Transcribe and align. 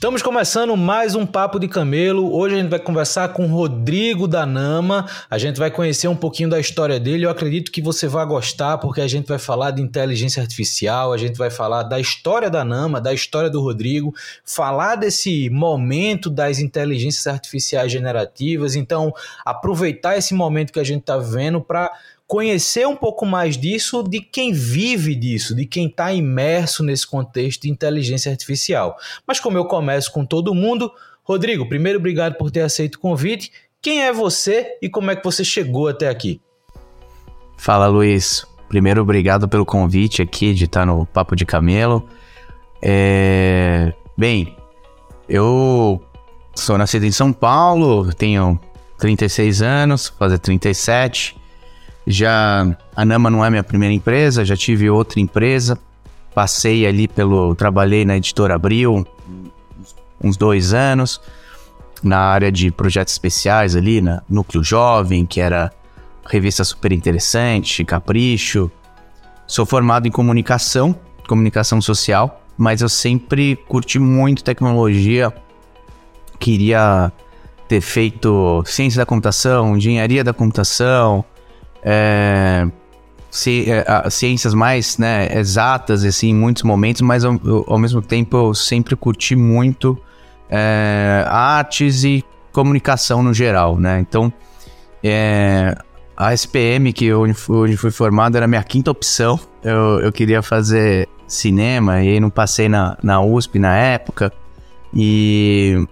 Estamos 0.00 0.22
começando 0.22 0.74
mais 0.78 1.14
um 1.14 1.26
Papo 1.26 1.60
de 1.60 1.68
Camelo. 1.68 2.34
Hoje 2.34 2.54
a 2.54 2.58
gente 2.58 2.70
vai 2.70 2.78
conversar 2.78 3.34
com 3.34 3.44
Rodrigo 3.44 4.26
da 4.26 4.46
Nama. 4.46 5.06
A 5.28 5.36
gente 5.36 5.58
vai 5.58 5.70
conhecer 5.70 6.08
um 6.08 6.16
pouquinho 6.16 6.48
da 6.48 6.58
história 6.58 6.98
dele. 6.98 7.26
Eu 7.26 7.30
acredito 7.30 7.70
que 7.70 7.82
você 7.82 8.08
vai 8.08 8.24
gostar, 8.24 8.78
porque 8.78 9.02
a 9.02 9.06
gente 9.06 9.28
vai 9.28 9.38
falar 9.38 9.72
de 9.72 9.82
inteligência 9.82 10.40
artificial, 10.40 11.12
a 11.12 11.18
gente 11.18 11.36
vai 11.36 11.50
falar 11.50 11.82
da 11.82 12.00
história 12.00 12.48
da 12.48 12.64
Nama, 12.64 12.98
da 12.98 13.12
história 13.12 13.50
do 13.50 13.60
Rodrigo, 13.60 14.14
falar 14.42 14.96
desse 14.96 15.50
momento 15.50 16.30
das 16.30 16.60
inteligências 16.60 17.26
artificiais 17.26 17.92
generativas. 17.92 18.76
Então, 18.76 19.12
aproveitar 19.44 20.16
esse 20.16 20.32
momento 20.32 20.72
que 20.72 20.80
a 20.80 20.84
gente 20.84 21.00
está 21.02 21.18
vivendo 21.18 21.60
para 21.60 21.92
conhecer 22.30 22.86
um 22.86 22.94
pouco 22.94 23.26
mais 23.26 23.56
disso 23.56 24.04
de 24.04 24.20
quem 24.20 24.52
vive 24.52 25.16
disso, 25.16 25.52
de 25.52 25.66
quem 25.66 25.88
está 25.88 26.12
imerso 26.12 26.84
nesse 26.84 27.04
contexto 27.04 27.62
de 27.62 27.70
inteligência 27.70 28.30
artificial. 28.30 28.96
Mas 29.26 29.40
como 29.40 29.58
eu 29.58 29.64
começo 29.64 30.12
com 30.12 30.24
todo 30.24 30.54
mundo, 30.54 30.92
Rodrigo, 31.24 31.68
primeiro 31.68 31.98
obrigado 31.98 32.36
por 32.36 32.48
ter 32.48 32.60
aceito 32.60 32.94
o 32.94 32.98
convite. 33.00 33.50
Quem 33.82 34.04
é 34.04 34.12
você 34.12 34.78
e 34.80 34.88
como 34.88 35.10
é 35.10 35.16
que 35.16 35.24
você 35.24 35.42
chegou 35.42 35.88
até 35.88 36.08
aqui? 36.08 36.40
Fala, 37.56 37.88
Luiz. 37.88 38.46
Primeiro, 38.68 39.02
obrigado 39.02 39.48
pelo 39.48 39.66
convite 39.66 40.22
aqui 40.22 40.54
de 40.54 40.66
estar 40.66 40.86
no 40.86 41.04
Papo 41.06 41.34
de 41.34 41.44
Camelo. 41.44 42.08
É... 42.80 43.92
Bem, 44.16 44.56
eu 45.28 46.00
sou 46.54 46.78
nascido 46.78 47.04
em 47.06 47.10
São 47.10 47.32
Paulo, 47.32 48.14
tenho 48.14 48.56
36 48.98 49.62
anos, 49.62 50.06
fazer 50.16 50.38
37. 50.38 51.39
Já 52.10 52.76
a 52.96 53.04
Nama 53.04 53.30
não 53.30 53.44
é 53.44 53.50
minha 53.50 53.62
primeira 53.62 53.94
empresa, 53.94 54.44
já 54.44 54.56
tive 54.56 54.90
outra 54.90 55.20
empresa. 55.20 55.78
Passei 56.34 56.84
ali 56.84 57.06
pelo. 57.06 57.54
Trabalhei 57.54 58.04
na 58.04 58.16
editora 58.16 58.56
Abril 58.56 59.06
uns 60.22 60.36
dois 60.36 60.74
anos, 60.74 61.20
na 62.02 62.18
área 62.18 62.52
de 62.52 62.70
projetos 62.70 63.14
especiais 63.14 63.74
ali, 63.74 64.00
na 64.00 64.22
Núcleo 64.28 64.62
Jovem, 64.62 65.24
que 65.24 65.40
era 65.40 65.72
revista 66.26 66.64
super 66.64 66.92
interessante, 66.92 67.84
Capricho. 67.84 68.70
Sou 69.46 69.64
formado 69.64 70.06
em 70.06 70.10
comunicação, 70.10 70.94
comunicação 71.26 71.80
social, 71.80 72.42
mas 72.56 72.82
eu 72.82 72.88
sempre 72.88 73.56
curti 73.68 73.98
muito 73.98 74.44
tecnologia. 74.44 75.32
Queria 76.38 77.10
ter 77.66 77.80
feito 77.80 78.62
ciência 78.66 78.98
da 78.98 79.06
computação, 79.06 79.76
engenharia 79.76 80.22
da 80.22 80.32
computação, 80.32 81.24
é, 81.82 82.66
ci, 83.30 83.66
é, 83.70 84.10
ciências 84.10 84.54
mais 84.54 84.98
né, 84.98 85.28
exatas 85.38 86.04
assim, 86.04 86.30
em 86.30 86.34
muitos 86.34 86.62
momentos, 86.62 87.02
mas 87.02 87.24
ao, 87.24 87.38
ao 87.66 87.78
mesmo 87.78 88.02
tempo 88.02 88.36
eu 88.36 88.54
sempre 88.54 88.96
curti 88.96 89.36
muito 89.36 89.98
é, 90.48 91.24
artes 91.28 92.04
e 92.04 92.24
comunicação 92.52 93.22
no 93.22 93.32
geral, 93.32 93.78
né? 93.78 94.00
Então, 94.00 94.32
é, 95.02 95.76
a 96.16 96.34
SPM, 96.34 96.92
que 96.92 97.06
eu, 97.06 97.22
onde 97.22 97.76
fui 97.76 97.90
formado, 97.90 98.36
era 98.36 98.44
a 98.44 98.48
minha 98.48 98.62
quinta 98.62 98.90
opção. 98.90 99.38
Eu, 99.62 100.00
eu 100.00 100.12
queria 100.12 100.42
fazer 100.42 101.08
cinema 101.26 102.02
e 102.02 102.20
não 102.20 102.28
passei 102.28 102.68
na, 102.68 102.98
na 103.02 103.22
USP 103.22 103.58
na 103.58 103.76
época. 103.76 104.32
E, 104.92 105.82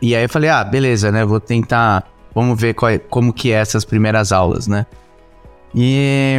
e 0.00 0.14
aí 0.14 0.24
eu 0.24 0.28
falei, 0.28 0.48
ah, 0.48 0.64
beleza, 0.64 1.10
né? 1.12 1.24
Vou 1.24 1.40
tentar, 1.40 2.04
vamos 2.34 2.58
ver 2.58 2.74
é, 2.84 2.98
como 2.98 3.32
que 3.32 3.52
é 3.52 3.56
essas 3.56 3.84
primeiras 3.84 4.32
aulas, 4.32 4.66
né? 4.66 4.86
E 5.76 6.38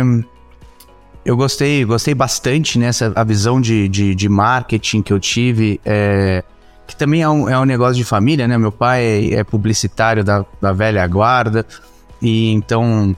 eu 1.24 1.38
gostei, 1.38 1.86
gostei 1.86 2.16
bastante 2.16 2.80
nessa 2.80 3.14
a 3.16 3.24
visão 3.24 3.62
de, 3.62 3.88
de, 3.88 4.16
de 4.16 4.28
marketing 4.28 5.04
que 5.04 5.14
eu 5.14 5.20
tive, 5.20 5.80
é, 5.86 6.44
que 6.88 6.96
também 6.96 7.22
é 7.22 7.30
um, 7.30 7.48
é 7.48 7.60
um 7.60 7.66
negócio 7.66 7.96
de 7.96 8.04
família, 8.04 8.48
né? 8.48 8.58
Meu 8.58 8.72
pai 8.72 9.06
é, 9.06 9.34
é 9.36 9.44
publicitário 9.44 10.24
da, 10.24 10.44
da 10.60 10.74
velha 10.74 11.06
guarda, 11.06 11.64
e 12.20 12.52
então 12.52 13.16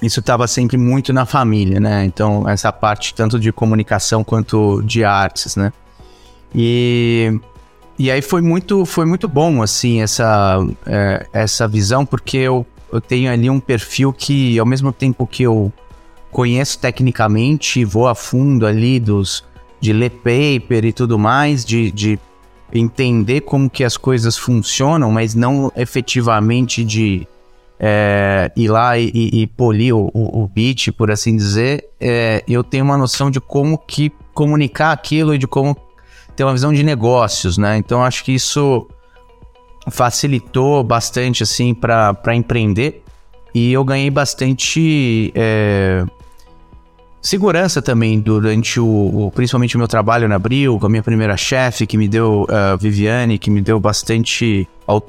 isso 0.00 0.20
estava 0.20 0.46
sempre 0.46 0.78
muito 0.78 1.12
na 1.12 1.26
família, 1.26 1.78
né? 1.78 2.04
Então, 2.04 2.48
essa 2.48 2.72
parte 2.72 3.14
tanto 3.14 3.38
de 3.38 3.52
comunicação 3.52 4.24
quanto 4.24 4.80
de 4.82 5.04
artes, 5.04 5.56
né? 5.56 5.72
E, 6.54 7.38
e 7.98 8.10
aí 8.10 8.22
foi 8.22 8.40
muito, 8.40 8.86
foi 8.86 9.04
muito 9.04 9.26
bom, 9.26 9.62
assim, 9.62 10.00
essa, 10.00 10.58
é, 10.86 11.26
essa 11.32 11.66
visão, 11.66 12.06
porque 12.06 12.38
eu 12.38 12.66
eu 12.94 13.00
tenho 13.00 13.30
ali 13.30 13.50
um 13.50 13.58
perfil 13.58 14.12
que, 14.12 14.56
ao 14.56 14.64
mesmo 14.64 14.92
tempo 14.92 15.26
que 15.26 15.42
eu 15.42 15.72
conheço 16.30 16.78
tecnicamente, 16.78 17.84
vou 17.84 18.06
a 18.06 18.14
fundo 18.14 18.64
ali 18.64 19.00
dos 19.00 19.44
de 19.80 19.92
ler 19.92 20.10
paper 20.10 20.84
e 20.84 20.92
tudo 20.92 21.18
mais, 21.18 21.64
de, 21.64 21.90
de 21.90 22.18
entender 22.72 23.40
como 23.40 23.68
que 23.68 23.82
as 23.82 23.96
coisas 23.96 24.38
funcionam, 24.38 25.10
mas 25.10 25.34
não 25.34 25.72
efetivamente 25.76 26.84
de 26.84 27.26
é, 27.80 28.52
ir 28.56 28.68
lá 28.68 28.96
e, 28.96 29.10
e, 29.12 29.46
polir 29.48 29.94
o, 29.94 30.08
o, 30.14 30.44
o, 30.44 30.48
beat, 30.48 30.92
por 30.92 31.10
assim 31.10 31.36
dizer, 31.36 31.84
é, 32.00 32.44
eu 32.46 32.62
tenho 32.62 32.84
uma 32.84 32.96
noção 32.96 33.28
de 33.28 33.40
como 33.40 33.76
que 33.76 34.12
comunicar 34.32 34.92
aquilo 34.92 35.34
e 35.34 35.38
de 35.38 35.48
como 35.48 35.76
ter 36.36 36.44
uma 36.44 36.52
visão 36.52 36.72
de 36.72 36.84
negócios, 36.84 37.58
né? 37.58 37.76
Então 37.76 38.04
acho 38.04 38.24
que 38.24 38.32
isso 38.32 38.88
facilitou 39.90 40.82
bastante 40.82 41.42
assim 41.42 41.74
para 41.74 42.34
empreender 42.34 43.02
e 43.54 43.72
eu 43.72 43.84
ganhei 43.84 44.10
bastante 44.10 45.32
é, 45.34 46.04
segurança 47.22 47.80
também 47.80 48.20
durante 48.20 48.80
o, 48.80 49.30
principalmente 49.34 49.76
o 49.76 49.78
meu 49.78 49.86
trabalho 49.86 50.28
na 50.28 50.34
Abril, 50.34 50.78
com 50.78 50.86
a 50.86 50.88
minha 50.88 51.02
primeira 51.02 51.36
chefe 51.36 51.86
que 51.86 51.96
me 51.96 52.08
deu 52.08 52.42
uh, 52.42 52.76
Viviane, 52.78 53.38
que 53.38 53.50
me 53.50 53.62
deu 53.62 53.78
bastante 53.78 54.68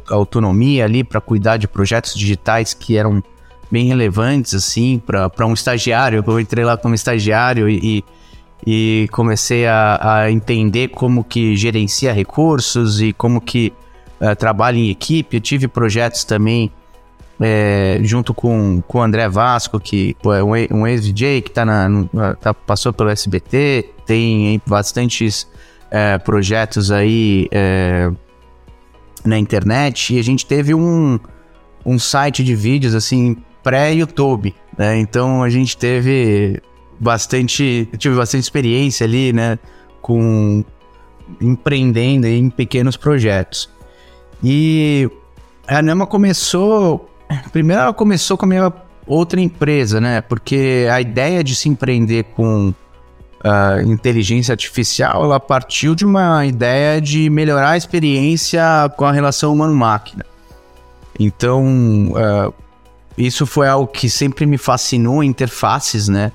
autonomia 0.10 0.86
ali 0.86 1.04
para 1.04 1.20
cuidar 1.20 1.58
de 1.58 1.68
projetos 1.68 2.14
digitais 2.14 2.74
que 2.74 2.96
eram 2.96 3.22
bem 3.70 3.88
relevantes 3.88 4.54
assim 4.54 5.02
para 5.04 5.46
um 5.48 5.54
estagiário. 5.54 6.24
Eu 6.26 6.40
entrei 6.40 6.64
lá 6.64 6.78
como 6.78 6.94
estagiário 6.94 7.68
e, 7.68 8.06
e 8.66 9.10
comecei 9.12 9.66
a, 9.66 10.00
a 10.02 10.32
entender 10.32 10.90
como 10.90 11.24
que 11.24 11.58
gerencia 11.58 12.14
recursos 12.14 13.02
e 13.02 13.12
como 13.12 13.42
que 13.42 13.74
uh, 14.22 14.36
trabalho 14.36 14.78
em 14.78 14.90
equipe. 14.90 15.38
Eu 15.38 15.42
tive 15.42 15.68
projetos 15.68 16.24
também 16.24 16.72
é, 17.40 18.00
junto 18.02 18.34
com, 18.34 18.82
com 18.88 19.00
o 19.00 19.02
André 19.02 19.28
Vasco, 19.28 19.80
que 19.80 20.16
é 20.26 20.44
um, 20.44 20.80
um 20.80 20.88
ex-DJ 20.88 21.42
que 21.42 21.52
tá 21.52 21.66
na, 21.66 21.90
no, 21.90 22.10
tá, 22.40 22.54
passou 22.54 22.94
pelo 22.94 23.10
SBT, 23.10 23.90
tem 24.06 24.62
bastantes 24.66 25.48
é, 25.92 26.18
projetos 26.18 26.92
aí 26.92 27.48
é, 27.52 28.10
na 29.26 29.38
internet, 29.38 30.16
e 30.16 30.20
a 30.20 30.24
gente 30.24 30.46
teve 30.46 30.74
um, 30.74 31.20
um 31.86 32.00
site 32.00 32.44
de 32.44 32.56
vídeos 32.56 32.96
assim 32.96 33.38
pré-YouTube, 33.64 34.56
né? 34.78 34.98
Então 35.00 35.42
a 35.44 35.50
gente 35.50 35.76
teve 35.76 36.62
bastante, 37.00 37.90
tive 37.98 38.16
bastante 38.16 38.44
experiência 38.44 39.06
ali, 39.06 39.34
né, 39.34 39.58
com 40.02 40.64
empreendendo 41.42 42.28
em 42.28 42.50
pequenos 42.50 42.96
projetos. 42.96 43.70
E 44.44 45.10
a 45.68 45.82
Nama 45.82 46.06
começou. 46.06 47.10
Primeiro, 47.52 47.82
ela 47.82 47.94
começou 47.94 48.38
com 48.38 48.46
a 48.46 48.50
minha 48.50 48.74
outra 49.08 49.40
empresa, 49.40 50.00
né? 50.00 50.22
Porque 50.22 50.88
a 50.92 51.00
ideia 51.02 51.44
de 51.44 51.56
se 51.56 51.70
empreender 51.70 52.24
com 52.36 52.70
uh, 52.70 53.82
inteligência 53.86 54.54
artificial 54.54 55.24
ela 55.24 55.40
partiu 55.40 55.96
de 55.96 56.06
uma 56.06 56.46
ideia 56.46 57.00
de 57.00 57.30
melhorar 57.30 57.72
a 57.72 57.78
experiência 57.78 58.62
com 58.98 59.06
a 59.06 59.12
relação 59.12 59.54
humano-máquina. 59.54 60.26
Então, 61.20 62.12
uh, 62.12 62.54
isso 63.18 63.46
foi 63.46 63.68
algo 63.68 63.88
que 63.88 64.10
sempre 64.10 64.46
me 64.46 64.58
fascinou, 64.58 65.24
interfaces, 65.24 66.08
né? 66.08 66.32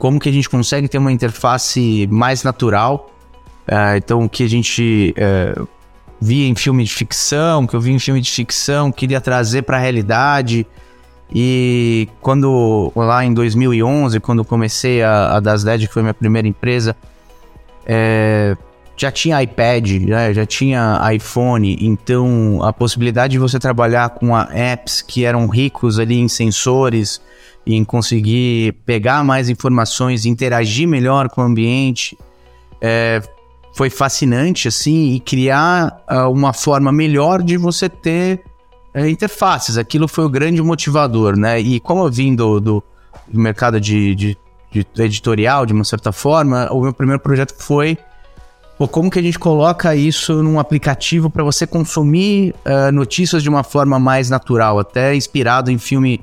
como 0.00 0.18
que 0.18 0.30
a 0.30 0.32
gente 0.32 0.48
consegue 0.48 0.88
ter 0.88 0.96
uma 0.96 1.12
interface 1.12 2.08
mais 2.10 2.42
natural. 2.42 3.10
Uh, 3.68 3.96
então, 3.98 4.24
o 4.24 4.28
que 4.30 4.42
a 4.42 4.48
gente 4.48 5.14
via 6.20 6.46
em 6.46 6.54
filme 6.54 6.84
de 6.84 6.92
ficção, 6.92 7.66
que 7.66 7.74
eu 7.74 7.80
vi 7.80 7.92
em 7.92 7.98
filme 7.98 8.20
de 8.20 8.30
ficção, 8.30 8.92
queria 8.92 9.20
trazer 9.20 9.62
para 9.62 9.78
a 9.78 9.80
realidade. 9.80 10.66
E 11.32 12.08
quando, 12.20 12.92
lá 12.94 13.24
em 13.24 13.32
2011, 13.32 14.20
quando 14.20 14.44
comecei 14.44 15.02
a, 15.02 15.36
a 15.36 15.40
DasLed, 15.40 15.86
que 15.86 15.92
foi 15.92 16.02
minha 16.02 16.12
primeira 16.12 16.46
empresa, 16.46 16.94
é, 17.86 18.56
já 18.96 19.10
tinha 19.10 19.42
iPad, 19.42 19.90
né? 20.02 20.34
já 20.34 20.44
tinha 20.44 21.00
iPhone, 21.14 21.78
então 21.80 22.62
a 22.62 22.72
possibilidade 22.72 23.32
de 23.32 23.38
você 23.38 23.58
trabalhar 23.58 24.10
com 24.10 24.36
apps 24.36 25.00
que 25.00 25.24
eram 25.24 25.46
ricos 25.46 25.98
ali 25.98 26.18
em 26.18 26.28
sensores, 26.28 27.20
em 27.66 27.82
conseguir 27.82 28.74
pegar 28.84 29.24
mais 29.24 29.48
informações, 29.48 30.26
interagir 30.26 30.86
melhor 30.86 31.30
com 31.30 31.40
o 31.40 31.44
ambiente, 31.44 32.18
é, 32.80 33.22
foi 33.72 33.90
fascinante 33.90 34.68
assim 34.68 35.14
e 35.14 35.20
criar 35.20 36.02
uh, 36.10 36.30
uma 36.30 36.52
forma 36.52 36.90
melhor 36.90 37.42
de 37.42 37.56
você 37.56 37.88
ter 37.88 38.42
uh, 38.94 39.06
interfaces. 39.06 39.78
Aquilo 39.78 40.08
foi 40.08 40.24
o 40.24 40.28
grande 40.28 40.60
motivador, 40.62 41.36
né? 41.36 41.60
E 41.60 41.80
como 41.80 42.04
eu 42.04 42.10
vim 42.10 42.34
do, 42.34 42.60
do, 42.60 42.82
do 43.28 43.38
mercado 43.38 43.80
de, 43.80 44.14
de, 44.14 44.38
de 44.72 44.86
editorial, 45.02 45.64
de 45.64 45.72
uma 45.72 45.84
certa 45.84 46.12
forma, 46.12 46.68
o 46.72 46.82
meu 46.82 46.92
primeiro 46.92 47.20
projeto 47.20 47.54
foi 47.58 47.96
Pô, 48.80 48.88
como 48.88 49.10
que 49.10 49.18
a 49.18 49.22
gente 49.22 49.38
coloca 49.38 49.94
isso 49.94 50.42
num 50.42 50.58
aplicativo 50.58 51.28
para 51.28 51.44
você 51.44 51.66
consumir 51.66 52.54
uh, 52.64 52.90
notícias 52.90 53.42
de 53.42 53.48
uma 53.50 53.62
forma 53.62 54.00
mais 54.00 54.30
natural, 54.30 54.78
até 54.78 55.14
inspirado 55.14 55.70
em 55.70 55.76
filme 55.76 56.18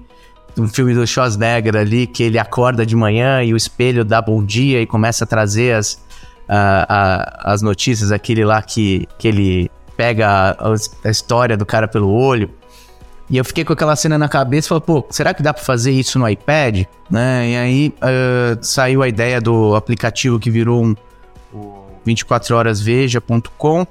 um 0.57 0.67
filme 0.67 0.91
do 0.95 1.05
Schwarzenegger 1.05 1.75
ali, 1.75 2.07
que 2.07 2.23
ele 2.23 2.39
acorda 2.39 2.83
de 2.83 2.95
manhã 2.95 3.43
e 3.43 3.53
o 3.53 3.57
espelho 3.57 4.03
dá 4.03 4.19
bom 4.19 4.43
dia 4.43 4.81
e 4.81 4.87
começa 4.87 5.23
a 5.23 5.27
trazer 5.27 5.75
as, 5.75 6.01
uh, 6.49 6.53
uh, 6.53 7.37
as 7.43 7.61
notícias, 7.61 8.11
aquele 8.11 8.43
lá 8.43 8.61
que, 8.61 9.07
que 9.17 9.27
ele 9.27 9.71
pega 9.95 10.27
a, 10.27 10.73
a, 11.03 11.09
história 11.09 11.57
do 11.57 11.65
cara 11.65 11.87
pelo 11.87 12.11
olho. 12.11 12.49
E 13.29 13.37
eu 13.37 13.43
fiquei 13.43 13.65
com 13.65 13.73
aquela 13.73 13.95
cena 13.95 14.17
na 14.17 14.29
cabeça 14.29 14.67
e 14.67 14.69
falei, 14.69 14.83
pô, 14.85 15.05
será 15.09 15.33
que 15.33 15.43
dá 15.43 15.53
para 15.53 15.63
fazer 15.63 15.91
isso 15.91 16.17
no 16.17 16.29
iPad? 16.29 16.85
Né? 17.09 17.49
E 17.49 17.57
aí 17.57 17.93
uh, 17.97 18.57
saiu 18.61 19.03
a 19.03 19.07
ideia 19.07 19.41
do 19.41 19.75
aplicativo 19.75 20.39
que 20.39 20.49
virou 20.49 20.85
um, 20.85 20.95
24horasveja.com, 22.05 23.85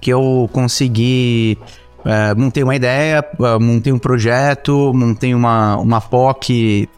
que 0.00 0.10
eu 0.10 0.48
consegui 0.52 1.58
é, 2.04 2.34
montei 2.34 2.62
uma 2.64 2.74
ideia, 2.74 3.24
é, 3.40 3.58
montei 3.58 3.92
um 3.92 3.98
projeto, 3.98 4.92
montei 4.94 5.34
uma, 5.34 5.76
uma 5.76 6.00
POC 6.00 6.88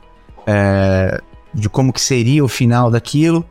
de 1.52 1.68
como 1.68 1.92
que 1.92 2.00
seria 2.00 2.44
o 2.44 2.48
final 2.48 2.90
daquilo. 2.90 3.44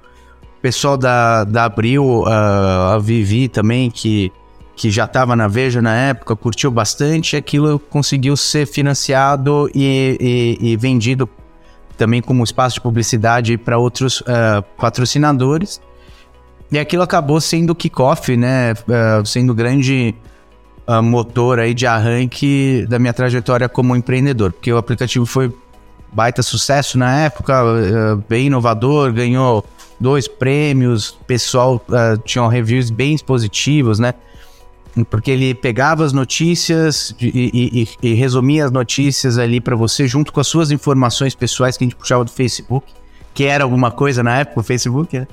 O 0.63 0.71
pessoal 0.71 0.95
da, 0.95 1.43
da 1.43 1.65
Abril, 1.65 2.23
a, 2.25 2.93
a 2.93 2.97
Vivi 2.97 3.49
também, 3.49 3.91
que, 3.91 4.31
que 4.77 4.89
já 4.89 5.03
estava 5.03 5.35
na 5.35 5.45
Veja 5.45 5.81
na 5.81 5.93
época, 5.93 6.37
curtiu 6.37 6.71
bastante. 6.71 7.35
Aquilo 7.35 7.77
conseguiu 7.77 8.37
ser 8.37 8.65
financiado 8.65 9.69
e, 9.75 10.57
e, 10.61 10.71
e 10.71 10.77
vendido 10.77 11.27
também 11.97 12.21
como 12.21 12.41
espaço 12.45 12.75
de 12.75 12.81
publicidade 12.81 13.57
para 13.57 13.77
outros 13.77 14.21
uh, 14.21 14.63
patrocinadores. 14.77 15.81
E 16.71 16.79
aquilo 16.79 17.03
acabou 17.03 17.41
sendo 17.41 17.71
o 17.71 17.75
kickoff, 17.75 18.37
né? 18.37 18.71
Uh, 18.71 19.25
sendo 19.25 19.53
grande 19.53 20.15
uh, 20.87 21.03
motor 21.03 21.59
aí 21.59 21.73
de 21.73 21.85
arranque 21.85 22.85
da 22.87 22.97
minha 22.97 23.13
trajetória 23.13 23.67
como 23.67 23.97
empreendedor. 23.97 24.53
Porque 24.53 24.71
o 24.71 24.77
aplicativo 24.77 25.25
foi 25.25 25.53
baita 26.13 26.41
sucesso 26.41 26.97
na 26.97 27.21
época, 27.21 27.63
uh, 27.63 28.23
bem 28.29 28.47
inovador, 28.47 29.11
ganhou 29.11 29.65
dois 29.99 30.27
prêmios, 30.27 31.17
pessoal 31.25 31.83
uh, 31.89 32.17
tinha 32.23 32.47
reviews 32.47 32.89
bem 32.89 33.17
positivos, 33.17 33.99
né? 33.99 34.13
Porque 35.09 35.31
ele 35.31 35.55
pegava 35.55 36.05
as 36.05 36.13
notícias 36.13 37.15
e, 37.19 37.87
e, 38.01 38.09
e 38.09 38.13
resumia 38.13 38.65
as 38.65 38.71
notícias 38.71 39.39
ali 39.39 39.59
para 39.59 39.75
você 39.75 40.07
junto 40.07 40.31
com 40.31 40.39
as 40.39 40.45
suas 40.45 40.69
informações 40.69 41.33
pessoais 41.33 41.75
que 41.75 41.83
a 41.83 41.87
gente 41.87 41.95
puxava 41.95 42.23
do 42.23 42.29
Facebook, 42.29 42.93
que 43.33 43.45
era 43.45 43.63
alguma 43.63 43.89
coisa 43.89 44.21
na 44.21 44.37
época, 44.39 44.59
o 44.59 44.63
Facebook, 44.63 45.17
né? 45.17 45.27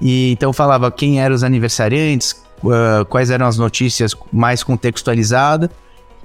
E 0.00 0.32
então 0.32 0.52
falava 0.52 0.90
quem 0.90 1.20
eram 1.20 1.34
os 1.34 1.42
aniversariantes, 1.42 2.44
uh, 2.62 3.04
quais 3.06 3.30
eram 3.30 3.46
as 3.46 3.56
notícias 3.56 4.14
mais 4.32 4.62
contextualizadas. 4.62 5.70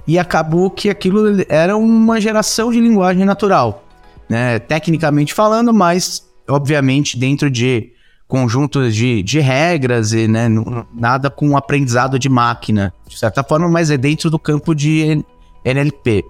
E 0.06 0.18
acabou 0.18 0.70
que 0.70 0.90
aquilo 0.90 1.42
era 1.48 1.76
uma 1.76 2.20
geração 2.20 2.70
de 2.70 2.78
linguagem 2.78 3.24
natural, 3.24 3.83
né? 4.28 4.58
Tecnicamente 4.58 5.32
falando, 5.32 5.72
mas 5.72 6.24
obviamente 6.48 7.18
dentro 7.18 7.50
de 7.50 7.92
conjuntos 8.26 8.94
de, 8.94 9.22
de 9.22 9.38
regras 9.40 10.12
e 10.12 10.26
né, 10.26 10.48
nada 10.92 11.30
com 11.30 11.56
aprendizado 11.56 12.18
de 12.18 12.28
máquina, 12.28 12.92
de 13.06 13.18
certa 13.18 13.44
forma, 13.44 13.68
mas 13.68 13.90
é 13.90 13.96
dentro 13.96 14.30
do 14.30 14.38
campo 14.38 14.74
de 14.74 15.24
NLP. 15.64 16.24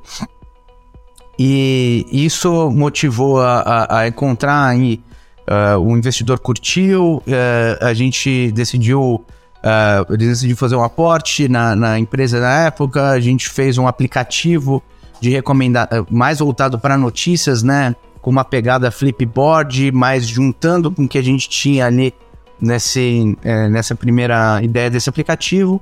E 1.39 2.07
isso 2.11 2.71
motivou 2.71 3.41
a, 3.41 3.61
a, 3.61 3.99
a 4.01 4.09
encontrar 4.09 4.67
aí 4.67 5.03
Uh, 5.45 5.79
o 5.79 5.95
investidor 5.95 6.39
curtiu, 6.39 7.23
uh, 7.27 7.85
a 7.85 7.93
gente 7.93 8.51
decidiu, 8.53 9.23
uh, 9.61 10.17
decidiu 10.17 10.57
fazer 10.57 10.75
um 10.75 10.83
aporte 10.83 11.49
na, 11.49 11.77
na, 11.77 11.99
empresa 11.99 12.41
na 12.41 12.65
época, 12.65 13.11
a 13.11 13.21
gente 13.21 13.51
fez 13.51 13.77
um 13.77 13.87
aplicativo 13.87 14.83
de 15.25 15.31
recomendar 15.31 15.89
mais 16.11 16.41
voltado 16.41 16.79
para 16.79 16.99
notícias, 16.99 17.63
né? 17.63 17.97
Com 18.21 18.31
uma 18.31 18.45
pegada 18.45 18.91
flipboard, 18.91 19.91
mas 19.91 20.27
juntando 20.27 20.91
com 20.91 21.05
o 21.05 21.09
que 21.09 21.17
a 21.17 21.23
gente 21.23 21.49
tinha 21.49 21.87
ali 21.87 22.13
nesse, 22.61 23.35
nessa 23.71 23.95
primeira 23.95 24.63
ideia 24.63 24.91
desse 24.91 25.09
aplicativo. 25.09 25.81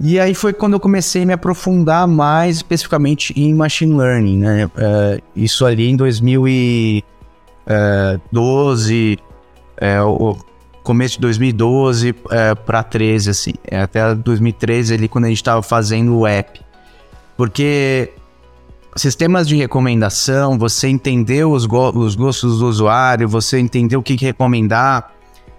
E 0.00 0.18
aí 0.18 0.34
foi 0.34 0.54
quando 0.54 0.72
eu 0.72 0.80
comecei 0.80 1.24
a 1.24 1.26
me 1.26 1.34
aprofundar 1.34 2.08
mais 2.08 2.56
especificamente 2.56 3.38
em 3.38 3.54
machine 3.54 3.94
learning, 3.94 4.38
né? 4.38 4.70
isso 5.36 5.66
ali 5.66 5.90
em 5.90 5.96
2000 5.96 6.48
e 6.48 7.04
é, 7.66 8.18
12, 8.32 9.18
é, 9.76 10.00
o 10.02 10.38
começo 10.82 11.16
de 11.16 11.20
2012 11.20 12.14
é, 12.30 12.54
para 12.54 12.82
13, 12.82 13.28
assim. 13.28 13.52
É, 13.70 13.82
até 13.82 14.14
2013 14.14 14.94
ali 14.94 15.06
quando 15.06 15.26
a 15.26 15.28
gente 15.28 15.36
estava 15.36 15.62
fazendo 15.62 16.16
o 16.16 16.26
app. 16.26 16.64
Porque 17.36 18.12
sistemas 18.96 19.48
de 19.48 19.56
recomendação, 19.56 20.58
você 20.58 20.88
entendeu 20.88 21.52
os, 21.52 21.66
go 21.66 21.90
os 21.90 22.14
gostos 22.14 22.58
do 22.58 22.66
usuário, 22.66 23.28
você 23.28 23.58
entendeu 23.58 24.00
o 24.00 24.02
que, 24.02 24.16
que 24.16 24.24
recomendar, 24.24 25.12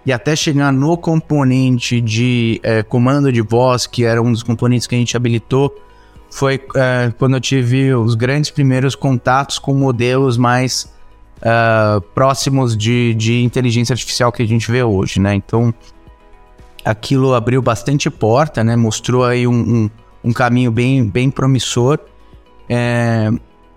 e 0.04 0.12
até 0.12 0.36
chegar 0.36 0.72
no 0.72 0.96
componente 0.96 2.00
de 2.00 2.60
é, 2.62 2.82
comando 2.82 3.32
de 3.32 3.42
voz, 3.42 3.86
que 3.86 4.04
era 4.04 4.22
um 4.22 4.30
dos 4.30 4.42
componentes 4.42 4.86
que 4.86 4.94
a 4.94 4.98
gente 4.98 5.16
habilitou, 5.16 5.74
foi 6.30 6.60
é, 6.76 7.12
quando 7.18 7.34
eu 7.34 7.40
tive 7.40 7.92
os 7.94 8.14
grandes 8.14 8.50
primeiros 8.50 8.94
contatos 8.94 9.58
com 9.58 9.74
modelos 9.74 10.36
mais 10.36 10.92
uh, 11.38 12.00
próximos 12.14 12.76
de, 12.76 13.14
de 13.14 13.42
inteligência 13.42 13.92
artificial 13.92 14.32
que 14.32 14.42
a 14.42 14.46
gente 14.46 14.70
vê 14.70 14.82
hoje, 14.82 15.20
né? 15.20 15.34
Então, 15.34 15.72
aquilo 16.84 17.34
abriu 17.34 17.60
bastante 17.62 18.10
porta, 18.10 18.62
né? 18.62 18.76
Mostrou 18.76 19.24
aí 19.24 19.46
um, 19.46 19.52
um, 19.52 19.90
um 20.24 20.32
caminho 20.32 20.70
bem, 20.70 21.04
bem 21.04 21.30
promissor. 21.30 21.98
É, 22.68 23.30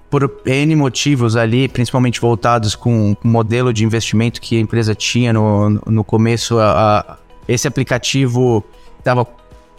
por 0.10 0.41
N 0.46 0.75
motivos 0.75 1.36
ali, 1.36 1.67
principalmente 1.67 2.19
voltados 2.19 2.75
com 2.75 3.12
o 3.24 3.27
modelo 3.27 3.72
de 3.72 3.86
investimento 3.86 4.41
que 4.41 4.58
a 4.58 4.60
empresa 4.60 4.96
tinha 4.96 5.31
no, 5.31 5.69
no 5.69 6.03
começo, 6.03 6.58
a, 6.58 7.00
a, 7.00 7.17
esse 7.48 7.67
aplicativo 7.67 8.63
estava 8.98 9.27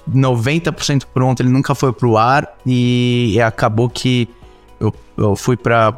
90% 0.08 1.04
pronto, 1.12 1.40
ele 1.40 1.50
nunca 1.50 1.74
foi 1.74 1.92
para 1.92 2.06
o 2.06 2.16
ar 2.16 2.56
e, 2.64 3.32
e, 3.34 3.40
acabou 3.40 3.88
que 3.88 4.28
eu, 4.78 4.94
eu 5.16 5.36
fui 5.36 5.56
para 5.56 5.96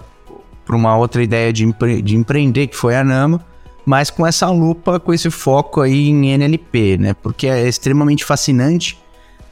uma 0.71 0.97
outra 0.97 1.23
ideia 1.23 1.53
de, 1.53 1.65
empre 1.65 2.01
de 2.03 2.17
empreender, 2.17 2.67
que 2.69 2.77
foi 2.77 2.97
a 2.97 3.05
Nama, 3.05 3.45
mas 3.85 4.11
com 4.11 4.27
essa 4.27 4.49
lupa, 4.51 4.99
com 4.99 5.13
esse 5.13 5.31
foco 5.31 5.81
aí 5.81 6.09
em 6.09 6.33
NLP, 6.33 6.99
né? 6.99 7.15
Porque 7.15 7.47
é 7.47 7.69
extremamente 7.69 8.25
fascinante. 8.25 8.99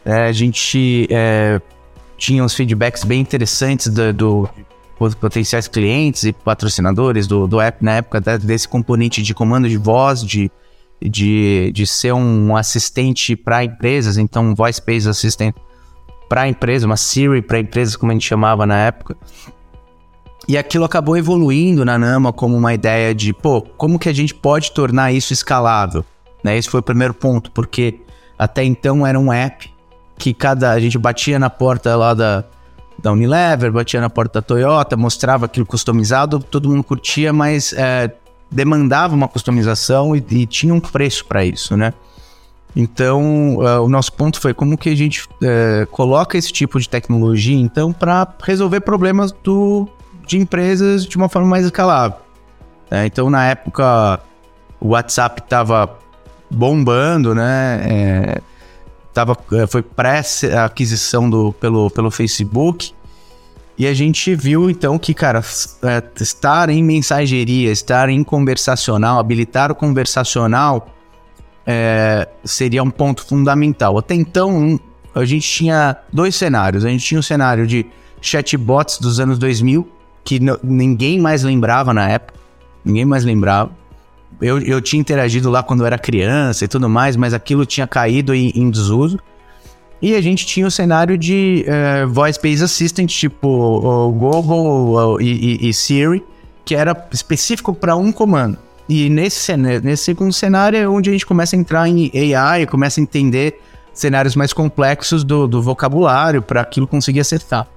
É, 0.05 0.29
a 0.29 0.33
gente 0.33 1.07
é, 1.11 1.61
tinha 2.20 2.44
uns 2.44 2.54
feedbacks 2.54 3.02
bem 3.02 3.22
interessantes 3.22 3.88
do, 3.88 4.12
do 4.12 4.50
potenciais 5.18 5.66
clientes 5.66 6.24
e 6.24 6.32
patrocinadores 6.32 7.26
do, 7.26 7.48
do 7.48 7.58
app 7.58 7.82
na 7.82 7.92
época 7.92 8.20
desse 8.20 8.68
componente 8.68 9.22
de 9.22 9.32
comando 9.32 9.66
de 9.66 9.78
voz, 9.78 10.22
de, 10.22 10.50
de, 11.00 11.72
de 11.72 11.86
ser 11.86 12.12
um 12.12 12.54
assistente 12.54 13.34
para 13.34 13.64
empresas, 13.64 14.18
então 14.18 14.50
um 14.50 14.54
voice-based 14.54 15.08
assistant 15.08 15.54
para 16.28 16.46
empresa, 16.46 16.84
uma 16.84 16.98
Siri 16.98 17.40
para 17.40 17.58
empresas, 17.58 17.96
como 17.96 18.12
a 18.12 18.14
gente 18.14 18.28
chamava 18.28 18.66
na 18.66 18.76
época. 18.76 19.16
E 20.46 20.58
aquilo 20.58 20.84
acabou 20.84 21.16
evoluindo 21.16 21.84
na 21.86 21.98
Nama 21.98 22.34
como 22.34 22.54
uma 22.54 22.74
ideia 22.74 23.14
de, 23.14 23.32
pô, 23.32 23.62
como 23.62 23.98
que 23.98 24.10
a 24.10 24.12
gente 24.12 24.34
pode 24.34 24.72
tornar 24.72 25.10
isso 25.10 25.32
escalável? 25.32 26.04
Né? 26.44 26.58
Esse 26.58 26.68
foi 26.68 26.80
o 26.80 26.82
primeiro 26.82 27.14
ponto, 27.14 27.50
porque 27.50 28.00
até 28.38 28.62
então 28.62 29.06
era 29.06 29.18
um 29.18 29.32
app 29.32 29.70
que 30.20 30.34
cada 30.34 30.70
a 30.70 30.78
gente 30.78 30.98
batia 30.98 31.38
na 31.38 31.48
porta 31.48 31.96
lá 31.96 32.12
da, 32.12 32.44
da 32.98 33.10
Unilever, 33.10 33.72
batia 33.72 34.00
na 34.00 34.10
porta 34.10 34.40
da 34.40 34.42
Toyota, 34.42 34.96
mostrava 34.96 35.46
aquilo 35.46 35.64
customizado, 35.64 36.38
todo 36.38 36.68
mundo 36.68 36.84
curtia, 36.84 37.32
mas 37.32 37.72
é, 37.72 38.12
demandava 38.50 39.14
uma 39.14 39.26
customização 39.26 40.14
e, 40.14 40.22
e 40.30 40.46
tinha 40.46 40.74
um 40.74 40.80
preço 40.80 41.24
para 41.24 41.42
isso, 41.42 41.74
né? 41.74 41.94
Então, 42.76 43.56
uh, 43.56 43.82
o 43.82 43.88
nosso 43.88 44.12
ponto 44.12 44.38
foi 44.38 44.54
como 44.54 44.78
que 44.78 44.90
a 44.90 44.94
gente 44.94 45.24
uh, 45.24 45.86
coloca 45.90 46.38
esse 46.38 46.52
tipo 46.52 46.78
de 46.78 46.88
tecnologia, 46.88 47.58
então, 47.58 47.92
para 47.92 48.28
resolver 48.44 48.80
problemas 48.80 49.32
do, 49.32 49.88
de 50.26 50.38
empresas 50.38 51.04
de 51.04 51.16
uma 51.16 51.28
forma 51.28 51.48
mais 51.48 51.64
escalável. 51.64 52.18
É, 52.90 53.06
então, 53.06 53.30
na 53.30 53.46
época, 53.46 54.20
o 54.78 54.88
WhatsApp 54.88 55.40
estava 55.40 55.98
bombando, 56.50 57.34
né? 57.34 57.80
É, 57.84 58.40
tava, 59.12 59.37
é, 59.52 59.67
foi 59.67 59.83
pré-aquisição 59.83 61.29
do, 61.29 61.52
pelo, 61.52 61.90
pelo 61.90 62.11
Facebook. 62.11 62.93
E 63.76 63.87
a 63.87 63.95
gente 63.95 64.35
viu 64.35 64.69
então 64.69 64.99
que, 64.99 65.14
cara, 65.14 65.43
é, 65.83 66.02
estar 66.23 66.69
em 66.69 66.83
mensageria, 66.83 67.73
estar 67.73 68.09
em 68.09 68.23
conversacional, 68.23 69.19
habilitar 69.19 69.73
o 69.73 69.75
conversacional 69.75 70.88
é, 71.67 72.29
seria 72.45 72.83
um 72.83 72.90
ponto 72.90 73.25
fundamental. 73.25 73.97
Até 73.97 74.14
então, 74.14 74.79
a 75.14 75.25
gente 75.25 75.49
tinha 75.49 75.97
dois 76.12 76.35
cenários. 76.37 76.85
A 76.85 76.88
gente 76.88 77.05
tinha 77.05 77.19
o 77.19 77.21
um 77.21 77.23
cenário 77.23 77.67
de 77.67 77.87
chatbots 78.21 78.99
dos 78.99 79.19
anos 79.19 79.38
2000, 79.38 79.88
que 80.25 80.38
ninguém 80.62 81.19
mais 81.19 81.43
lembrava 81.43 81.95
na 81.95 82.09
época. 82.09 82.38
Ninguém 82.85 83.05
mais 83.05 83.25
lembrava. 83.25 83.71
Eu, 84.40 84.59
eu 84.61 84.80
tinha 84.80 85.00
interagido 85.00 85.50
lá 85.50 85.62
quando 85.62 85.80
eu 85.80 85.87
era 85.87 85.99
criança 85.99 86.64
e 86.64 86.68
tudo 86.68 86.88
mais, 86.88 87.16
mas 87.16 87.35
aquilo 87.35 87.66
tinha 87.66 87.87
caído 87.87 88.35
em, 88.35 88.50
em 88.54 88.70
desuso. 88.70 89.18
E 90.02 90.14
a 90.14 90.20
gente 90.20 90.47
tinha 90.47 90.66
o 90.66 90.70
cenário 90.70 91.18
de 91.18 91.66
uh, 91.66 92.09
voice-based 92.09 92.64
assistant, 92.64 93.11
tipo 93.11 93.49
o 93.49 94.11
Google 94.12 95.16
o, 95.16 95.20
e, 95.20 95.59
e, 95.61 95.68
e, 95.68 95.75
Siri, 95.75 96.25
que 96.64 96.75
era 96.75 97.09
específico 97.12 97.75
para 97.75 97.94
um 97.97 98.11
comando. 98.11 98.59
E 98.88 99.11
nesse, 99.11 99.54
nesse 99.56 100.04
segundo 100.04 100.32
cenário 100.32 100.78
é 100.78 100.88
onde 100.88 101.11
a 101.11 101.12
gente 101.12 101.26
começa 101.26 101.54
a 101.54 101.59
entrar 101.59 101.87
em 101.87 102.11
AI, 102.35 102.66
começa 102.66 102.99
a 102.99 103.02
entender 103.02 103.61
cenários 103.92 104.35
mais 104.35 104.52
complexos 104.52 105.23
do, 105.23 105.47
do 105.47 105.61
vocabulário 105.61 106.40
para 106.40 106.62
aquilo 106.62 106.87
conseguir 106.87 107.20
acertar. 107.20 107.68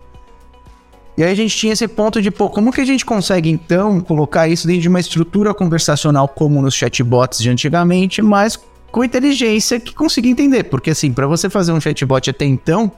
E 1.15 1.24
aí 1.24 1.32
a 1.32 1.36
gente 1.36 1.55
tinha 1.55 1.74
esse 1.74 1.88
ponto 1.88 2.22
de, 2.22 2.32
pô, 2.32 2.50
como 2.50 2.72
que 2.72 2.82
a 2.82 2.86
gente 2.86 3.05
consegue 3.05 3.50
então 3.50 4.01
colocar 4.01 4.48
isso 4.48 4.65
dentro 4.65 4.82
de 4.82 4.89
uma 4.89 5.00
estrutura 5.00 5.53
conversacional 5.53 6.27
como 6.27 6.62
nos 6.62 6.74
chatbots 6.74 7.39
de 7.39 7.50
antigamente, 7.50 8.22
mas 8.22 8.60
com 8.91 9.03
inteligência 9.03 9.79
que 9.79 9.93
consiga 9.93 10.27
entender. 10.27 10.63
Porque 10.65 10.89
assim, 10.89 11.13
para 11.13 11.27
você 11.27 11.50
fazer 11.50 11.72
um 11.72 11.79
chatbot 11.79 12.29
até 12.29 12.46
então, 12.46 12.91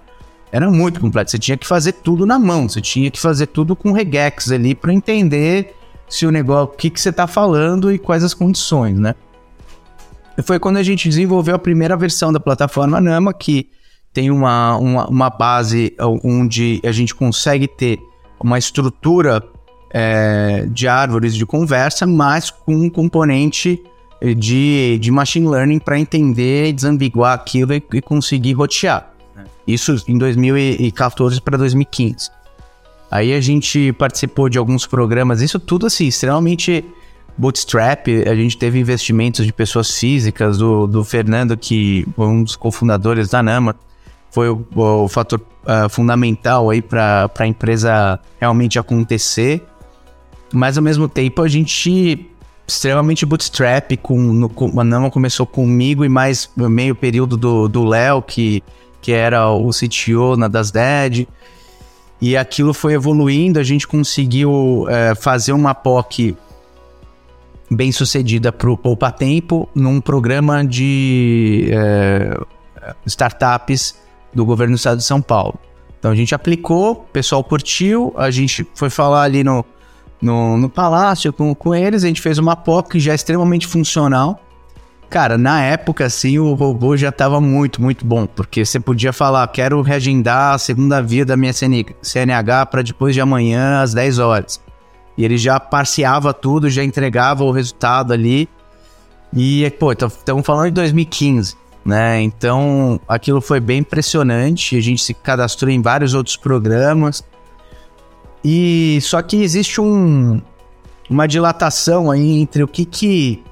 era 0.51 0.69
muito 0.71 1.01
complexo. 1.01 1.31
Você 1.31 1.39
tinha 1.39 1.57
que 1.57 1.67
fazer 1.67 1.91
tudo 1.91 2.25
na 2.25 2.39
mão, 2.39 2.69
você 2.69 2.79
tinha 2.79 3.11
que 3.11 3.19
fazer 3.19 3.47
tudo 3.47 3.75
com 3.75 3.91
regex 3.91 4.51
ali 4.51 4.73
para 4.73 4.93
entender 4.93 5.75
se 6.07 6.25
o 6.25 6.31
negócio, 6.31 6.73
o 6.73 6.77
que, 6.77 6.89
que 6.89 7.01
você 7.01 7.09
está 7.09 7.27
falando 7.27 7.91
e 7.91 7.97
quais 7.97 8.23
as 8.23 8.33
condições, 8.33 8.97
né? 8.97 9.15
E 10.37 10.41
foi 10.41 10.59
quando 10.59 10.77
a 10.77 10.83
gente 10.83 11.09
desenvolveu 11.09 11.55
a 11.55 11.59
primeira 11.59 11.97
versão 11.97 12.31
da 12.31 12.39
plataforma 12.39 13.01
Nama, 13.01 13.33
que 13.33 13.69
tem 14.15 14.31
uma, 14.31 14.77
uma, 14.77 15.07
uma 15.07 15.29
base 15.29 15.93
onde 16.23 16.81
a 16.85 16.91
gente 16.93 17.13
consegue 17.13 17.67
ter 17.67 17.99
uma 18.39 18.57
estrutura 18.57 19.43
é, 19.91 20.65
de 20.69 20.87
árvores 20.87 21.35
de 21.35 21.45
conversa, 21.45 22.07
mas 22.07 22.49
com 22.49 22.73
um 22.73 22.89
componente 22.89 23.83
de, 24.37 24.97
de 24.99 25.11
machine 25.11 25.47
learning 25.47 25.79
para 25.79 25.99
entender, 25.99 26.71
desambiguar 26.71 27.33
aquilo 27.33 27.73
e, 27.73 27.83
e 27.93 28.01
conseguir 28.01 28.53
rotear. 28.53 29.11
Né? 29.35 29.43
Isso 29.67 29.93
em 30.07 30.17
2014 30.17 31.41
para 31.41 31.57
2015. 31.57 32.29
Aí 33.11 33.33
a 33.33 33.41
gente 33.41 33.91
participou 33.93 34.47
de 34.47 34.57
alguns 34.57 34.87
programas, 34.87 35.41
isso 35.41 35.59
tudo 35.59 35.87
assim, 35.87 36.07
extremamente 36.07 36.85
bootstrap. 37.37 38.07
A 38.25 38.33
gente 38.33 38.57
teve 38.57 38.79
investimentos 38.79 39.45
de 39.45 39.51
pessoas 39.51 39.91
físicas, 39.91 40.57
do, 40.57 40.87
do 40.87 41.03
Fernando, 41.03 41.57
que 41.57 42.07
foi 42.15 42.27
um 42.27 42.43
dos 42.43 42.55
cofundadores 42.55 43.29
da 43.29 43.43
Nama, 43.43 43.75
foi 44.35 44.49
o, 44.49 44.67
o 44.75 45.07
fator 45.07 45.39
uh, 45.39 45.87
fundamental 45.87 46.69
aí 46.69 46.81
para 46.81 47.31
a 47.39 47.47
empresa 47.47 48.19
realmente 48.37 48.77
acontecer. 48.77 49.63
Mas 50.51 50.77
ao 50.77 50.83
mesmo 50.83 51.07
tempo 51.07 51.41
a 51.41 51.47
gente 51.47 52.29
extremamente 52.67 53.25
bootstrap, 53.25 53.95
com, 54.01 54.19
no, 54.19 54.49
com, 54.49 54.69
começou 55.09 55.45
comigo 55.45 56.03
e 56.03 56.09
mais 56.09 56.49
meio 56.57 56.93
período 56.95 57.37
do 57.69 57.85
Léo, 57.85 58.21
que, 58.21 58.61
que 59.01 59.13
era 59.13 59.49
o 59.49 59.69
CTO 59.69 60.35
na 60.35 60.49
Das 60.49 60.69
Dead. 60.69 61.25
E 62.19 62.35
aquilo 62.35 62.73
foi 62.73 62.93
evoluindo, 62.93 63.57
a 63.57 63.63
gente 63.63 63.87
conseguiu 63.87 64.51
uh, 64.83 65.15
fazer 65.17 65.53
uma 65.53 65.73
POC 65.73 66.35
bem 67.71 67.89
sucedida 67.93 68.51
para 68.51 68.69
o 68.69 68.77
Poupa 68.77 69.11
Tempo 69.11 69.69
num 69.73 70.01
programa 70.01 70.65
de 70.65 71.69
uh, 71.71 72.45
startups 73.05 74.03
do 74.35 74.45
governo 74.45 74.75
do 74.75 74.77
estado 74.77 74.97
de 74.97 75.03
São 75.03 75.21
Paulo. 75.21 75.57
Então 75.97 76.11
a 76.11 76.15
gente 76.15 76.35
aplicou, 76.35 76.91
o 76.91 76.95
pessoal 76.95 77.43
curtiu, 77.43 78.13
a 78.15 78.29
gente 78.29 78.67
foi 78.75 78.91
falar 78.91 79.23
ali 79.23 79.43
no, 79.43 79.65
no, 80.21 80.57
no 80.57 80.69
palácio 80.69 81.33
com, 81.33 81.55
com 81.55 81.73
eles, 81.73 82.03
a 82.03 82.07
gente 82.07 82.21
fez 82.21 82.37
uma 82.37 82.55
POC 82.55 82.99
já 82.99 83.15
extremamente 83.15 83.65
funcional. 83.65 84.39
Cara, 85.09 85.37
na 85.37 85.61
época, 85.61 86.05
assim, 86.05 86.37
o 86.37 86.53
robô 86.53 86.97
já 86.97 87.09
estava 87.09 87.39
muito, 87.39 87.81
muito 87.81 88.05
bom, 88.05 88.25
porque 88.25 88.65
você 88.65 88.79
podia 88.79 89.13
falar, 89.13 89.47
quero 89.47 89.81
reagendar 89.81 90.55
a 90.55 90.57
segunda 90.57 91.01
via 91.01 91.25
da 91.25 91.37
minha 91.37 91.53
CNH 91.53 92.65
para 92.65 92.81
depois 92.81 93.13
de 93.15 93.21
amanhã, 93.21 93.81
às 93.81 93.93
10 93.93 94.19
horas. 94.19 94.59
E 95.17 95.23
ele 95.23 95.37
já 95.37 95.59
parciava 95.59 96.33
tudo, 96.33 96.69
já 96.69 96.83
entregava 96.83 97.43
o 97.43 97.51
resultado 97.51 98.11
ali. 98.11 98.49
E, 99.33 99.69
pô, 99.79 99.91
estamos 99.91 100.45
falando 100.45 100.65
de 100.65 100.73
2015 100.73 101.55
né? 101.85 102.19
Então, 102.21 102.99
aquilo 103.07 103.39
foi 103.39 103.59
bem 103.59 103.79
impressionante. 103.79 104.75
A 104.75 104.81
gente 104.81 105.03
se 105.03 105.13
cadastrou 105.13 105.69
em 105.69 105.81
vários 105.81 106.15
outros 106.15 106.35
programas. 106.35 107.23
E 108.43 108.99
só 109.01 109.21
que 109.21 109.37
existe 109.37 109.79
um, 109.79 110.41
uma 111.09 111.27
dilatação 111.27 112.09
aí 112.09 112.39
entre 112.39 112.63
o 112.63 112.67
que 112.67 112.85
que 112.85 113.43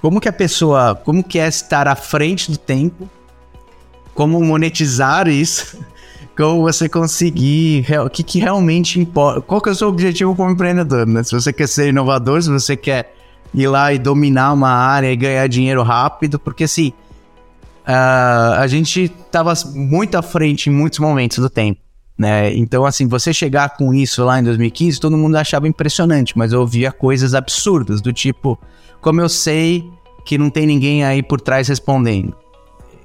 como 0.00 0.20
que 0.20 0.28
a 0.28 0.32
pessoa, 0.32 0.94
como 0.94 1.24
que 1.24 1.38
é 1.38 1.48
estar 1.48 1.88
à 1.88 1.96
frente 1.96 2.50
do 2.50 2.56
tempo, 2.56 3.08
como 4.14 4.40
monetizar 4.40 5.26
isso, 5.26 5.78
como 6.36 6.62
você 6.62 6.88
conseguir, 6.88 7.86
o 8.04 8.08
que 8.08 8.22
que 8.22 8.38
realmente 8.38 9.00
importa, 9.00 9.40
qual 9.40 9.60
que 9.60 9.68
é 9.68 9.72
o 9.72 9.74
seu 9.74 9.88
objetivo 9.88 10.34
como 10.36 10.50
empreendedor, 10.50 11.06
né? 11.06 11.22
Se 11.22 11.32
você 11.32 11.52
quer 11.52 11.66
ser 11.66 11.88
inovador, 11.88 12.40
se 12.40 12.50
você 12.50 12.76
quer 12.76 13.14
ir 13.54 13.66
lá 13.68 13.92
e 13.92 13.98
dominar 13.98 14.52
uma 14.52 14.70
área 14.70 15.10
e 15.10 15.16
ganhar 15.16 15.46
dinheiro 15.48 15.82
rápido, 15.82 16.38
porque 16.38 16.64
assim, 16.64 16.92
uh, 17.86 18.58
a 18.58 18.66
gente 18.66 19.04
estava 19.04 19.52
muito 19.74 20.16
à 20.16 20.22
frente 20.22 20.68
em 20.68 20.72
muitos 20.72 20.98
momentos 20.98 21.38
do 21.38 21.48
tempo. 21.48 21.80
Né? 22.18 22.54
Então, 22.54 22.86
assim, 22.86 23.06
você 23.06 23.32
chegar 23.32 23.76
com 23.76 23.92
isso 23.92 24.24
lá 24.24 24.40
em 24.40 24.42
2015, 24.42 24.98
todo 24.98 25.16
mundo 25.16 25.36
achava 25.36 25.68
impressionante, 25.68 26.36
mas 26.36 26.52
eu 26.52 26.60
ouvia 26.60 26.90
coisas 26.90 27.34
absurdas, 27.34 28.00
do 28.00 28.12
tipo, 28.12 28.58
como 29.00 29.20
eu 29.20 29.28
sei 29.28 29.84
que 30.24 30.38
não 30.38 30.50
tem 30.50 30.66
ninguém 30.66 31.04
aí 31.04 31.22
por 31.22 31.40
trás 31.40 31.68
respondendo. 31.68 32.34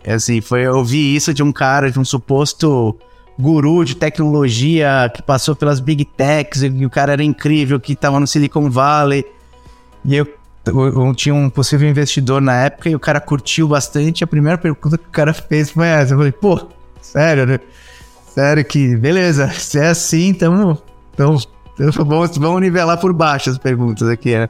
Assim, 0.07 0.41
foi, 0.41 0.65
eu 0.65 0.77
ouvi 0.77 1.15
isso 1.15 1.33
de 1.33 1.43
um 1.43 1.51
cara, 1.51 1.91
de 1.91 1.99
um 1.99 2.05
suposto 2.05 2.97
guru 3.37 3.83
de 3.83 3.95
tecnologia 3.95 5.11
que 5.13 5.21
passou 5.21 5.55
pelas 5.55 5.79
big 5.79 6.05
techs, 6.05 6.63
e 6.63 6.85
o 6.85 6.89
cara 6.89 7.13
era 7.13 7.23
incrível, 7.23 7.79
que 7.79 7.93
estava 7.93 8.19
no 8.19 8.25
Silicon 8.25 8.69
Valley. 8.69 9.25
E 10.05 10.15
eu, 10.15 10.27
tinha 11.15 11.33
um 11.33 11.49
possível 11.49 11.89
investidor 11.89 12.41
na 12.41 12.55
época 12.55 12.89
e 12.89 12.95
o 12.95 12.99
cara 12.99 13.19
curtiu 13.19 13.67
bastante. 13.67 14.23
A 14.23 14.27
primeira 14.27 14.57
pergunta 14.57 14.97
que 14.97 15.07
o 15.07 15.11
cara 15.11 15.33
fez 15.33 15.71
foi 15.71 15.87
essa. 15.87 16.13
Eu 16.13 16.17
falei, 16.17 16.31
pô, 16.31 16.67
sério, 17.01 17.45
né? 17.45 17.59
Sério 18.27 18.63
que, 18.63 18.95
beleza, 18.95 19.49
se 19.57 19.79
é 19.79 19.87
assim, 19.87 20.27
então, 20.27 20.77
então 21.13 21.37
vamos, 22.05 22.37
vamos 22.37 22.61
nivelar 22.61 22.97
por 22.99 23.11
baixo 23.11 23.49
as 23.49 23.57
perguntas 23.57 24.07
aqui, 24.07 24.35
né? 24.35 24.47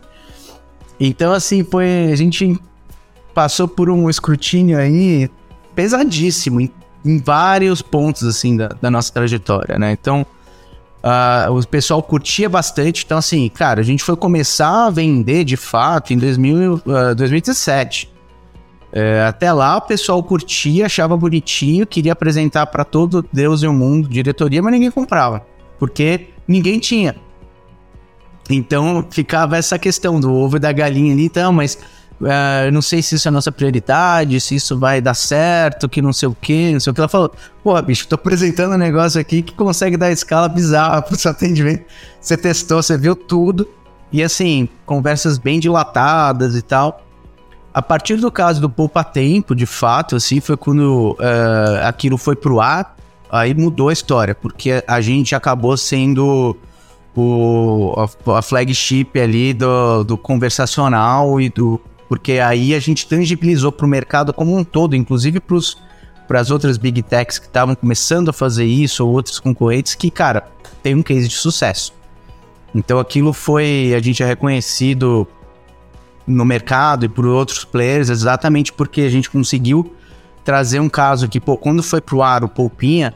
Então, 0.99 1.33
assim, 1.33 1.63
foi. 1.63 2.11
A 2.11 2.15
gente 2.15 2.59
passou 3.33 3.67
por 3.67 3.89
um 3.89 4.09
escrutínio 4.09 4.77
aí 4.77 5.29
pesadíssimo 5.73 6.61
em, 6.61 6.71
em 7.03 7.17
vários 7.17 7.81
pontos, 7.81 8.23
assim, 8.23 8.55
da, 8.57 8.67
da 8.67 8.91
nossa 8.91 9.11
trajetória, 9.11 9.79
né? 9.79 9.93
Então, 9.93 10.25
Uh, 11.03 11.57
o 11.57 11.67
pessoal 11.67 12.01
curtia 12.03 12.47
bastante. 12.47 13.03
Então, 13.03 13.17
assim, 13.17 13.49
cara, 13.49 13.81
a 13.81 13.83
gente 13.83 14.03
foi 14.03 14.15
começar 14.15 14.85
a 14.85 14.89
vender 14.89 15.43
de 15.43 15.57
fato 15.57 16.13
em 16.13 16.17
2000, 16.17 16.73
uh, 16.85 17.15
2017. 17.15 18.11
Uh, 18.93 19.27
até 19.27 19.51
lá 19.51 19.77
o 19.77 19.81
pessoal 19.81 20.21
curtia, 20.21 20.85
achava 20.85 21.17
bonitinho, 21.17 21.87
queria 21.87 22.11
apresentar 22.11 22.67
para 22.67 22.83
todo 22.83 23.25
Deus 23.31 23.63
e 23.63 23.67
o 23.67 23.73
mundo, 23.73 24.07
diretoria, 24.07 24.61
mas 24.61 24.73
ninguém 24.73 24.91
comprava, 24.91 25.45
porque 25.79 26.27
ninguém 26.47 26.77
tinha. 26.77 27.15
Então 28.49 29.05
ficava 29.09 29.55
essa 29.55 29.79
questão 29.79 30.19
do 30.19 30.33
ovo 30.33 30.57
e 30.57 30.59
da 30.59 30.73
galinha 30.73 31.13
ali, 31.13 31.25
então, 31.25 31.53
mas 31.53 31.79
uh, 32.21 32.71
não 32.71 32.81
sei 32.81 33.01
se 33.01 33.15
isso 33.15 33.27
é 33.27 33.29
a 33.29 33.31
nossa 33.31 33.51
prioridade, 33.51 34.39
se 34.39 34.55
isso 34.55 34.77
vai 34.77 35.01
dar 35.01 35.13
certo, 35.13 35.89
que 35.89 36.01
não 36.01 36.13
sei 36.13 36.29
o 36.29 36.35
que, 36.39 36.73
não 36.73 36.79
sei 36.79 36.91
o 36.91 36.93
que. 36.93 37.01
Ela 37.01 37.07
falou, 37.07 37.31
pô, 37.63 37.81
bicho, 37.81 38.07
tô 38.07 38.15
apresentando 38.15 38.73
um 38.73 38.77
negócio 38.77 39.19
aqui 39.19 39.41
que 39.41 39.53
consegue 39.53 39.97
dar 39.97 40.11
escala 40.11 40.47
bizarra 40.47 41.01
pro 41.03 41.17
seu 41.17 41.31
atendimento. 41.31 41.85
Você 42.19 42.37
testou, 42.37 42.81
você 42.81 42.97
viu 42.97 43.15
tudo, 43.15 43.67
e 44.11 44.21
assim, 44.21 44.67
conversas 44.85 45.37
bem 45.37 45.59
dilatadas 45.59 46.55
e 46.55 46.61
tal. 46.61 47.01
A 47.73 47.81
partir 47.81 48.17
do 48.17 48.29
caso 48.29 48.59
do 48.59 48.69
Poupa 48.69 49.03
Tempo, 49.03 49.55
de 49.55 49.65
fato, 49.65 50.15
assim, 50.15 50.41
foi 50.41 50.57
quando 50.57 51.11
uh, 51.13 51.85
aquilo 51.85 52.17
foi 52.17 52.35
pro 52.35 52.59
ar, 52.59 52.95
aí 53.29 53.53
mudou 53.53 53.87
a 53.87 53.93
história, 53.93 54.35
porque 54.35 54.83
a 54.85 54.99
gente 54.99 55.33
acabou 55.33 55.77
sendo 55.77 56.57
o, 57.15 57.93
a, 57.97 58.37
a 58.37 58.41
flagship 58.41 59.19
ali 59.19 59.53
do, 59.53 60.03
do 60.03 60.17
conversacional 60.17 61.39
e 61.39 61.49
do. 61.49 61.79
Porque 62.11 62.39
aí 62.39 62.75
a 62.75 62.79
gente 62.81 63.07
tangibilizou 63.07 63.71
para 63.71 63.85
o 63.85 63.89
mercado 63.89 64.33
como 64.33 64.53
um 64.53 64.65
todo, 64.65 64.97
inclusive 64.97 65.41
para 66.27 66.41
as 66.41 66.51
outras 66.51 66.77
big 66.77 67.01
techs 67.01 67.39
que 67.39 67.45
estavam 67.45 67.73
começando 67.73 68.27
a 68.27 68.33
fazer 68.33 68.65
isso, 68.65 69.07
ou 69.07 69.13
outros 69.13 69.39
concorrentes, 69.39 69.95
que, 69.95 70.11
cara, 70.11 70.45
tem 70.83 70.93
um 70.93 71.01
case 71.01 71.29
de 71.29 71.35
sucesso. 71.35 71.93
Então 72.75 72.99
aquilo 72.99 73.31
foi. 73.31 73.93
A 73.95 74.01
gente 74.01 74.21
é 74.21 74.25
reconhecido 74.25 75.25
no 76.27 76.43
mercado 76.43 77.05
e 77.05 77.07
por 77.07 77.25
outros 77.25 77.63
players 77.63 78.09
exatamente 78.09 78.73
porque 78.73 79.03
a 79.03 79.09
gente 79.09 79.29
conseguiu 79.29 79.95
trazer 80.43 80.81
um 80.81 80.89
caso 80.89 81.29
que, 81.29 81.39
pô, 81.39 81.55
quando 81.55 81.81
foi 81.81 82.01
pro 82.01 82.21
ar 82.21 82.43
o 82.43 82.49
Poupinha, 82.49 83.15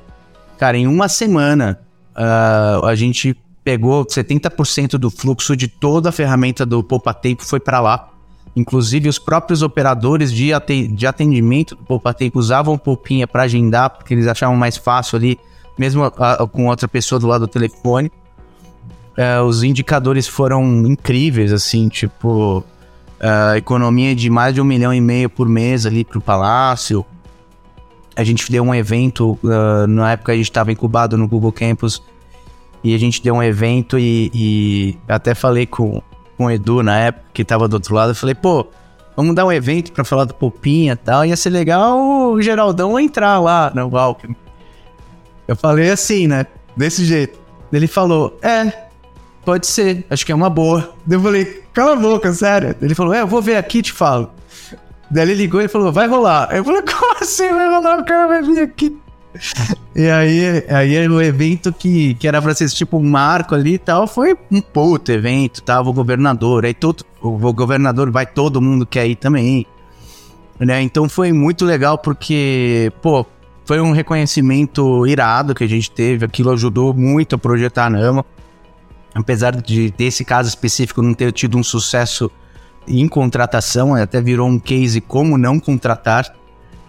cara, 0.58 0.78
em 0.78 0.88
uma 0.88 1.10
semana 1.10 1.82
uh, 2.16 2.86
a 2.86 2.96
gente 2.96 3.36
pegou 3.62 4.06
70% 4.06 4.92
do 4.92 5.12
fluxo 5.12 5.54
de 5.54 5.68
toda 5.68 6.08
a 6.08 6.12
ferramenta 6.14 6.66
do 6.66 6.82
Poupa 6.82 7.14
Tempo 7.14 7.44
foi 7.44 7.60
para 7.60 7.82
lá. 7.82 8.15
Inclusive, 8.56 9.10
os 9.10 9.20
próprios 9.20 9.62
operadores 9.62 10.32
de, 10.32 10.54
atendimento 10.54 11.76
do 11.76 11.84
Poupa 11.84 12.14
Tempo 12.14 12.40
usavam 12.40 12.78
Poupinha 12.78 13.28
para 13.28 13.44
agendar, 13.44 13.90
porque 13.90 14.14
eles 14.14 14.28
achavam 14.28 14.56
mais 14.56 14.78
fácil 14.78 15.18
ali, 15.18 15.38
mesmo 15.78 16.04
a, 16.04 16.08
a, 16.08 16.48
com 16.48 16.68
outra 16.68 16.88
pessoa 16.88 17.20
do 17.20 17.28
lado 17.28 17.42
do 17.42 17.48
telefone. 17.48 18.10
É, 19.18 19.42
os 19.42 19.62
indicadores 19.62 20.28
foram 20.28 20.64
incríveis, 20.86 21.52
assim, 21.52 21.90
tipo, 21.90 22.64
uh, 23.20 23.56
economia 23.58 24.16
de 24.16 24.30
mais 24.30 24.54
de 24.54 24.62
um 24.62 24.66
milhão 24.66 24.94
e 24.94 25.02
meio 25.02 25.30
por 25.30 25.50
mês 25.50 25.86
ali 25.86 26.06
para 26.06 26.18
o 26.18 26.22
Palácio. 26.22 27.06
A 28.16 28.24
gente 28.24 28.50
deu 28.50 28.64
um 28.64 28.74
evento, 28.74 29.38
uh, 29.44 29.86
na 29.88 30.14
época 30.14 30.32
a 30.32 30.36
gente 30.36 30.46
estava 30.46 30.72
incubado 30.72 31.18
no 31.18 31.28
Google 31.28 31.52
Campus, 31.52 32.02
e 32.82 32.94
a 32.94 32.98
gente 32.98 33.22
deu 33.22 33.36
um 33.36 33.44
evento 33.44 33.98
e, 34.00 34.32
e 34.34 34.98
até 35.08 35.34
falei 35.34 35.66
com, 35.66 36.02
com 36.38 36.46
o 36.46 36.52
Edu 36.52 36.84
na 36.84 36.98
época, 36.98 37.26
que 37.34 37.44
tava 37.44 37.68
do 37.68 37.74
outro 37.76 37.96
lado, 37.96 38.12
eu 38.12 38.16
falei, 38.16 38.36
pô, 38.36 38.68
vamos 39.16 39.36
dar 39.36 39.46
um 39.46 39.52
evento 39.52 39.92
para 39.92 40.04
falar 40.04 40.26
do 40.26 40.34
Popinha 40.34 40.94
e 40.94 40.96
tal, 40.96 41.26
ia 41.26 41.36
ser 41.36 41.50
legal 41.50 42.00
o 42.00 42.42
Geraldão 42.42 43.00
entrar 43.00 43.40
lá 43.40 43.72
no 43.74 43.96
Alckmin. 43.98 44.36
Eu 45.48 45.56
falei 45.56 45.90
assim, 45.92 46.28
né, 46.28 46.46
desse 46.76 47.06
jeito. 47.06 47.40
Ele 47.72 47.88
falou, 47.88 48.38
é, 48.42 48.72
pode 49.44 49.68
ser, 49.68 50.06
acho 50.10 50.26
que 50.26 50.32
é 50.32 50.36
uma 50.36 50.50
boa. 50.50 50.94
Eu 51.10 51.22
falei, 51.22 51.64
cala 51.74 51.94
a 51.94 51.96
boca, 51.96 52.32
sério. 52.34 52.76
Ele 52.82 52.96
falou, 52.96 53.14
é, 53.14 53.22
eu 53.22 53.28
vou 53.28 53.42
ver 53.42 53.58
aqui 53.58 53.80
e 53.80 53.82
te 53.84 53.92
falo. 53.92 54.32
Daí 55.10 55.24
ele 55.24 55.36
ligou 55.36 55.62
e 55.62 55.68
falou, 55.68 55.92
vai 55.92 56.08
rolar. 56.08 56.50
Eu 56.52 56.64
falei, 56.64 56.82
como 56.82 57.18
assim 57.22 57.50
vai 57.50 57.70
rolar? 57.70 58.00
O 58.00 58.06
cara 58.06 58.28
vai 58.28 58.42
vir 58.42 58.60
aqui 58.60 58.98
e 59.96 60.10
aí, 60.10 60.64
aí 60.70 61.08
o 61.08 61.22
evento 61.22 61.74
que, 61.74 62.14
que 62.16 62.28
era 62.28 62.42
pra 62.42 62.54
ser 62.54 62.70
tipo 62.70 62.98
um 62.98 63.04
marco 63.04 63.56
ali 63.56 63.74
e 63.74 63.78
tal, 63.78 64.08
foi 64.08 64.36
um 64.52 64.62
puto 64.62 65.12
evento, 65.12 65.62
tava 65.62 65.90
o 65.90 65.94
governador, 65.94 66.66
aí 66.66 66.74
todo, 66.74 67.04
o 67.22 67.54
governador 67.54 68.12
vai, 68.12 68.26
todo 68.26 68.62
mundo 68.62 68.86
quer 68.86 69.08
ir 69.08 69.16
também, 69.16 69.66
né? 70.60 70.82
Então 70.82 71.10
foi 71.10 71.32
muito 71.32 71.66
legal 71.66 71.98
porque, 71.98 72.92
pô, 73.02 73.26
foi 73.66 73.82
um 73.82 73.92
reconhecimento 73.92 75.06
irado 75.08 75.56
que 75.56 75.64
a 75.64 75.68
gente 75.68 75.90
teve, 75.92 76.26
aquilo 76.26 76.52
ajudou 76.52 76.94
muito 76.94 77.36
a 77.36 77.38
projetar 77.38 77.88
a 77.88 77.90
Nama, 77.90 78.26
apesar 79.14 79.56
de 79.56 79.92
desse 79.92 80.24
caso 80.24 80.50
específico 80.50 81.02
não 81.02 81.14
ter 81.14 81.32
tido 81.32 81.58
um 81.58 81.64
sucesso 81.64 82.30
em 82.88 83.08
contratação, 83.08 83.96
até 83.96 84.22
virou 84.22 84.48
um 84.48 84.60
case 84.60 85.02
como 85.02 85.38
não 85.38 85.60
contratar 85.60 86.36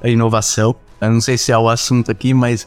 a 0.03 0.09
inovação. 0.09 0.77
Eu 1.01 1.11
não 1.11 1.21
sei 1.21 1.37
se 1.37 1.53
é 1.53 1.59
o 1.59 1.69
assunto 1.69 2.11
aqui, 2.11 2.33
mas 2.33 2.67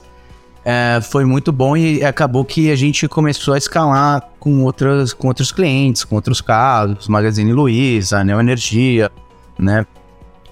é, 0.63 0.99
foi 1.01 1.25
muito 1.25 1.51
bom 1.51 1.75
e 1.75 2.03
acabou 2.03 2.43
que 2.43 2.69
a 2.69 2.75
gente 2.75 3.07
começou 3.07 3.53
a 3.53 3.57
escalar 3.57 4.29
com, 4.39 4.63
outras, 4.63 5.13
com 5.13 5.27
outros 5.27 5.51
clientes, 5.51 6.03
com 6.03 6.15
outros 6.15 6.41
casos, 6.41 7.07
Magazine 7.07 7.51
Luiza, 7.51 8.23
Neo 8.23 8.39
Energia, 8.39 9.11
né? 9.57 9.85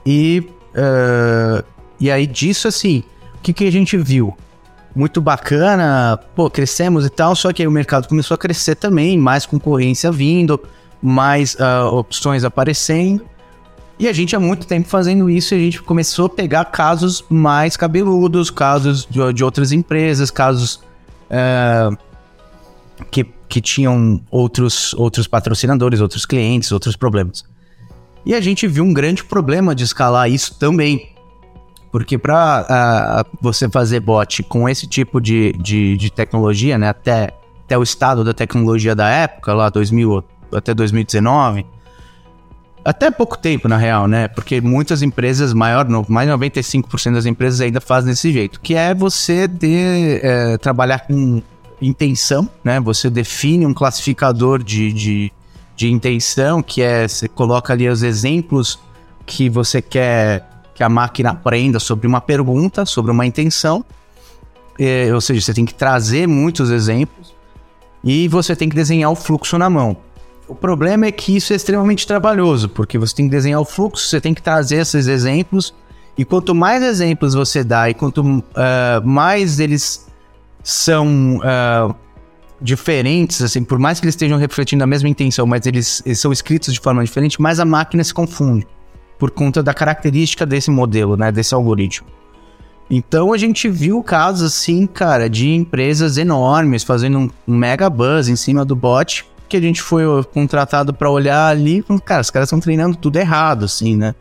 E, 0.05 0.49
uh, 0.73 1.63
e 1.99 2.09
aí 2.09 2.25
disso, 2.25 2.67
assim, 2.67 3.03
o 3.35 3.39
que, 3.41 3.53
que 3.53 3.67
a 3.67 3.71
gente 3.71 3.97
viu? 3.97 4.35
Muito 4.95 5.21
bacana, 5.21 6.19
pô, 6.35 6.49
crescemos 6.49 7.05
e 7.05 7.09
tal, 7.09 7.35
só 7.35 7.53
que 7.53 7.61
aí 7.61 7.67
o 7.67 7.71
mercado 7.71 8.07
começou 8.07 8.35
a 8.35 8.37
crescer 8.37 8.75
também, 8.75 9.17
mais 9.17 9.45
concorrência 9.45 10.11
vindo, 10.11 10.59
mais 11.01 11.55
uh, 11.55 11.93
opções 11.93 12.43
aparecendo. 12.43 13.23
E 13.99 14.07
a 14.07 14.13
gente 14.13 14.35
há 14.35 14.39
muito 14.39 14.67
tempo 14.67 14.87
fazendo 14.87 15.29
isso 15.29 15.55
e 15.55 15.57
a 15.57 15.59
gente 15.59 15.81
começou 15.81 16.27
a 16.27 16.29
pegar 16.29 16.65
casos 16.65 17.23
mais 17.29 17.75
cabeludos, 17.75 18.51
casos 18.51 19.07
de, 19.09 19.33
de 19.33 19.43
outras 19.43 19.71
empresas, 19.71 20.29
casos 20.29 20.81
é, 21.29 21.89
que, 23.09 23.23
que 23.49 23.59
tinham 23.59 24.21
outros, 24.29 24.93
outros 24.93 25.27
patrocinadores, 25.27 25.99
outros 25.99 26.27
clientes, 26.27 26.71
outros 26.71 26.95
problemas. 26.95 27.43
E 28.23 28.35
a 28.35 28.41
gente 28.41 28.67
viu 28.67 28.83
um 28.83 28.93
grande 28.93 29.23
problema 29.23 29.73
de 29.73 29.83
escalar 29.83 30.29
isso 30.29 30.59
também. 30.59 31.09
Porque 31.91 32.17
para 32.17 33.25
uh, 33.25 33.37
você 33.41 33.67
fazer 33.67 34.01
bot 34.01 34.43
com 34.43 34.69
esse 34.69 34.85
tipo 34.85 35.19
de, 35.19 35.53
de, 35.53 35.97
de, 35.97 36.11
tecnologia, 36.11 36.77
né, 36.77 36.89
até, 36.89 37.31
até 37.63 37.77
o 37.77 37.81
estado 37.81 38.23
da 38.23 38.33
tecnologia 38.33 38.93
da 38.93 39.09
época, 39.09 39.53
lá 39.53 39.69
2000 39.69 40.23
até 40.51 40.73
2019 40.73 41.65
até 42.87 43.11
pouco 43.11 43.37
tempo, 43.37 43.67
na 43.67 43.75
real, 43.75 44.07
né? 44.07 44.29
Porque 44.29 44.61
muitas 44.61 45.01
empresas, 45.01 45.51
maior, 45.51 45.85
mais 46.07 46.29
de 46.29 46.33
95% 46.33 47.15
das 47.15 47.25
empresas 47.25 47.59
ainda 47.59 47.81
fazem 47.81 48.11
desse 48.11 48.31
jeito, 48.31 48.61
que 48.61 48.75
é 48.75 48.95
você 48.95 49.45
de, 49.45 50.21
é, 50.23 50.57
trabalhar 50.57 50.99
com 50.99 51.41
intenção, 51.81 52.49
né? 52.63 52.79
Você 52.79 53.09
define 53.09 53.65
um 53.65 53.73
classificador 53.73 54.63
de, 54.63 54.93
de, 54.93 55.33
de 55.75 55.91
intenção, 55.91 56.63
que 56.63 56.81
é, 56.81 57.05
você 57.05 57.27
coloca 57.27 57.73
ali 57.73 57.89
os 57.89 58.03
exemplos 58.03 58.79
que 59.25 59.49
você 59.49 59.81
quer 59.81 60.47
que 60.73 60.81
a 60.81 60.87
máquina 60.87 61.31
aprenda 61.31 61.81
sobre 61.81 62.07
uma 62.07 62.21
pergunta, 62.21 62.85
sobre 62.85 63.11
uma 63.11 63.25
intenção, 63.25 63.83
é, 64.79 65.13
ou 65.13 65.19
seja, 65.19 65.41
você 65.41 65.53
tem 65.53 65.65
que 65.65 65.73
trazer 65.73 66.25
muitos 66.25 66.69
exemplos 66.69 67.35
e 68.01 68.29
você 68.29 68.55
tem 68.55 68.69
que 68.69 68.75
desenhar 68.77 69.11
o 69.11 69.15
fluxo 69.15 69.57
na 69.57 69.69
mão. 69.69 70.06
O 70.47 70.55
problema 70.55 71.05
é 71.05 71.11
que 71.11 71.35
isso 71.35 71.51
é 71.51 71.55
extremamente 71.57 72.07
trabalhoso, 72.07 72.69
porque 72.69 72.97
você 72.97 73.13
tem 73.13 73.25
que 73.25 73.31
desenhar 73.31 73.59
o 73.59 73.65
fluxo, 73.65 74.07
você 74.07 74.21
tem 74.21 74.33
que 74.33 74.41
trazer 74.41 74.77
esses 74.77 75.07
exemplos, 75.07 75.73
e 76.17 76.23
quanto 76.23 76.55
mais 76.55 76.81
exemplos 76.81 77.33
você 77.33 77.63
dá 77.63 77.89
e 77.89 77.93
quanto 77.93 78.21
uh, 78.21 78.43
mais 79.03 79.59
eles 79.59 80.07
são 80.63 81.37
uh, 81.37 81.93
diferentes, 82.61 83.41
assim, 83.41 83.63
por 83.63 83.77
mais 83.77 83.99
que 83.99 84.05
eles 84.05 84.15
estejam 84.15 84.37
refletindo 84.37 84.83
a 84.83 84.87
mesma 84.87 85.09
intenção, 85.09 85.45
mas 85.45 85.65
eles, 85.65 86.01
eles 86.05 86.19
são 86.19 86.31
escritos 86.31 86.73
de 86.73 86.79
forma 86.79 87.03
diferente, 87.03 87.41
mais 87.41 87.59
a 87.59 87.65
máquina 87.65 88.03
se 88.03 88.13
confunde 88.13 88.65
por 89.19 89.31
conta 89.31 89.61
da 89.61 89.73
característica 89.73 90.45
desse 90.45 90.71
modelo, 90.71 91.17
né, 91.17 91.29
desse 91.29 91.53
algoritmo. 91.53 92.07
Então 92.89 93.33
a 93.33 93.37
gente 93.37 93.67
viu 93.67 94.01
casos 94.01 94.53
assim, 94.53 94.87
cara, 94.87 95.29
de 95.29 95.49
empresas 95.49 96.17
enormes 96.17 96.83
fazendo 96.83 97.19
um 97.19 97.29
mega 97.45 97.89
buzz 97.89 98.29
em 98.29 98.35
cima 98.37 98.63
do 98.63 98.77
bot 98.77 99.25
que 99.47 99.57
a 99.57 99.61
gente 99.61 99.81
foi 99.81 100.03
contratado 100.33 100.93
para 100.93 101.09
olhar 101.09 101.47
ali, 101.47 101.83
cara, 102.05 102.21
os 102.21 102.29
caras 102.29 102.47
estão 102.47 102.59
treinando 102.59 102.97
tudo 102.97 103.17
errado, 103.17 103.65
assim, 103.65 103.95
né? 103.95 104.13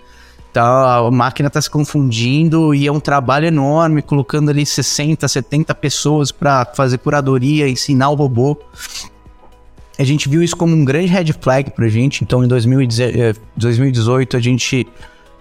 Tá, 0.53 0.97
a 0.97 1.11
máquina 1.11 1.51
tá 1.51 1.61
se 1.61 1.69
confundindo 1.69 2.75
e 2.75 2.87
é 2.87 2.93
um 2.93 2.99
trabalho 2.99 3.47
enorme, 3.47 4.01
colocando 4.01 4.49
ali 4.49 4.65
60, 4.65 5.29
70 5.29 5.75
pessoas 5.75 6.33
para 6.33 6.65
fazer 6.65 6.97
curadoria, 6.97 7.69
ensinar 7.69 8.09
o 8.09 8.15
robô. 8.15 8.57
A 9.99 10.05
gente 10.05 10.29
viu 10.31 10.43
isso 10.43 10.57
como 10.57 10.75
um 10.75 10.83
grande 10.83 11.09
red 11.09 11.33
flag 11.39 11.73
pra 11.73 11.89
gente, 11.89 12.25
então 12.25 12.43
em 12.43 12.49
2018 12.49 14.35
eh, 14.35 14.39
a 14.39 14.43
gente 14.43 14.87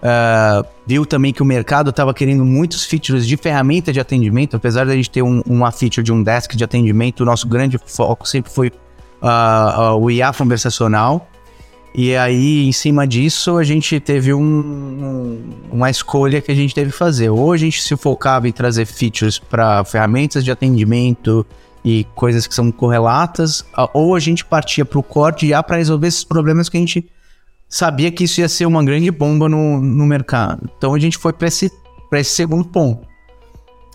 uh, 0.02 0.66
viu 0.86 1.06
também 1.06 1.32
que 1.32 1.42
o 1.42 1.46
mercado 1.46 1.90
estava 1.90 2.12
querendo 2.12 2.44
muitos 2.44 2.84
features 2.84 3.26
de 3.26 3.36
ferramenta 3.36 3.92
de 3.92 4.00
atendimento, 4.00 4.56
apesar 4.56 4.86
da 4.86 4.94
gente 4.94 5.10
ter 5.10 5.22
um, 5.22 5.40
uma 5.46 5.72
feature 5.72 6.04
de 6.04 6.12
um 6.12 6.22
desk 6.22 6.54
de 6.54 6.64
atendimento, 6.64 7.20
o 7.20 7.24
nosso 7.24 7.48
grande 7.48 7.78
foco 7.86 8.28
sempre 8.28 8.52
foi 8.52 8.70
uh, 9.26 9.96
uh, 9.96 10.00
o 10.00 10.10
IA 10.10 10.32
conversacional. 10.32 11.28
E 11.94 12.14
aí, 12.14 12.66
em 12.66 12.72
cima 12.72 13.06
disso, 13.06 13.56
a 13.56 13.64
gente 13.64 13.98
teve 13.98 14.34
um, 14.34 14.40
um, 14.40 15.50
uma 15.72 15.88
escolha 15.88 16.42
que 16.42 16.52
a 16.52 16.54
gente 16.54 16.74
teve 16.74 16.90
que 16.90 16.96
fazer. 16.96 17.30
Ou 17.30 17.52
a 17.52 17.56
gente 17.56 17.82
se 17.82 17.96
focava 17.96 18.46
em 18.46 18.52
trazer 18.52 18.84
features 18.84 19.38
para 19.38 19.82
ferramentas 19.84 20.44
de 20.44 20.50
atendimento 20.50 21.44
e 21.82 22.04
coisas 22.14 22.46
que 22.46 22.54
são 22.54 22.70
correlatas, 22.70 23.64
ou 23.94 24.16
a 24.16 24.18
gente 24.18 24.44
partia 24.44 24.84
para 24.84 24.98
o 24.98 25.02
core 25.04 25.36
de 25.36 25.46
IA 25.46 25.62
para 25.62 25.76
resolver 25.76 26.08
esses 26.08 26.24
problemas 26.24 26.68
que 26.68 26.76
a 26.76 26.80
gente 26.80 27.08
sabia 27.68 28.10
que 28.10 28.24
isso 28.24 28.40
ia 28.40 28.48
ser 28.48 28.66
uma 28.66 28.84
grande 28.84 29.08
bomba 29.10 29.48
no, 29.48 29.80
no 29.80 30.04
mercado. 30.04 30.68
Então 30.76 30.94
a 30.94 30.98
gente 30.98 31.16
foi 31.16 31.32
para 31.32 31.46
esse, 31.46 31.70
esse 32.12 32.30
segundo 32.30 32.64
ponto. 32.64 33.06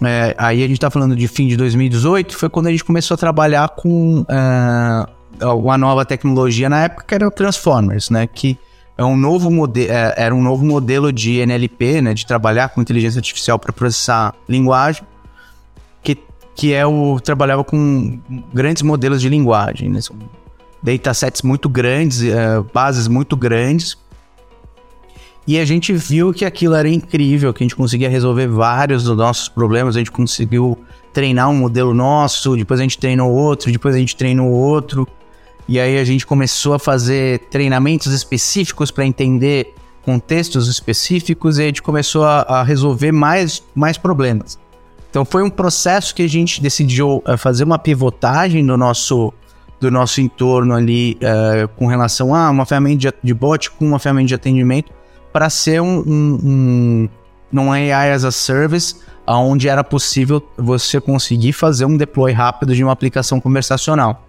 É, 0.04 0.34
aí 0.38 0.64
a 0.64 0.68
gente 0.68 0.78
está 0.78 0.90
falando 0.90 1.16
de 1.16 1.28
fim 1.28 1.48
de 1.48 1.56
2018, 1.58 2.36
foi 2.36 2.50
quando 2.50 2.68
a 2.68 2.72
gente 2.72 2.84
começou 2.84 3.14
a 3.14 3.18
trabalhar 3.18 3.70
com 3.70 4.22
uh, 4.22 5.12
uma 5.40 5.78
nova 5.78 6.06
tecnologia 6.06 6.70
na 6.70 6.84
época 6.84 7.16
era 7.16 7.28
o 7.28 7.32
Transformers, 7.32 8.10
né? 8.10 8.28
Que 8.28 8.58
é 8.98 9.04
um 9.04 9.18
novo 9.18 9.50
modelo, 9.50 9.92
é, 9.92 10.14
era 10.18 10.36
um 10.36 10.42
novo 10.42 10.66
modelo 10.66 11.12
de 11.12 11.40
NLP, 11.40 12.02
né? 12.02 12.14
De 12.14 12.26
trabalhar 12.26 12.70
com 12.70 12.82
inteligência 12.82 13.20
artificial 13.20 13.58
para 13.58 13.74
processar 13.74 14.34
linguagem, 14.48 15.04
que, 16.04 16.18
que 16.56 16.74
é 16.74 16.86
o 16.86 17.20
trabalhava 17.20 17.64
com 17.64 18.20
grandes 18.54 18.84
modelos 18.84 19.22
de 19.22 19.30
linguagem, 19.30 19.90
né? 19.90 20.02
São 20.02 20.16
datasets 20.84 21.42
muito 21.42 21.70
grandes, 21.70 22.24
é, 22.24 22.62
bases 22.74 23.08
muito 23.08 23.36
grandes. 23.36 23.98
E 25.48 25.60
a 25.60 25.66
gente 25.66 25.92
viu 25.94 26.32
que 26.32 26.46
aquilo 26.46 26.76
era 26.76 26.88
incrível, 26.88 27.54
que 27.54 27.64
a 27.64 27.66
gente 27.66 27.76
conseguia 27.76 28.08
resolver 28.08 28.48
vários 28.48 29.04
dos 29.04 29.18
nossos 29.18 29.50
problemas, 29.50 29.96
a 29.96 30.00
gente 30.00 30.12
conseguiu 30.12 30.78
treinar 31.12 31.50
um 31.50 31.56
modelo 31.56 31.94
nosso, 31.94 32.56
depois 32.56 32.80
a 32.80 32.84
gente 32.84 32.98
treinou 32.98 33.32
outro, 33.32 33.72
depois 33.72 33.96
a 33.96 33.98
gente 33.98 34.16
treinou 34.16 34.50
outro. 34.50 35.08
E 35.68 35.80
aí 35.80 35.98
a 35.98 36.04
gente 36.04 36.26
começou 36.26 36.74
a 36.74 36.80
fazer 36.80 37.40
treinamentos 37.50 38.12
específicos 38.14 38.92
para 38.92 39.06
entender 39.06 39.74
contextos 40.04 40.68
específicos 40.68 41.60
e 41.60 41.64
a 41.64 41.66
gente 41.66 41.82
começou 41.82 42.24
a, 42.24 42.42
a, 42.42 42.64
resolver 42.64 43.12
mais, 43.12 43.64
mais 43.76 43.98
problemas. 43.98 44.60
Então 45.10 45.24
foi 45.24 45.44
um 45.44 45.50
processo 45.50 46.16
que 46.16 46.24
a 46.24 46.28
gente 46.28 46.62
decidiu 46.62 47.24
uh, 47.28 47.38
fazer 47.38 47.64
uma 47.64 47.78
pivotagem 47.78 48.66
do 48.66 48.76
nosso, 48.78 49.34
do 49.80 49.92
nosso 49.92 50.22
entorno 50.22 50.74
ali 50.74 51.18
uh, 51.22 51.68
com 51.76 51.86
relação 51.86 52.34
a 52.34 52.50
uma 52.50 52.66
ferramenta 52.66 53.12
de, 53.12 53.14
de 53.24 53.34
bot 53.34 53.70
com 53.72 53.86
uma 53.86 54.00
ferramenta 54.00 54.30
de 54.30 54.36
atendimento 54.36 54.92
para 55.32 55.50
ser 55.50 55.82
um, 55.82 56.00
um, 56.00 57.10
um, 57.54 57.60
um 57.60 57.72
AI 57.72 58.12
as 58.12 58.24
a 58.24 58.32
service 58.32 58.96
onde 59.28 59.70
era 59.70 59.84
possível 59.84 60.46
você 60.58 61.00
conseguir 61.00 61.54
fazer 61.54 61.86
um 61.86 61.96
deploy 61.96 62.34
rápido 62.34 62.76
de 62.76 62.84
uma 62.84 62.92
aplicação 62.92 63.40
conversacional. 63.40 64.26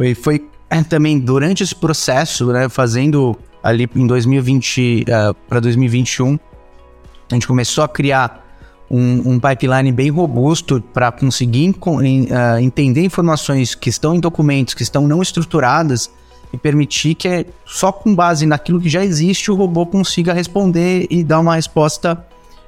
E 0.00 0.14
foi 0.14 0.48
é, 0.70 0.82
também 0.82 1.18
durante 1.18 1.62
esse 1.62 1.74
processo, 1.74 2.46
né, 2.46 2.68
fazendo 2.68 3.36
ali 3.62 3.88
em 3.94 4.06
2020 4.06 5.04
uh, 5.08 5.34
para 5.48 5.60
2021, 5.60 6.38
a 7.30 7.34
gente 7.34 7.46
começou 7.46 7.84
a 7.84 7.88
criar 7.88 8.44
um, 8.90 9.32
um 9.32 9.40
pipeline 9.40 9.90
bem 9.90 10.10
robusto 10.10 10.82
para 10.92 11.10
conseguir 11.10 11.70
uh, 11.70 12.58
entender 12.60 13.04
informações 13.04 13.74
que 13.74 13.88
estão 13.88 14.14
em 14.14 14.20
documentos, 14.20 14.74
que 14.74 14.82
estão 14.82 15.06
não 15.08 15.22
estruturadas 15.22 16.10
e 16.52 16.58
permitir 16.58 17.14
que 17.14 17.46
só 17.64 17.90
com 17.90 18.14
base 18.14 18.46
naquilo 18.46 18.80
que 18.80 18.88
já 18.88 19.04
existe 19.04 19.50
o 19.50 19.54
robô 19.54 19.86
consiga 19.86 20.32
responder 20.32 21.06
e 21.10 21.24
dar 21.24 21.40
uma 21.40 21.56
resposta 21.56 22.24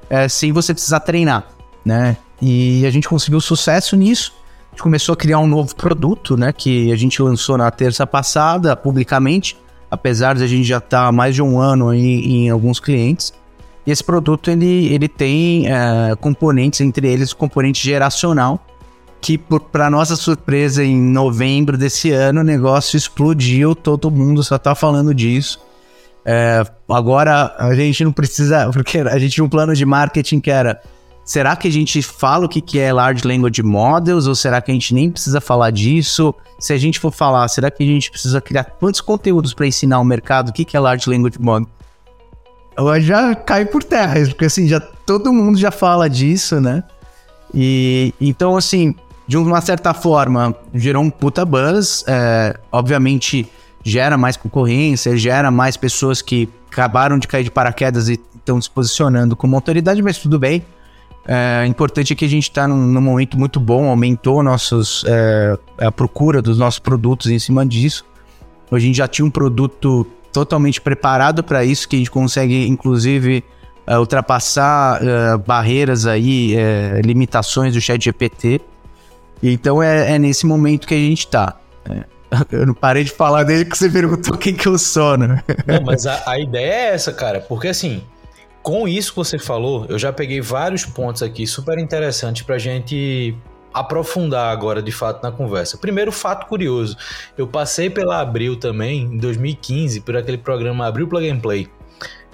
é, 0.09 0.27
sem 0.27 0.51
você 0.51 0.73
precisar 0.73 0.99
treinar, 1.01 1.47
né? 1.85 2.17
E 2.41 2.85
a 2.85 2.91
gente 2.91 3.07
conseguiu 3.07 3.39
sucesso 3.41 3.95
nisso. 3.95 4.33
Gente 4.77 4.83
começou 4.83 5.13
a 5.13 5.15
criar 5.17 5.39
um 5.39 5.47
novo 5.47 5.75
produto, 5.75 6.37
né? 6.37 6.53
Que 6.53 6.91
a 6.91 6.95
gente 6.95 7.19
lançou 7.19 7.57
na 7.57 7.71
terça 7.71 8.05
passada, 8.05 8.75
publicamente, 8.75 9.57
apesar 9.89 10.35
de 10.35 10.43
a 10.43 10.47
gente 10.47 10.65
já 10.65 10.77
estar 10.77 11.07
tá 11.07 11.11
mais 11.11 11.33
de 11.33 11.41
um 11.41 11.59
ano 11.59 11.91
em, 11.91 12.45
em 12.45 12.49
alguns 12.51 12.79
clientes. 12.79 13.33
E 13.87 13.91
esse 13.91 14.03
produto 14.03 14.51
ele, 14.51 14.93
ele 14.93 15.07
tem 15.07 15.65
é, 15.67 16.15
componentes, 16.17 16.79
entre 16.81 17.11
eles 17.11 17.33
componente 17.33 17.83
geracional, 17.83 18.63
que 19.19 19.35
para 19.39 19.89
nossa 19.89 20.15
surpresa 20.15 20.83
em 20.83 20.95
novembro 20.95 21.75
desse 21.75 22.11
ano 22.11 22.41
o 22.41 22.43
negócio 22.43 22.97
explodiu, 22.97 23.73
todo 23.73 24.11
mundo 24.11 24.43
só 24.43 24.59
tá 24.59 24.75
falando 24.75 25.11
disso. 25.11 25.59
É, 26.23 26.63
agora 26.87 27.55
a 27.57 27.73
gente 27.73 28.03
não 28.03 28.11
precisa, 28.11 28.69
porque 28.71 28.99
a 28.99 29.17
gente 29.17 29.31
tinha 29.31 29.43
um 29.43 29.49
plano 29.49 29.73
de 29.73 29.87
marketing 29.87 30.39
que 30.39 30.51
era 30.51 30.79
será 31.27 31.57
que 31.57 31.67
a 31.67 31.71
gente 31.71 32.01
fala 32.01 32.45
o 32.45 32.49
que 32.49 32.79
é 32.79 32.93
Large 32.93 33.27
Language 33.27 33.61
Models 33.61 34.27
ou 34.27 34.33
será 34.33 34.61
que 34.61 34.71
a 34.71 34.73
gente 34.73 34.93
nem 34.93 35.11
precisa 35.11 35.41
falar 35.41 35.71
disso? 35.71 36.33
Se 36.57 36.71
a 36.71 36.77
gente 36.77 37.01
for 37.01 37.11
falar, 37.11 37.45
será 37.49 37.69
que 37.69 37.83
a 37.83 37.85
gente 37.85 38.09
precisa 38.09 38.39
criar 38.39 38.63
quantos 38.63 39.01
conteúdos 39.01 39.53
para 39.53 39.67
ensinar 39.67 39.99
o 39.99 40.05
mercado 40.05 40.49
o 40.49 40.53
que 40.53 40.75
é 40.75 40.79
Large 40.79 41.09
Language 41.09 41.37
Model? 41.37 41.67
Eu 42.77 43.01
já 43.01 43.35
cai 43.35 43.65
por 43.65 43.83
terra, 43.83 44.25
porque 44.27 44.45
assim, 44.45 44.69
já 44.69 44.79
todo 44.79 45.33
mundo 45.33 45.57
já 45.57 45.69
fala 45.69 46.09
disso, 46.09 46.61
né? 46.61 46.81
E 47.53 48.13
então 48.21 48.55
assim, 48.55 48.95
de 49.27 49.35
uma 49.35 49.59
certa 49.59 49.93
forma, 49.93 50.55
gerou 50.73 51.03
um 51.03 51.09
puta 51.09 51.43
buzz. 51.43 52.05
É, 52.07 52.57
obviamente, 52.71 53.51
gera 53.83 54.17
mais 54.17 54.37
concorrência, 54.37 55.17
gera 55.17 55.51
mais 55.51 55.75
pessoas 55.75 56.21
que 56.21 56.47
acabaram 56.71 57.19
de 57.19 57.27
cair 57.27 57.43
de 57.43 57.51
paraquedas 57.51 58.07
e 58.07 58.17
estão 58.33 58.61
se 58.61 58.69
posicionando 58.69 59.35
como 59.35 59.57
autoridade, 59.57 60.01
mas 60.01 60.17
tudo 60.17 60.39
bem. 60.39 60.63
É 61.27 61.65
importante 61.65 62.13
é 62.13 62.15
que 62.15 62.23
a 62.23 62.29
gente 62.29 62.43
está 62.43 62.67
num, 62.67 62.77
num, 62.77 63.01
momento 63.01 63.37
muito 63.37 63.59
bom, 63.59 63.89
aumentou 63.89 64.41
nossos, 64.41 65.03
é, 65.05 65.57
a 65.77 65.91
procura 65.91 66.41
dos 66.41 66.57
nossos 66.57 66.79
produtos 66.79 67.29
em 67.29 67.37
cima 67.37 67.65
disso. 67.65 68.05
A 68.71 68.79
gente 68.79 68.95
já 68.97 69.09
tinha 69.09 69.25
um 69.25 69.29
produto 69.29 70.07
totalmente 70.31 70.79
preparado 70.79 71.43
para 71.43 71.65
isso, 71.65 71.87
que 71.87 71.97
a 71.97 71.99
gente 71.99 72.11
consegue, 72.11 72.65
inclusive, 72.67 73.43
é, 73.85 73.97
ultrapassar 73.97 75.01
é, 75.01 75.37
barreiras 75.37 76.05
aí, 76.05 76.55
é, 76.55 77.01
limitações 77.03 77.73
do 77.73 77.81
chat 77.81 78.01
GPT. 78.01 78.61
Então 79.43 79.83
é, 79.83 80.13
é 80.13 80.19
nesse 80.19 80.45
momento 80.45 80.87
que 80.87 80.93
a 80.93 80.97
gente 80.97 81.27
tá. 81.27 81.57
É. 81.89 82.03
Eu 82.51 82.65
não 82.65 82.73
parei 82.73 83.03
de 83.03 83.11
falar 83.11 83.43
desde 83.43 83.65
que 83.65 83.77
você 83.77 83.89
perguntou 83.89 84.37
quem 84.37 84.53
que 84.53 84.67
eu 84.67 84.77
sou, 84.77 85.17
né? 85.17 85.41
Não, 85.65 85.81
mas 85.85 86.05
a, 86.05 86.23
a 86.29 86.37
ideia 86.37 86.73
é 86.73 86.93
essa, 86.93 87.13
cara. 87.13 87.39
Porque 87.39 87.69
assim, 87.69 88.03
com 88.61 88.87
isso 88.87 89.11
que 89.11 89.17
você 89.17 89.39
falou, 89.39 89.85
eu 89.87 89.97
já 89.97 90.11
peguei 90.11 90.41
vários 90.41 90.85
pontos 90.85 91.23
aqui 91.23 91.47
super 91.47 91.79
interessantes 91.79 92.41
pra 92.43 92.57
gente 92.57 93.35
aprofundar 93.73 94.51
agora 94.51 94.81
de 94.81 94.91
fato 94.91 95.21
na 95.21 95.31
conversa. 95.31 95.77
Primeiro, 95.77 96.11
fato 96.11 96.47
curioso. 96.47 96.97
Eu 97.37 97.47
passei 97.47 97.89
pela 97.89 98.19
Abril 98.19 98.55
também, 98.55 99.01
em 99.01 99.17
2015, 99.17 100.01
por 100.01 100.17
aquele 100.17 100.37
programa 100.37 100.87
Abril 100.87 101.07
Plug 101.07 101.29
and 101.29 101.39
Play. 101.39 101.67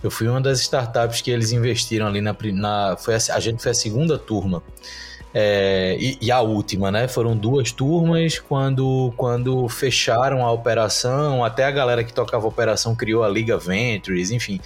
Eu 0.01 0.11
fui 0.11 0.27
uma 0.27 0.41
das 0.41 0.59
startups 0.59 1.21
que 1.21 1.31
eles 1.31 1.51
investiram 1.51 2.07
ali 2.07 2.19
na. 2.19 2.35
na 2.53 2.97
foi 2.97 3.15
a, 3.15 3.17
a 3.17 3.39
gente 3.39 3.61
foi 3.61 3.71
a 3.71 3.75
segunda 3.75 4.17
turma. 4.17 4.61
É, 5.35 5.97
e, 5.99 6.17
e, 6.21 6.31
a 6.31 6.41
última, 6.41 6.91
né? 6.91 7.07
Foram 7.07 7.35
duas 7.35 7.71
turmas 7.71 8.37
quando, 8.37 9.11
quando 9.17 9.67
fecharam 9.67 10.45
a 10.45 10.51
operação, 10.51 11.43
até 11.43 11.63
a 11.63 11.71
galera 11.71 12.03
que 12.03 12.13
tocava 12.13 12.45
a 12.45 12.47
operação 12.47 12.95
criou 12.95 13.23
a 13.23 13.29
Liga 13.29 13.57
Ventures, 13.57 14.29
enfim. 14.29 14.59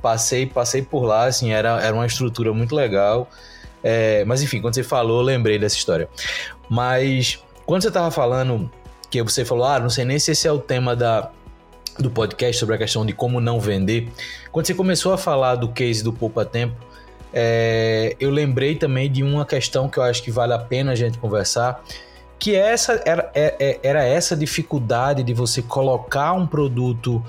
Passei, 0.00 0.46
passei 0.46 0.82
por 0.82 1.04
lá, 1.04 1.26
assim, 1.26 1.52
era, 1.52 1.80
era 1.82 1.94
uma 1.94 2.06
estrutura 2.06 2.52
muito 2.52 2.74
legal. 2.74 3.28
É, 3.82 4.24
mas 4.24 4.42
enfim, 4.42 4.60
quando 4.60 4.74
você 4.74 4.82
falou, 4.82 5.22
lembrei 5.22 5.58
dessa 5.58 5.76
história. 5.76 6.08
Mas 6.68 7.42
quando 7.66 7.82
você 7.82 7.90
tava 7.90 8.10
falando, 8.10 8.70
que 9.10 9.22
você 9.22 9.44
falou, 9.44 9.64
ah, 9.64 9.80
não 9.80 9.90
sei 9.90 10.04
nem 10.04 10.18
se 10.18 10.32
esse 10.32 10.46
é 10.46 10.52
o 10.52 10.58
tema 10.58 10.94
da, 10.94 11.30
do 11.98 12.10
podcast 12.10 12.58
sobre 12.58 12.74
a 12.74 12.78
questão 12.78 13.04
de 13.04 13.12
como 13.12 13.40
não 13.40 13.58
vender. 13.58 14.08
Quando 14.52 14.66
você 14.66 14.74
começou 14.74 15.12
a 15.12 15.18
falar 15.18 15.56
do 15.56 15.68
case 15.68 16.02
do 16.02 16.12
Poupa 16.12 16.44
Tempo, 16.44 16.76
é, 17.32 18.16
eu 18.18 18.30
lembrei 18.30 18.74
também 18.76 19.10
de 19.10 19.22
uma 19.22 19.44
questão 19.44 19.88
que 19.88 19.98
eu 19.98 20.02
acho 20.02 20.22
que 20.22 20.30
vale 20.30 20.52
a 20.52 20.58
pena 20.58 20.92
a 20.92 20.94
gente 20.94 21.18
conversar, 21.18 21.82
que 22.38 22.56
essa 22.56 23.00
era, 23.04 23.30
é, 23.34 23.54
é, 23.60 23.80
era 23.82 24.02
essa 24.02 24.36
dificuldade 24.36 25.22
de 25.22 25.34
você 25.34 25.60
colocar 25.60 26.32
um 26.32 26.46
produto 26.46 27.22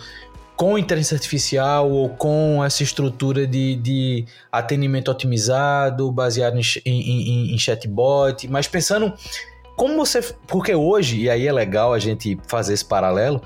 com 0.55 0.77
inteligência 0.77 1.15
artificial 1.15 1.89
ou 1.89 2.09
com 2.09 2.63
essa 2.63 2.83
estrutura 2.83 3.47
de, 3.47 3.75
de 3.75 4.25
atendimento 4.51 5.09
otimizado, 5.09 6.11
baseado 6.11 6.57
em, 6.57 6.61
em, 6.85 7.53
em, 7.53 7.57
chatbot, 7.57 8.47
mas 8.47 8.67
pensando 8.67 9.13
como 9.75 9.95
você. 9.97 10.21
Porque 10.47 10.75
hoje, 10.75 11.21
e 11.21 11.29
aí 11.29 11.47
é 11.47 11.51
legal 11.51 11.93
a 11.93 11.99
gente 11.99 12.37
fazer 12.47 12.73
esse 12.73 12.85
paralelo, 12.85 13.41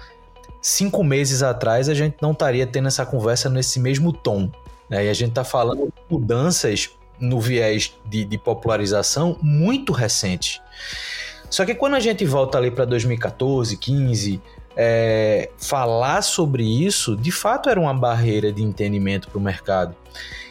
cinco 0.62 1.04
meses 1.04 1.42
atrás 1.42 1.88
a 1.88 1.94
gente 1.94 2.18
não 2.22 2.32
estaria 2.32 2.68
tendo 2.68 2.88
essa 2.88 3.06
conversa 3.06 3.50
nesse 3.50 3.80
mesmo 3.80 4.12
tom. 4.12 4.50
Né? 4.90 5.06
E 5.06 5.10
a 5.10 5.14
gente 5.14 5.30
está 5.30 5.44
falando 5.44 5.86
de 5.86 5.94
mudanças 6.10 6.90
no 7.20 7.40
viés 7.40 7.94
de, 8.06 8.26
de 8.26 8.38
popularização 8.38 9.38
muito 9.42 9.94
recentes. 9.94 10.60
Só 11.50 11.66
que 11.66 11.74
quando 11.74 11.94
a 11.96 12.00
gente 12.00 12.26
volta 12.26 12.58
ali 12.58 12.72
para 12.72 12.86
2014, 12.86 13.78
15, 13.78 14.42
é, 14.76 15.50
falar 15.58 16.22
sobre 16.22 16.64
isso, 16.64 17.16
de 17.16 17.32
fato 17.32 17.70
era 17.70 17.80
uma 17.80 17.94
barreira 17.94 18.52
de 18.52 18.62
entendimento 18.62 19.30
para 19.30 19.38
o 19.38 19.42
mercado. 19.42 19.96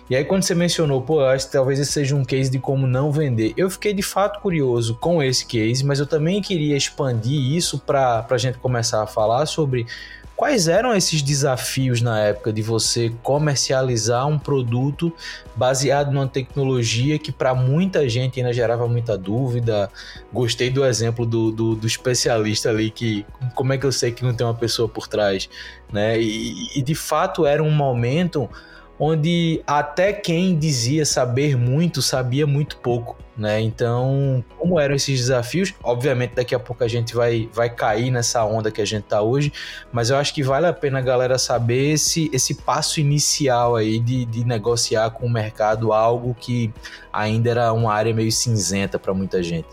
E 0.08 0.14
aí, 0.14 0.22
quando 0.22 0.42
você 0.42 0.54
mencionou, 0.54 1.00
pô, 1.00 1.24
acho 1.24 1.46
que 1.46 1.52
talvez 1.52 1.78
esse 1.78 1.92
seja 1.92 2.14
um 2.14 2.24
case 2.24 2.50
de 2.50 2.58
como 2.58 2.86
não 2.86 3.10
vender, 3.10 3.54
eu 3.56 3.70
fiquei 3.70 3.94
de 3.94 4.02
fato 4.02 4.38
curioso 4.40 4.96
com 4.96 5.22
esse 5.22 5.46
case, 5.46 5.82
mas 5.84 5.98
eu 5.98 6.06
também 6.06 6.42
queria 6.42 6.76
expandir 6.76 7.40
isso 7.40 7.78
para 7.78 8.26
a 8.28 8.38
gente 8.38 8.58
começar 8.58 9.02
a 9.02 9.06
falar 9.06 9.46
sobre 9.46 9.86
Quais 10.36 10.66
eram 10.66 10.92
esses 10.94 11.22
desafios 11.22 12.00
na 12.00 12.18
época 12.18 12.52
de 12.52 12.60
você 12.60 13.12
comercializar 13.22 14.26
um 14.26 14.36
produto 14.36 15.12
baseado 15.54 16.10
numa 16.10 16.26
tecnologia 16.26 17.18
que 17.20 17.30
para 17.30 17.54
muita 17.54 18.08
gente 18.08 18.40
ainda 18.40 18.52
gerava 18.52 18.88
muita 18.88 19.16
dúvida? 19.16 19.88
Gostei 20.32 20.70
do 20.70 20.84
exemplo 20.84 21.24
do, 21.24 21.52
do, 21.52 21.76
do, 21.76 21.86
especialista 21.86 22.68
ali 22.68 22.90
que 22.90 23.24
como 23.54 23.72
é 23.72 23.78
que 23.78 23.86
eu 23.86 23.92
sei 23.92 24.10
que 24.10 24.24
não 24.24 24.34
tem 24.34 24.44
uma 24.44 24.54
pessoa 24.54 24.88
por 24.88 25.06
trás, 25.06 25.48
né? 25.92 26.20
E, 26.20 26.78
e 26.78 26.82
de 26.82 26.96
fato 26.96 27.46
era 27.46 27.62
um 27.62 27.70
momento 27.70 28.50
onde 28.98 29.62
até 29.66 30.12
quem 30.12 30.56
dizia 30.56 31.04
saber 31.04 31.56
muito 31.56 32.00
sabia 32.00 32.46
muito 32.46 32.76
pouco, 32.76 33.16
né? 33.36 33.60
Então, 33.60 34.44
como 34.58 34.78
eram 34.78 34.94
esses 34.94 35.18
desafios? 35.18 35.74
Obviamente, 35.82 36.34
daqui 36.34 36.54
a 36.54 36.58
pouco 36.58 36.84
a 36.84 36.88
gente 36.88 37.14
vai, 37.14 37.48
vai 37.52 37.68
cair 37.68 38.10
nessa 38.10 38.44
onda 38.44 38.70
que 38.70 38.80
a 38.80 38.84
gente 38.84 39.04
tá 39.04 39.20
hoje, 39.20 39.52
mas 39.92 40.10
eu 40.10 40.16
acho 40.16 40.32
que 40.32 40.42
vale 40.42 40.66
a 40.66 40.72
pena 40.72 40.98
a 40.98 41.02
galera 41.02 41.38
saber 41.38 41.92
esse, 41.92 42.30
esse 42.32 42.54
passo 42.54 43.00
inicial 43.00 43.76
aí 43.76 43.98
de, 43.98 44.24
de 44.24 44.44
negociar 44.44 45.10
com 45.10 45.26
o 45.26 45.30
mercado 45.30 45.92
algo 45.92 46.34
que 46.38 46.72
ainda 47.12 47.50
era 47.50 47.72
uma 47.72 47.92
área 47.92 48.14
meio 48.14 48.30
cinzenta 48.30 48.98
para 48.98 49.12
muita 49.12 49.42
gente. 49.42 49.68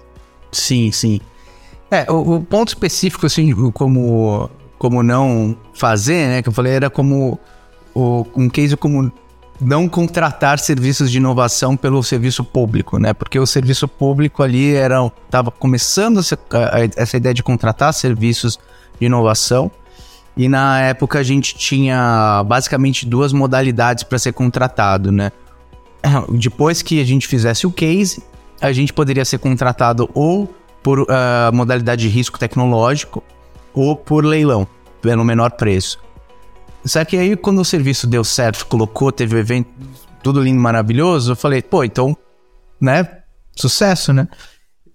Sim, 0.52 0.92
sim. 0.92 1.22
É, 1.90 2.10
o, 2.10 2.36
o, 2.36 2.44
ponto 2.44 2.70
específico, 2.70 3.26
assim, 3.26 3.54
como, 3.72 4.50
como 4.78 5.04
não 5.04 5.58
fazer, 5.74 6.28
né, 6.28 6.42
que 6.42 6.50
eu 6.50 6.54
falei, 6.54 6.74
era 6.74 6.90
como 6.90 7.38
o, 7.94 8.26
um 8.36 8.50
case 8.50 8.76
como 8.76 9.12
não 9.62 9.88
contratar 9.88 10.58
serviços 10.58 11.12
de 11.12 11.18
inovação 11.18 11.78
pelo 11.78 12.02
serviço 12.02 12.44
público, 12.44 12.98
né? 12.98 13.14
Porque 13.14 13.40
o 13.40 13.46
serviço 13.46 13.88
público 13.88 14.42
ali 14.42 14.74
era 14.74 15.12
estava 15.26 15.52
começando 15.52 16.20
essa, 16.20 17.18
ideia 17.18 17.34
de 17.34 17.44
contratar 17.44 17.94
serviços 17.94 18.60
de 19.00 19.06
inovação 19.06 19.70
e 20.36 20.50
na 20.50 20.82
época 20.82 21.20
a 21.20 21.24
gente 21.24 21.56
tinha 21.56 22.44
basicamente 22.48 23.06
duas 23.06 23.32
modalidades 23.32 24.04
para 24.04 24.18
ser 24.18 24.34
contratado, 24.34 25.12
né? 25.12 25.32
Depois 26.32 26.82
que 26.82 27.00
a 27.00 27.06
gente 27.06 27.28
fizesse 27.28 27.68
o 27.68 27.72
case, 27.72 28.24
a 28.60 28.72
gente 28.72 28.92
poderia 28.92 29.24
ser 29.26 29.38
contratado 29.38 30.10
ou 30.16 30.52
por 30.82 31.02
uh, 31.02 31.06
modalidade 31.54 32.02
de 32.02 32.10
risco 32.10 32.40
tecnológico 32.40 33.24
ou 33.74 33.96
por 33.96 34.26
leilão, 34.26 34.68
pelo 35.02 35.24
menor 35.24 35.52
preço. 35.52 36.00
Só 36.84 37.06
que 37.06 37.18
aí, 37.18 37.36
quando 37.36 37.62
o 37.62 37.66
serviço 37.66 38.08
deu 38.08 38.24
certo, 38.24 38.66
colocou, 38.66 39.12
teve 39.12 39.36
o 39.36 39.40
evento, 39.40 39.70
tudo 40.24 40.42
lindo, 40.42 40.60
maravilhoso, 40.60 41.32
eu 41.32 41.36
falei, 41.36 41.62
pô, 41.62 41.84
então, 41.84 42.18
né? 42.80 43.22
Sucesso, 43.56 44.12
né? 44.14 44.28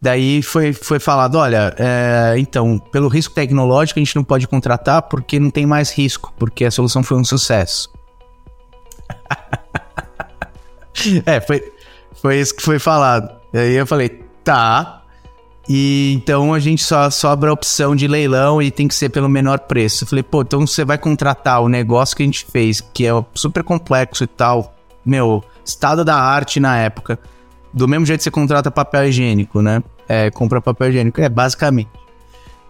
Daí 0.00 0.42
foi, 0.42 0.72
foi 0.72 0.98
falado: 0.98 1.36
olha, 1.36 1.74
é, 1.78 2.34
então, 2.38 2.78
pelo 2.78 3.08
risco 3.08 3.34
tecnológico, 3.34 3.98
a 3.98 4.02
gente 4.02 4.16
não 4.16 4.24
pode 4.24 4.46
contratar 4.46 5.02
porque 5.02 5.40
não 5.40 5.50
tem 5.50 5.66
mais 5.66 5.90
risco, 5.90 6.32
porque 6.38 6.64
a 6.64 6.70
solução 6.70 7.02
foi 7.02 7.16
um 7.16 7.24
sucesso. 7.24 7.90
é, 11.24 11.40
foi, 11.40 11.72
foi 12.20 12.40
isso 12.40 12.54
que 12.54 12.62
foi 12.62 12.78
falado. 12.78 13.34
Aí 13.54 13.74
eu 13.74 13.86
falei: 13.86 14.08
tá, 14.44 15.02
e 15.68 16.12
então 16.16 16.54
a 16.54 16.58
gente 16.58 16.82
só 16.82 17.10
sobra 17.10 17.50
a 17.50 17.52
opção 17.52 17.96
de 17.96 18.06
leilão 18.06 18.62
e 18.62 18.70
tem 18.70 18.86
que 18.86 18.94
ser 18.94 19.08
pelo 19.08 19.28
menor 19.28 19.60
preço. 19.60 20.04
Eu 20.04 20.08
falei, 20.08 20.22
pô, 20.22 20.42
então 20.42 20.66
você 20.66 20.84
vai 20.84 20.96
contratar 20.96 21.60
o 21.60 21.68
negócio 21.68 22.16
que 22.16 22.22
a 22.22 22.26
gente 22.26 22.44
fez, 22.44 22.80
que 22.80 23.06
é 23.06 23.24
super 23.34 23.64
complexo 23.64 24.24
e 24.24 24.26
tal, 24.26 24.74
meu, 25.04 25.42
estado 25.64 26.04
da 26.04 26.16
arte 26.16 26.60
na 26.60 26.76
época. 26.78 27.18
Do 27.72 27.88
mesmo 27.88 28.06
jeito 28.06 28.20
que 28.20 28.24
você 28.24 28.30
contrata 28.30 28.70
papel 28.70 29.08
higiênico, 29.08 29.60
né? 29.60 29.82
É, 30.08 30.30
compra 30.30 30.60
papel 30.60 30.90
higiênico, 30.90 31.20
é 31.20 31.28
basicamente. 31.28 31.90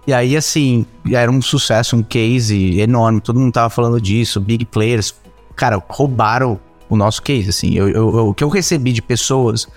E 0.07 0.13
aí, 0.13 0.37
assim, 0.37 0.87
era 1.11 1.31
um 1.31 1.43
sucesso, 1.43 1.97
um 1.97 2.03
case 2.03 2.81
enorme, 2.81 3.21
todo 3.21 3.41
mundo 3.41 3.53
tava 3.53 3.69
falando 3.69 4.01
disso, 4.01 4.41
big 4.41 4.65
players, 4.65 5.15
cara, 5.55 5.83
roubaram 5.89 6.61
o 6.89 6.97
nosso 6.97 7.21
case, 7.23 7.51
assim. 7.51 7.75
Eu, 7.75 7.89
eu, 7.89 8.17
eu, 8.17 8.29
o 8.29 8.35
que 8.35 8.45
eu 8.45 8.49
recebi 8.49 8.93
de 8.93 9.03
pessoas 9.03 9.69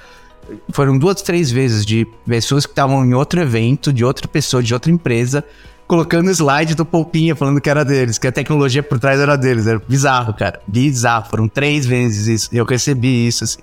foram 0.72 0.98
duas, 0.98 1.22
três 1.22 1.52
vezes 1.52 1.86
de 1.86 2.08
pessoas 2.26 2.66
que 2.66 2.72
estavam 2.72 3.06
em 3.06 3.14
outro 3.14 3.40
evento, 3.40 3.92
de 3.92 4.04
outra 4.04 4.28
pessoa, 4.28 4.62
de 4.62 4.74
outra 4.74 4.92
empresa, 4.92 5.44
colocando 5.88 6.30
slide 6.30 6.76
do 6.76 6.86
Poupinha 6.86 7.36
falando 7.36 7.60
que 7.60 7.70
era 7.70 7.84
deles, 7.84 8.18
que 8.18 8.28
a 8.28 8.32
tecnologia 8.32 8.84
por 8.84 9.00
trás 9.00 9.20
era 9.20 9.36
deles. 9.36 9.66
Era 9.66 9.82
bizarro, 9.88 10.34
cara. 10.34 10.62
Bizarro. 10.68 11.30
Foram 11.30 11.48
três 11.48 11.86
vezes 11.86 12.28
isso. 12.28 12.50
Eu 12.54 12.64
recebi 12.64 13.28
isso, 13.28 13.44
assim. 13.44 13.60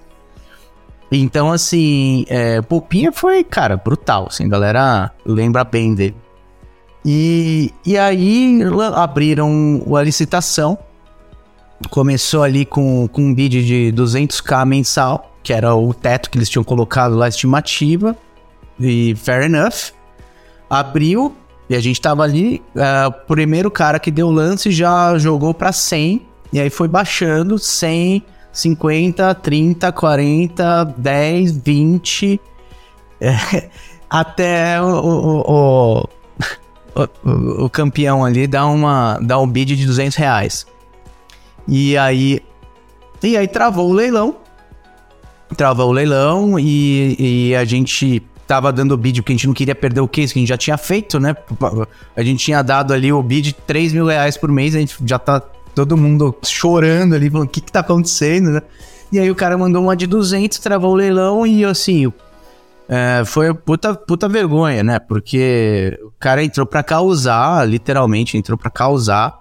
Então, 1.10 1.52
assim, 1.52 2.26
é, 2.28 2.60
foi, 3.12 3.44
cara, 3.44 3.76
brutal, 3.76 4.26
assim, 4.28 4.44
a 4.44 4.48
galera 4.48 5.12
lembra 5.24 5.62
bem 5.62 5.94
dele. 5.94 6.16
E, 7.04 7.72
e 7.84 7.96
aí 7.96 8.58
abriram 8.96 9.80
a 9.96 10.02
licitação, 10.02 10.76
começou 11.90 12.42
ali 12.42 12.64
com, 12.64 13.06
com 13.06 13.22
um 13.22 13.32
bid 13.32 13.64
de 13.64 13.92
200k 13.94 14.66
mensal, 14.66 15.35
que 15.46 15.52
era 15.52 15.76
o 15.76 15.94
teto 15.94 16.28
que 16.28 16.36
eles 16.36 16.50
tinham 16.50 16.64
colocado 16.64 17.14
lá, 17.14 17.28
estimativa, 17.28 18.16
e 18.80 19.14
fair 19.14 19.44
enough. 19.44 19.92
Abriu, 20.68 21.36
e 21.70 21.76
a 21.76 21.78
gente 21.78 22.00
tava 22.00 22.24
ali, 22.24 22.60
uh, 22.74 23.06
o 23.06 23.12
primeiro 23.12 23.70
cara 23.70 24.00
que 24.00 24.10
deu 24.10 24.28
lance 24.28 24.72
já 24.72 25.16
jogou 25.18 25.54
para 25.54 25.70
100, 25.70 26.26
e 26.52 26.58
aí 26.58 26.68
foi 26.68 26.88
baixando, 26.88 27.60
100, 27.60 28.24
50, 28.52 29.34
30, 29.36 29.92
40, 29.92 30.84
10, 30.98 31.56
20, 31.58 32.40
é, 33.20 33.70
até 34.10 34.82
o, 34.82 34.88
o, 34.88 36.08
o, 36.96 37.64
o, 37.66 37.70
campeão 37.70 38.24
ali 38.24 38.48
dá, 38.48 38.66
uma, 38.66 39.16
dá 39.22 39.38
um 39.38 39.46
bid 39.46 39.76
de 39.76 39.86
200 39.86 40.16
reais. 40.16 40.66
E 41.68 41.96
aí, 41.96 42.40
e 43.22 43.36
aí 43.36 43.46
travou 43.46 43.88
o 43.88 43.92
leilão, 43.92 44.44
travou 45.54 45.88
o 45.88 45.92
leilão 45.92 46.58
e, 46.58 47.16
e 47.50 47.56
a 47.56 47.64
gente 47.64 48.22
tava 48.46 48.72
dando 48.72 48.92
o 48.92 48.96
bid 48.96 49.22
porque 49.22 49.32
a 49.32 49.36
gente 49.36 49.46
não 49.46 49.54
queria 49.54 49.74
perder 49.74 50.00
o 50.00 50.08
case 50.08 50.32
que 50.32 50.38
a 50.38 50.42
gente 50.42 50.48
já 50.48 50.56
tinha 50.56 50.78
feito, 50.78 51.18
né? 51.18 51.34
A 52.16 52.22
gente 52.22 52.44
tinha 52.44 52.62
dado 52.62 52.92
ali 52.92 53.12
o 53.12 53.22
bid 53.22 53.48
de 53.48 53.52
3 53.52 53.92
mil 53.92 54.06
reais 54.06 54.36
por 54.36 54.50
mês, 54.50 54.74
a 54.74 54.78
gente 54.78 54.96
já 55.04 55.18
tá 55.18 55.40
todo 55.74 55.96
mundo 55.96 56.34
chorando 56.44 57.14
ali, 57.14 57.28
falando 57.28 57.48
o 57.48 57.50
que 57.50 57.60
que 57.60 57.72
tá 57.72 57.80
acontecendo, 57.80 58.50
né? 58.50 58.62
E 59.12 59.18
aí 59.18 59.30
o 59.30 59.34
cara 59.34 59.56
mandou 59.58 59.82
uma 59.82 59.96
de 59.96 60.06
200, 60.06 60.58
travou 60.58 60.92
o 60.92 60.94
leilão 60.94 61.46
e 61.46 61.64
assim, 61.64 62.12
é, 62.88 63.22
foi 63.24 63.52
puta, 63.52 63.94
puta 63.94 64.28
vergonha, 64.28 64.82
né? 64.82 64.98
Porque 64.98 65.98
o 66.02 66.12
cara 66.18 66.42
entrou 66.42 66.66
para 66.66 66.82
causar, 66.82 67.66
literalmente 67.68 68.36
entrou 68.36 68.56
para 68.56 68.70
causar. 68.70 69.38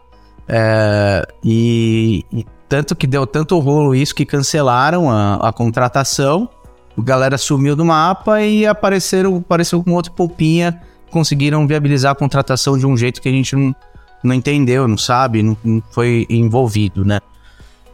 É, 0.47 1.25
e, 1.43 2.23
e 2.31 2.45
tanto 2.67 2.95
que 2.95 3.05
deu 3.05 3.27
tanto 3.27 3.57
rolo 3.59 3.95
isso 3.95 4.15
que 4.15 4.25
cancelaram 4.25 5.09
a, 5.09 5.35
a 5.35 5.53
contratação. 5.53 6.49
A 6.97 7.01
galera 7.01 7.37
sumiu 7.37 7.75
do 7.75 7.85
mapa 7.85 8.41
e 8.41 8.65
apareceram, 8.65 9.37
apareceu 9.37 9.83
com 9.83 9.91
outro 9.91 10.11
poupinha. 10.13 10.81
Conseguiram 11.11 11.65
viabilizar 11.67 12.11
a 12.11 12.15
contratação 12.15 12.77
de 12.77 12.85
um 12.85 12.97
jeito 12.97 13.21
que 13.21 13.29
a 13.29 13.31
gente 13.31 13.55
não, 13.55 13.75
não 14.23 14.33
entendeu, 14.33 14.87
não 14.87 14.97
sabe, 14.97 15.43
não, 15.43 15.55
não 15.63 15.81
foi 15.91 16.25
envolvido, 16.29 17.05
né? 17.05 17.19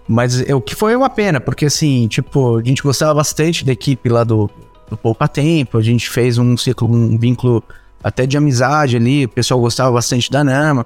Mas 0.07 0.41
é, 0.41 0.55
o 0.55 0.61
que 0.61 0.75
foi 0.75 0.95
uma 0.95 1.09
pena, 1.09 1.39
porque 1.39 1.65
assim, 1.65 2.07
tipo, 2.07 2.57
a 2.57 2.63
gente 2.63 2.81
gostava 2.81 3.13
bastante 3.13 3.63
da 3.63 3.71
equipe 3.71 4.09
lá 4.09 4.23
do, 4.23 4.49
do 4.89 4.97
Poupa 4.97 5.27
Tempo, 5.27 5.77
a 5.77 5.81
gente 5.81 6.09
fez 6.09 6.37
um 6.37 6.57
ciclo, 6.57 6.91
um 6.91 7.17
vínculo 7.17 7.63
até 8.03 8.25
de 8.25 8.37
amizade 8.37 8.97
ali, 8.97 9.25
o 9.25 9.29
pessoal 9.29 9.59
gostava 9.59 9.91
bastante 9.91 10.31
da 10.31 10.43
Nama. 10.43 10.85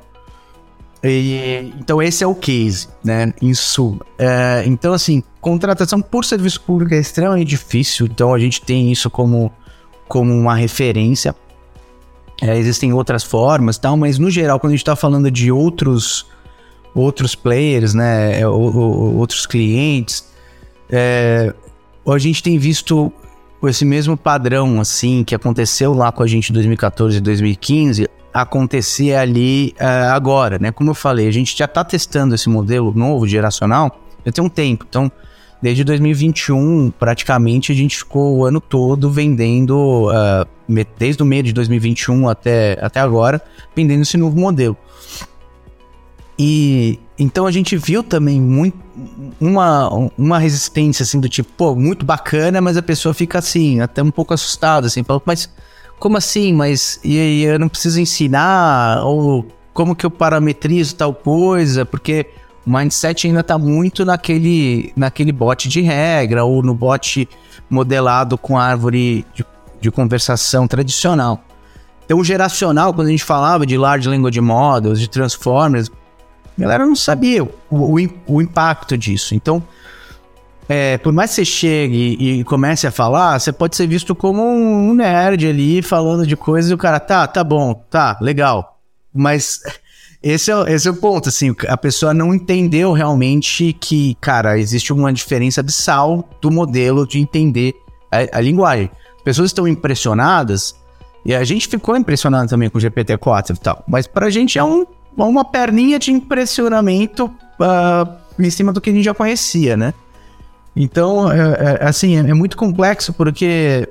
E, 1.08 1.74
então 1.80 2.02
esse 2.02 2.24
é 2.24 2.28
o 2.28 2.34
case, 2.34 2.88
né? 3.04 3.34
Isso. 3.42 4.00
É, 4.18 4.64
então, 4.66 4.94
assim, 4.94 5.24
contratação 5.40 6.02
por 6.02 6.26
serviço 6.26 6.62
público 6.62 6.94
é 6.94 7.00
extremamente 7.00 7.48
difícil, 7.48 8.08
então 8.08 8.34
a 8.34 8.40
gente 8.40 8.62
tem 8.62 8.92
isso 8.92 9.10
como, 9.10 9.52
como 10.08 10.34
uma 10.34 10.56
referência. 10.56 11.36
É, 12.42 12.58
existem 12.58 12.92
outras 12.92 13.24
formas 13.24 13.78
tal, 13.78 13.96
mas 13.96 14.20
no 14.20 14.30
geral, 14.30 14.60
quando 14.60 14.72
a 14.72 14.76
gente 14.76 14.82
está 14.82 14.96
falando 14.96 15.32
de 15.32 15.52
outros, 15.52 16.26
outros 16.94 17.36
players, 17.36 17.94
né? 17.94 18.42
É, 18.42 18.48
outros 18.48 19.46
clientes, 19.46 20.26
é, 20.90 21.54
a 22.08 22.18
gente 22.18 22.42
tem 22.44 22.58
visto 22.58 23.12
esse 23.64 23.86
mesmo 23.86 24.16
padrão, 24.16 24.80
assim, 24.80 25.24
que 25.24 25.34
aconteceu 25.34 25.94
lá 25.94 26.12
com 26.12 26.22
a 26.22 26.28
gente 26.28 26.50
em 26.50 26.54
2014 26.54 27.18
e 27.18 27.22
2015, 27.22 28.08
acontecer 28.36 29.14
ali 29.14 29.74
uh, 29.80 30.12
agora, 30.12 30.60
né? 30.60 30.70
Como 30.70 30.90
eu 30.90 30.94
falei, 30.94 31.26
a 31.26 31.32
gente 31.32 31.58
já 31.58 31.64
está 31.64 31.86
testando 31.86 32.36
esse 32.36 32.50
modelo 32.50 32.94
novo, 32.94 33.26
geracional, 33.26 33.98
já 34.26 34.32
tem 34.34 34.44
um 34.44 34.50
tempo. 34.50 34.86
Então, 34.90 35.10
desde 35.62 35.86
2021, 35.86 36.92
praticamente, 37.00 37.72
a 37.72 37.76
gente 37.76 37.96
ficou 37.96 38.40
o 38.40 38.44
ano 38.46 38.60
todo 38.60 39.10
vendendo, 39.10 40.10
uh, 40.10 40.46
desde 41.00 41.24
o 41.24 41.26
meio 41.26 41.44
de 41.44 41.54
2021 41.54 42.28
até, 42.28 42.78
até 42.82 43.00
agora, 43.00 43.42
vendendo 43.74 44.02
esse 44.02 44.18
novo 44.18 44.38
modelo. 44.38 44.78
E 46.38 47.00
então 47.18 47.46
a 47.46 47.52
gente 47.52 47.78
viu 47.78 48.04
também 48.04 48.42
muito, 48.42 48.78
uma, 49.40 49.88
uma 50.18 50.38
resistência 50.38 51.04
assim 51.04 51.22
do 51.22 51.30
tipo, 51.30 51.50
pô, 51.56 51.74
muito 51.74 52.06
bacana, 52.06 52.60
mas 52.60 52.76
a 52.76 52.82
pessoa 52.82 53.14
fica 53.14 53.40
assim, 53.40 53.80
até 53.80 54.04
um 54.04 54.12
pouco 54.12 54.34
assustada, 54.34 54.88
assim, 54.88 55.06
fala, 55.06 55.22
mas 55.26 55.50
como 56.00 56.18
assim? 56.18 56.54
Mas 56.54 57.00
e 57.04 57.44
eu 57.44 57.60
não 57.60 57.70
preciso 57.70 58.00
ensinar? 58.00 59.04
Ou 59.04 59.46
como 59.74 59.96
que 59.96 60.06
eu 60.06 60.12
parametrizo 60.12 60.96
tal 60.96 61.14
coisa? 61.14 61.86
Porque 61.86 62.28
o 62.66 62.70
mindset 62.70 63.28
ainda 63.28 63.42
está 63.42 63.58
muito 63.58 64.04
naquele, 64.04 64.92
naquele 64.96 65.32
bot 65.32 65.70
de 65.70 65.82
regra 65.82 66.44
ou 66.44 66.64
no 66.64 66.74
bot 66.74 67.28
modelado 67.70 68.38
com 68.38 68.58
árvore 68.58 69.26
de, 69.34 69.46
de 69.80 69.92
conversação 69.92 70.68
tradicional. 70.68 71.44
Então, 72.06 72.20
o 72.20 72.24
geracional, 72.24 72.94
quando 72.94 73.08
a 73.08 73.12
gente 73.12 73.24
falava 73.24 73.66
de 73.66 73.78
Large 73.78 74.08
Language 74.08 74.40
Models, 74.40 75.00
de 75.00 75.10
Transformers, 75.10 75.92
A 76.58 76.62
galera 76.62 76.86
não 76.86 76.96
sabia 76.96 77.44
o, 77.44 77.50
o, 77.70 77.98
o 78.28 78.42
impacto 78.42 78.98
disso. 78.98 79.36
Então, 79.36 79.62
é, 80.68 80.98
por 80.98 81.14
mais 81.14 81.32
que 81.32 81.36
você 81.36 81.46
chegue 81.46 82.18
e, 82.20 82.44
comece 82.44 82.88
a 82.88 82.92
falar, 82.92 83.40
você 83.40 83.52
pode 83.52 83.76
ser 83.76 83.88
visto 83.88 84.16
como 84.16 84.42
um 84.44 84.94
nerd 84.94 85.48
ali 85.48 85.82
falando 85.82 86.26
de 86.26 86.36
coisas 86.36 86.72
e 86.72 86.74
o 86.74 86.78
cara, 86.78 87.00
tá, 87.00 87.28
tá 87.28 87.44
bom, 87.44 87.74
tá, 87.90 88.18
legal. 88.20 88.80
Mas 89.14 89.62
esse 90.24 90.52
é, 90.52 90.74
esse 90.74 90.88
é 90.88 90.92
o 90.92 90.96
ponto, 90.96 91.30
assim, 91.30 91.56
a 91.68 91.78
pessoa 91.78 92.14
não 92.14 92.34
entendeu 92.34 92.94
realmente 92.94 93.74
que, 93.74 94.16
cara, 94.20 94.58
existe 94.58 94.92
uma 94.92 95.14
diferença 95.14 95.62
abissal 95.62 96.28
do 96.42 96.50
modelo 96.50 97.08
de 97.08 97.20
entender 97.20 97.74
a, 98.12 98.40
a 98.40 98.42
linguagem. 98.42 98.90
As 99.18 99.24
pessoas 99.24 99.50
estão 99.52 99.68
impressionadas, 99.68 100.76
e 101.24 101.34
a 101.34 101.44
gente 101.44 101.68
ficou 101.68 101.96
impressionado 101.96 102.50
também 102.50 102.70
com 102.70 102.78
o 102.78 102.82
GPT-4 102.82 103.56
e 103.56 103.60
tal, 103.60 103.84
mas 103.88 104.08
pra 104.08 104.30
gente 104.32 104.58
é 104.58 104.64
um, 104.64 104.86
uma 105.16 105.46
perninha 105.46 106.00
de 106.00 106.12
impressionamento 106.12 107.26
uh, 107.26 108.16
em 108.40 108.50
cima 108.50 108.74
do 108.74 108.82
que 108.82 108.90
a 108.90 108.94
gente 108.94 109.06
já 109.06 109.14
conhecia, 109.14 109.78
né? 109.78 109.94
Então, 110.76 111.32
é, 111.32 111.38
é, 111.38 111.86
assim, 111.86 112.18
é, 112.18 112.20
é, 112.20 112.34
muito 112.34 112.58
complexo 112.58 113.14
porque. 113.14 113.88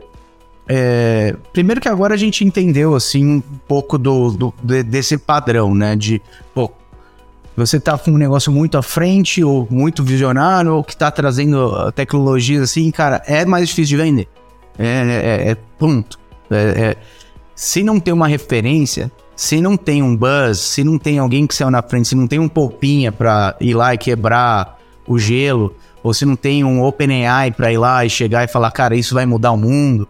É, 0.66 1.37
primeiro 1.53 1.79
que 1.79 1.88
agora 1.88 2.14
a 2.14 2.16
gente 2.16 2.42
entendeu, 2.42 2.94
assim, 2.94 3.37
um 3.37 3.42
pouco 3.68 3.99
do, 3.99 4.31
do 4.31 4.55
de, 4.62 4.83
desse 4.83 5.18
padrão, 5.18 5.75
né? 5.75 5.94
De, 5.94 6.23
pô, 6.55 6.70
você 7.57 7.79
tá 7.79 7.97
com 7.97 8.11
um 8.11 8.18
negócio 8.18 8.51
muito 8.51 8.79
à 8.79 8.83
frente, 8.83 9.44
ou 9.44 9.66
muito 9.70 10.03
visionário, 10.03 10.75
ou 10.75 10.83
que 10.83 10.97
tá 10.97 11.11
trazendo 11.11 11.92
tecnologias 11.92 12.62
assim, 12.62 12.90
cara, 12.90 13.23
é 13.27 13.44
mais 13.44 13.68
difícil 13.68 13.99
de 13.99 14.03
vender. 14.03 14.29
É, 14.79 15.47
é, 15.47 15.51
é 15.51 15.57
ponto. 15.79 16.18
É, 16.51 16.97
se 17.55 17.83
não 17.83 18.01
tem 18.01 18.12
uma 18.12 18.27
referência, 18.27 19.12
se 19.37 19.61
não 19.61 19.77
tem 19.77 20.03
um 20.03 20.16
buzz, 20.16 20.59
se 20.59 20.83
não 20.83 20.99
tem 20.99 21.18
alguém 21.18 21.47
que 21.47 21.55
saiu 21.55 21.70
na 21.70 21.83
frente, 21.83 22.09
se 22.09 22.14
não 22.14 22.27
tem 22.27 22.38
um 22.38 22.49
polpinha 22.49 23.12
pra 23.12 23.55
ir 23.61 23.75
lá 23.75 23.94
e 23.94 23.99
quebrar 23.99 24.79
o 25.07 25.18
gelo, 25.18 25.75
ou 26.05 26.12
se 26.12 26.27
não 26.27 26.37
tem 26.37 26.62
um 26.62 26.83
OpenAI 26.83 27.51
para 27.51 27.73
ir 27.73 27.79
lá 27.79 28.05
e 28.05 28.11
chegar 28.11 28.45
e 28.45 28.49
falar, 28.49 28.71
cara, 28.71 28.95
isso 28.95 29.14
vai 29.14 29.25
mudar 29.25 29.53
o 29.53 29.57
mundo. 29.57 30.07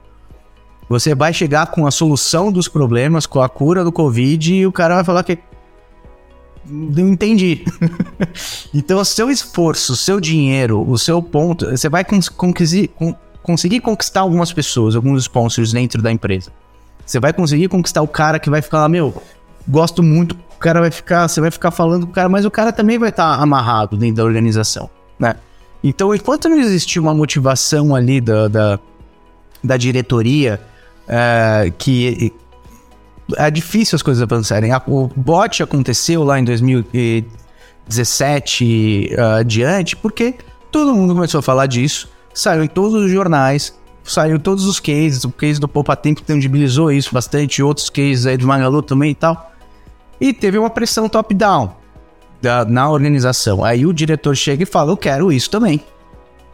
Você 0.88 1.14
vai 1.14 1.32
chegar 1.32 1.68
com 1.68 1.86
a 1.86 1.90
solução 1.92 2.50
dos 2.50 2.66
problemas, 2.66 3.26
com 3.26 3.40
a 3.40 3.48
cura 3.48 3.84
do 3.84 3.92
Covid, 3.92 4.54
e 4.54 4.66
o 4.66 4.72
cara 4.72 4.96
vai 4.96 5.04
falar 5.04 5.22
que. 5.22 5.38
Não 6.66 7.08
entendi. 7.08 7.64
então, 8.74 8.98
o 8.98 9.04
seu 9.04 9.30
esforço, 9.30 9.92
o 9.92 9.96
seu 9.96 10.18
dinheiro, 10.18 10.84
o 10.84 10.98
seu 10.98 11.22
ponto, 11.22 11.70
você 11.70 11.88
vai 11.88 12.04
cons 12.04 12.28
conseguir, 12.28 12.90
conseguir 13.40 13.78
conquistar 13.78 14.22
algumas 14.22 14.52
pessoas, 14.52 14.96
alguns 14.96 15.22
sponsors 15.22 15.72
dentro 15.72 16.02
da 16.02 16.10
empresa. 16.10 16.50
Você 17.06 17.20
vai 17.20 17.32
conseguir 17.32 17.68
conquistar 17.68 18.02
o 18.02 18.08
cara 18.08 18.40
que 18.40 18.50
vai 18.50 18.60
ficar 18.60 18.78
lá, 18.80 18.88
meu, 18.88 19.14
gosto 19.68 20.02
muito, 20.02 20.32
o 20.32 20.58
cara 20.58 20.80
vai 20.80 20.90
ficar, 20.90 21.28
você 21.28 21.40
vai 21.40 21.52
ficar 21.52 21.70
falando 21.70 22.06
com 22.06 22.10
o 22.10 22.14
cara, 22.14 22.28
mas 22.28 22.44
o 22.44 22.50
cara 22.50 22.72
também 22.72 22.98
vai 22.98 23.10
estar 23.10 23.36
tá 23.36 23.42
amarrado 23.42 23.96
dentro 23.96 24.16
da 24.16 24.24
organização, 24.24 24.90
né? 25.18 25.36
Então, 25.86 26.14
enquanto 26.14 26.48
não 26.48 26.58
existir 26.58 26.98
uma 26.98 27.12
motivação 27.12 27.94
ali 27.94 28.18
da, 28.18 28.48
da, 28.48 28.80
da 29.62 29.76
diretoria, 29.76 30.58
é, 31.06 31.70
que 31.76 32.32
é 33.36 33.50
difícil 33.50 33.96
as 33.96 34.02
coisas 34.02 34.22
avançarem. 34.22 34.70
O 34.86 35.10
bot 35.14 35.62
aconteceu 35.62 36.24
lá 36.24 36.40
em 36.40 36.44
2017 36.44 39.10
uh, 39.12 39.40
adiante, 39.40 39.94
porque 39.94 40.36
todo 40.72 40.94
mundo 40.94 41.14
começou 41.14 41.40
a 41.40 41.42
falar 41.42 41.66
disso, 41.66 42.08
saiu 42.32 42.64
em 42.64 42.68
todos 42.68 42.94
os 42.94 43.10
jornais, 43.10 43.78
saiu 44.02 44.38
todos 44.38 44.64
os 44.64 44.80
cases, 44.80 45.22
o 45.24 45.30
case 45.30 45.60
do 45.60 45.68
Poupa 45.68 45.94
Tempo 45.94 46.22
tangibilizou 46.22 46.90
isso 46.90 47.12
bastante, 47.12 47.62
outros 47.62 47.90
cases 47.90 48.24
aí 48.24 48.38
do 48.38 48.46
Magalu 48.46 48.80
também 48.80 49.10
e 49.10 49.14
tal. 49.14 49.52
E 50.18 50.32
teve 50.32 50.56
uma 50.56 50.70
pressão 50.70 51.10
top-down 51.10 51.83
da, 52.44 52.64
na 52.64 52.90
organização. 52.90 53.64
Aí 53.64 53.86
o 53.86 53.92
diretor 53.92 54.36
chega 54.36 54.62
e 54.62 54.66
fala: 54.66 54.92
Eu 54.92 54.96
quero 54.96 55.32
isso 55.32 55.50
também. 55.50 55.82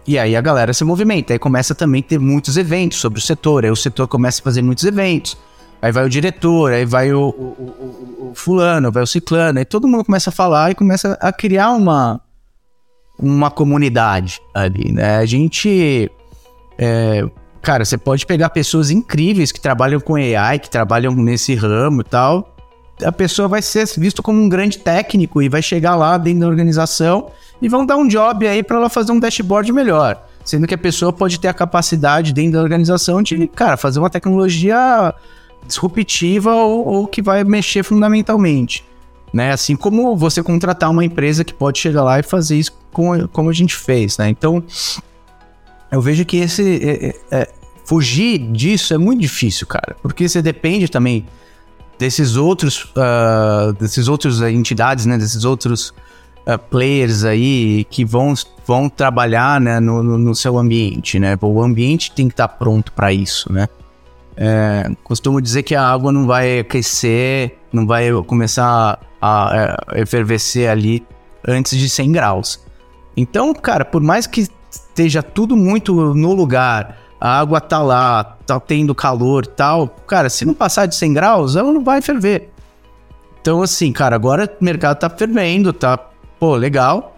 E 0.07 0.19
aí 0.19 0.35
a 0.35 0.41
galera 0.41 0.73
se 0.73 0.85
movimenta. 0.85 1.33
Aí 1.33 1.39
começa 1.39 1.75
também 1.75 2.01
a 2.01 2.09
ter 2.09 2.19
muitos 2.19 2.57
eventos 2.57 2.99
sobre 2.99 3.19
o 3.19 3.23
setor. 3.23 3.65
Aí 3.65 3.71
o 3.71 3.77
setor 3.77 4.09
começa 4.09 4.41
a 4.41 4.45
fazer 4.45 4.63
muitos 4.63 4.85
eventos. 4.85 5.37
Aí 5.83 5.93
vai 5.93 6.05
o 6.05 6.09
diretor, 6.09 6.73
aí 6.73 6.85
vai 6.85 7.13
o, 7.13 7.21
o, 7.21 7.33
o, 7.33 8.31
o 8.31 8.33
fulano, 8.35 8.93
vai 8.93 9.03
o 9.03 9.07
ciclano. 9.07 9.59
Aí 9.59 9.65
todo 9.65 9.89
mundo 9.89 10.05
começa 10.05 10.31
a 10.31 10.33
falar 10.33 10.71
e 10.71 10.75
começa 10.75 11.19
a 11.21 11.33
criar 11.33 11.71
uma, 11.71 12.21
uma 13.19 13.51
comunidade 13.51 14.41
ali, 14.55 14.93
né? 14.93 15.17
A 15.17 15.27
gente. 15.27 16.11
É, 16.79 17.25
cara, 17.61 17.85
você 17.85 17.99
pode 17.99 18.27
pegar 18.27 18.51
pessoas 18.51 18.91
incríveis 18.91 19.53
que 19.53 19.61
trabalham 19.61 20.01
com 20.01 20.15
AI, 20.15 20.59
que 20.59 20.71
trabalham 20.71 21.15
nesse 21.15 21.55
ramo 21.55 22.03
e 22.03 22.05
tal 22.05 22.50
a 23.05 23.13
pessoa 23.13 23.49
vai 23.49 23.63
ser 23.63 23.87
visto 23.97 24.23
como 24.23 24.41
um 24.41 24.49
grande 24.49 24.79
técnico 24.79 25.43
e 25.43 25.49
vai 25.49 25.63
chegar 25.63 25.97
lá 25.97 26.17
dentro 26.19 26.41
da 26.41 26.49
organização 26.49 27.31
e 27.61 27.69
vão 27.69 27.85
dar 27.85 27.97
um 27.97 28.07
job 28.07 28.47
aí 28.47 28.63
para 28.63 28.77
ela 28.77 28.89
fazer 28.89 29.13
um 29.13 29.21
dashboard 29.21 29.73
melhor. 29.73 30.27
Sendo 30.45 30.67
que 30.67 30.75
a 30.75 30.79
pessoa 30.79 31.13
pode 31.13 31.39
ter 31.39 31.49
a 31.49 31.55
capacidade 31.55 32.33
dentro 32.33 32.53
da 32.53 32.63
organização 32.63 33.23
de, 33.23 33.47
cara, 33.49 33.77
fazer 33.77 33.99
uma 33.99 34.09
tecnologia 34.09 35.15
disruptiva 35.67 36.55
ou, 36.55 36.87
ou 36.87 37.07
que 37.07 37.21
vai 37.21 37.45
mexer 37.45 37.83
fundamentalmente. 37.83 38.85
Né? 39.33 39.53
Assim 39.53 39.77
como 39.77 40.17
você 40.17 40.43
contratar 40.43 40.91
uma 40.91 41.05
empresa 41.05 41.45
que 41.45 41.55
pode 41.55 41.79
chegar 41.79 42.03
lá 42.03 42.19
e 42.19 42.23
fazer 42.23 42.57
isso 42.57 42.73
como, 42.93 43.29
como 43.29 43.51
a 43.51 43.53
gente 43.53 43.77
fez, 43.77 44.19
né? 44.19 44.29
Então, 44.29 44.65
eu 45.93 46.01
vejo 46.01 46.25
que 46.25 46.39
esse... 46.39 46.63
É, 46.83 47.37
é, 47.37 47.43
é 47.43 47.61
fugir 47.91 48.39
disso 48.53 48.95
é 48.95 48.99
muito 48.99 49.21
difícil, 49.21 49.67
cara. 49.67 49.97
Porque 50.01 50.29
você 50.29 50.41
depende 50.41 50.89
também 50.89 51.27
desses 52.01 52.35
outros, 52.35 52.85
uh, 52.97 53.75
desses 53.79 54.09
outros 54.09 54.41
entidades, 54.41 55.05
né, 55.05 55.19
desses 55.19 55.45
outros 55.45 55.91
uh, 56.47 56.59
players 56.71 57.25
aí 57.25 57.85
que 57.91 58.07
vão, 58.07 58.33
vão 58.67 58.89
trabalhar 58.89 59.61
né, 59.61 59.79
no, 59.79 60.03
no, 60.03 60.17
no 60.17 60.35
seu 60.35 60.57
ambiente, 60.57 61.19
né? 61.19 61.37
O 61.43 61.63
ambiente 61.63 62.11
tem 62.13 62.27
que 62.27 62.33
estar 62.33 62.49
tá 62.49 62.55
pronto 62.55 62.91
para 62.93 63.13
isso, 63.13 63.53
né? 63.53 63.69
É, 64.35 64.91
costumo 65.05 65.43
dizer 65.43 65.63
que 65.63 65.75
a 65.75 65.87
água 65.87 66.11
não 66.11 66.27
vai 66.27 66.61
aquecer, 66.61 67.59
não 67.71 67.87
vai 67.87 68.11
começar 68.27 68.99
a, 69.21 69.75
a 69.87 70.01
efervescer 70.01 70.71
ali 70.71 71.07
antes 71.47 71.79
de 71.79 71.87
100 71.87 72.13
graus. 72.13 72.61
Então, 73.15 73.53
cara, 73.53 73.85
por 73.85 74.01
mais 74.01 74.27
que 74.27 74.49
esteja 74.71 75.23
tudo 75.23 75.55
muito 75.55 76.15
no 76.15 76.33
lugar, 76.33 76.97
a 77.21 77.39
água 77.39 77.61
tá 77.61 77.83
lá, 77.83 78.25
tá 78.47 78.59
tendo 78.59 78.95
calor 78.95 79.47
tal, 79.47 79.89
cara, 80.07 80.31
se 80.31 80.45
não 80.45 80.55
passar 80.55 80.87
de 80.87 80.95
100 80.95 81.13
graus, 81.13 81.57
ela 81.57 81.71
não 81.73 81.85
vai 81.85 82.01
ferver. 82.01 82.51
Então, 83.41 83.63
assim, 83.63 83.93
cara, 83.93 84.17
agora 84.17 84.51
o 84.61 84.65
mercado 84.65 84.99
tá 84.99 85.11
fervendo, 85.11 85.73
tá, 85.73 85.99
pô, 86.39 86.57
legal, 86.57 87.17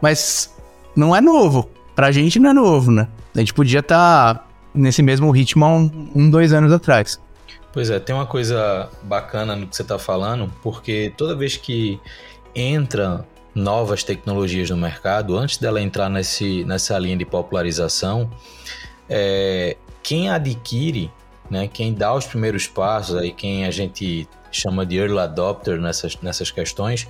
mas 0.00 0.54
não 0.96 1.14
é 1.14 1.20
novo. 1.20 1.70
Pra 1.94 2.12
gente 2.12 2.38
não 2.38 2.50
é 2.50 2.52
novo, 2.52 2.90
né? 2.90 3.08
A 3.34 3.38
gente 3.38 3.54
podia 3.54 3.80
estar 3.80 4.34
tá 4.34 4.46
nesse 4.74 5.02
mesmo 5.02 5.30
ritmo 5.30 5.64
há 5.64 5.68
um, 5.68 6.10
um, 6.14 6.30
dois 6.30 6.52
anos 6.52 6.72
atrás. 6.72 7.20
Pois 7.72 7.90
é, 7.90 7.98
tem 7.98 8.14
uma 8.14 8.26
coisa 8.26 8.88
bacana 9.02 9.54
no 9.54 9.66
que 9.66 9.76
você 9.76 9.84
tá 9.84 9.98
falando, 9.98 10.52
porque 10.62 11.12
toda 11.16 11.36
vez 11.36 11.56
que 11.56 12.00
entra 12.54 13.26
novas 13.54 14.02
tecnologias 14.02 14.70
no 14.70 14.76
mercado, 14.76 15.36
antes 15.36 15.56
dela 15.58 15.80
entrar 15.80 16.08
nesse, 16.08 16.64
nessa 16.64 16.98
linha 16.98 17.16
de 17.16 17.24
popularização, 17.24 18.30
é, 19.08 19.76
quem 20.02 20.30
adquire, 20.30 21.10
né, 21.50 21.68
quem 21.68 21.92
dá 21.92 22.14
os 22.14 22.26
primeiros 22.26 22.66
passos, 22.66 23.16
aí 23.16 23.32
quem 23.32 23.64
a 23.64 23.70
gente 23.70 24.28
chama 24.50 24.86
de 24.86 24.96
early 24.96 25.18
adopter 25.18 25.80
nessas, 25.80 26.16
nessas 26.20 26.50
questões, 26.50 27.06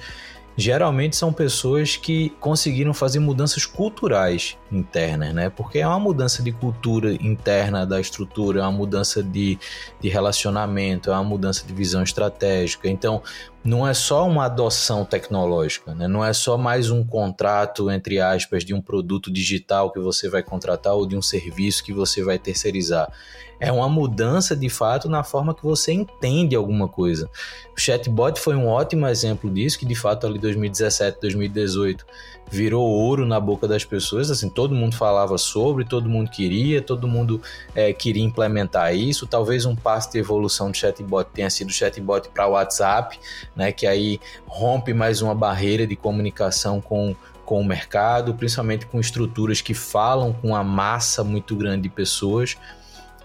geralmente 0.56 1.14
são 1.14 1.32
pessoas 1.32 1.96
que 1.96 2.30
conseguiram 2.40 2.94
fazer 2.94 3.18
mudanças 3.18 3.66
culturais 3.66 4.56
internas, 4.72 5.34
né? 5.34 5.50
Porque 5.50 5.80
é 5.80 5.86
uma 5.86 6.00
mudança 6.00 6.42
de 6.42 6.50
cultura 6.50 7.12
interna 7.12 7.84
da 7.84 8.00
estrutura, 8.00 8.60
é 8.60 8.62
uma 8.62 8.72
mudança 8.72 9.22
de, 9.22 9.58
de 10.00 10.08
relacionamento, 10.08 11.10
é 11.10 11.12
uma 11.12 11.24
mudança 11.24 11.66
de 11.66 11.74
visão 11.74 12.02
estratégica. 12.02 12.88
Então, 12.88 13.22
não 13.62 13.86
é 13.86 13.92
só 13.92 14.26
uma 14.26 14.46
adoção 14.46 15.04
tecnológica, 15.04 15.94
né? 15.94 16.06
não 16.06 16.24
é 16.24 16.32
só 16.32 16.56
mais 16.56 16.88
um 16.88 17.04
contrato, 17.04 17.90
entre 17.90 18.20
aspas, 18.20 18.64
de 18.64 18.72
um 18.72 18.80
produto 18.80 19.30
digital 19.30 19.90
que 19.90 19.98
você 19.98 20.28
vai 20.28 20.42
contratar 20.42 20.94
ou 20.94 21.06
de 21.06 21.16
um 21.16 21.22
serviço 21.22 21.84
que 21.84 21.92
você 21.92 22.22
vai 22.22 22.38
terceirizar. 22.38 23.12
É 23.58 23.72
uma 23.72 23.88
mudança 23.88 24.54
de 24.54 24.68
fato 24.68 25.08
na 25.08 25.22
forma 25.22 25.54
que 25.54 25.62
você 25.62 25.92
entende 25.92 26.54
alguma 26.54 26.88
coisa. 26.88 27.30
O 27.76 27.80
chatbot 27.80 28.38
foi 28.38 28.54
um 28.54 28.66
ótimo 28.66 29.06
exemplo 29.06 29.50
disso, 29.50 29.78
que 29.78 29.86
de 29.86 29.94
fato 29.94 30.26
ali 30.26 30.38
2017, 30.38 31.18
2018 31.20 32.04
virou 32.48 32.86
ouro 32.86 33.26
na 33.26 33.40
boca 33.40 33.66
das 33.66 33.84
pessoas. 33.84 34.30
Assim, 34.30 34.48
todo 34.48 34.74
mundo 34.74 34.94
falava 34.94 35.36
sobre, 35.38 35.84
todo 35.84 36.08
mundo 36.08 36.30
queria, 36.30 36.80
todo 36.80 37.08
mundo 37.08 37.40
é, 37.74 37.92
queria 37.92 38.22
implementar 38.22 38.94
isso. 38.94 39.26
Talvez 39.26 39.64
um 39.64 39.74
passo 39.74 40.12
de 40.12 40.18
evolução 40.18 40.70
do 40.70 40.76
chatbot 40.76 41.28
tenha 41.32 41.50
sido 41.50 41.68
o 41.68 41.72
chatbot 41.72 42.28
para 42.28 42.46
WhatsApp, 42.46 43.18
né, 43.54 43.72
que 43.72 43.86
aí 43.86 44.20
rompe 44.46 44.92
mais 44.92 45.22
uma 45.22 45.34
barreira 45.34 45.86
de 45.86 45.96
comunicação 45.96 46.80
com 46.80 47.14
com 47.46 47.60
o 47.60 47.64
mercado, 47.64 48.34
principalmente 48.34 48.86
com 48.86 48.98
estruturas 48.98 49.60
que 49.60 49.72
falam 49.72 50.32
com 50.32 50.48
uma 50.48 50.64
massa 50.64 51.22
muito 51.22 51.54
grande 51.54 51.82
de 51.82 51.88
pessoas. 51.88 52.56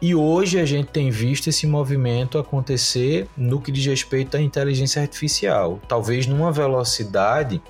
E 0.02 0.16
hoje 0.16 0.60
a 0.60 0.66
gente 0.66 0.88
tem 0.88 1.12
visto 1.12 1.48
esse 1.48 1.68
movimento 1.68 2.40
acontecer 2.40 3.28
no 3.38 3.62
que 3.62 3.72
diz 3.72 3.86
respeito 3.86 4.36
à 4.36 4.42
inteligência 4.42 5.00
artificial, 5.00 5.80
talvez 5.88 6.26
numa 6.26 6.52
velocidade 6.52 7.62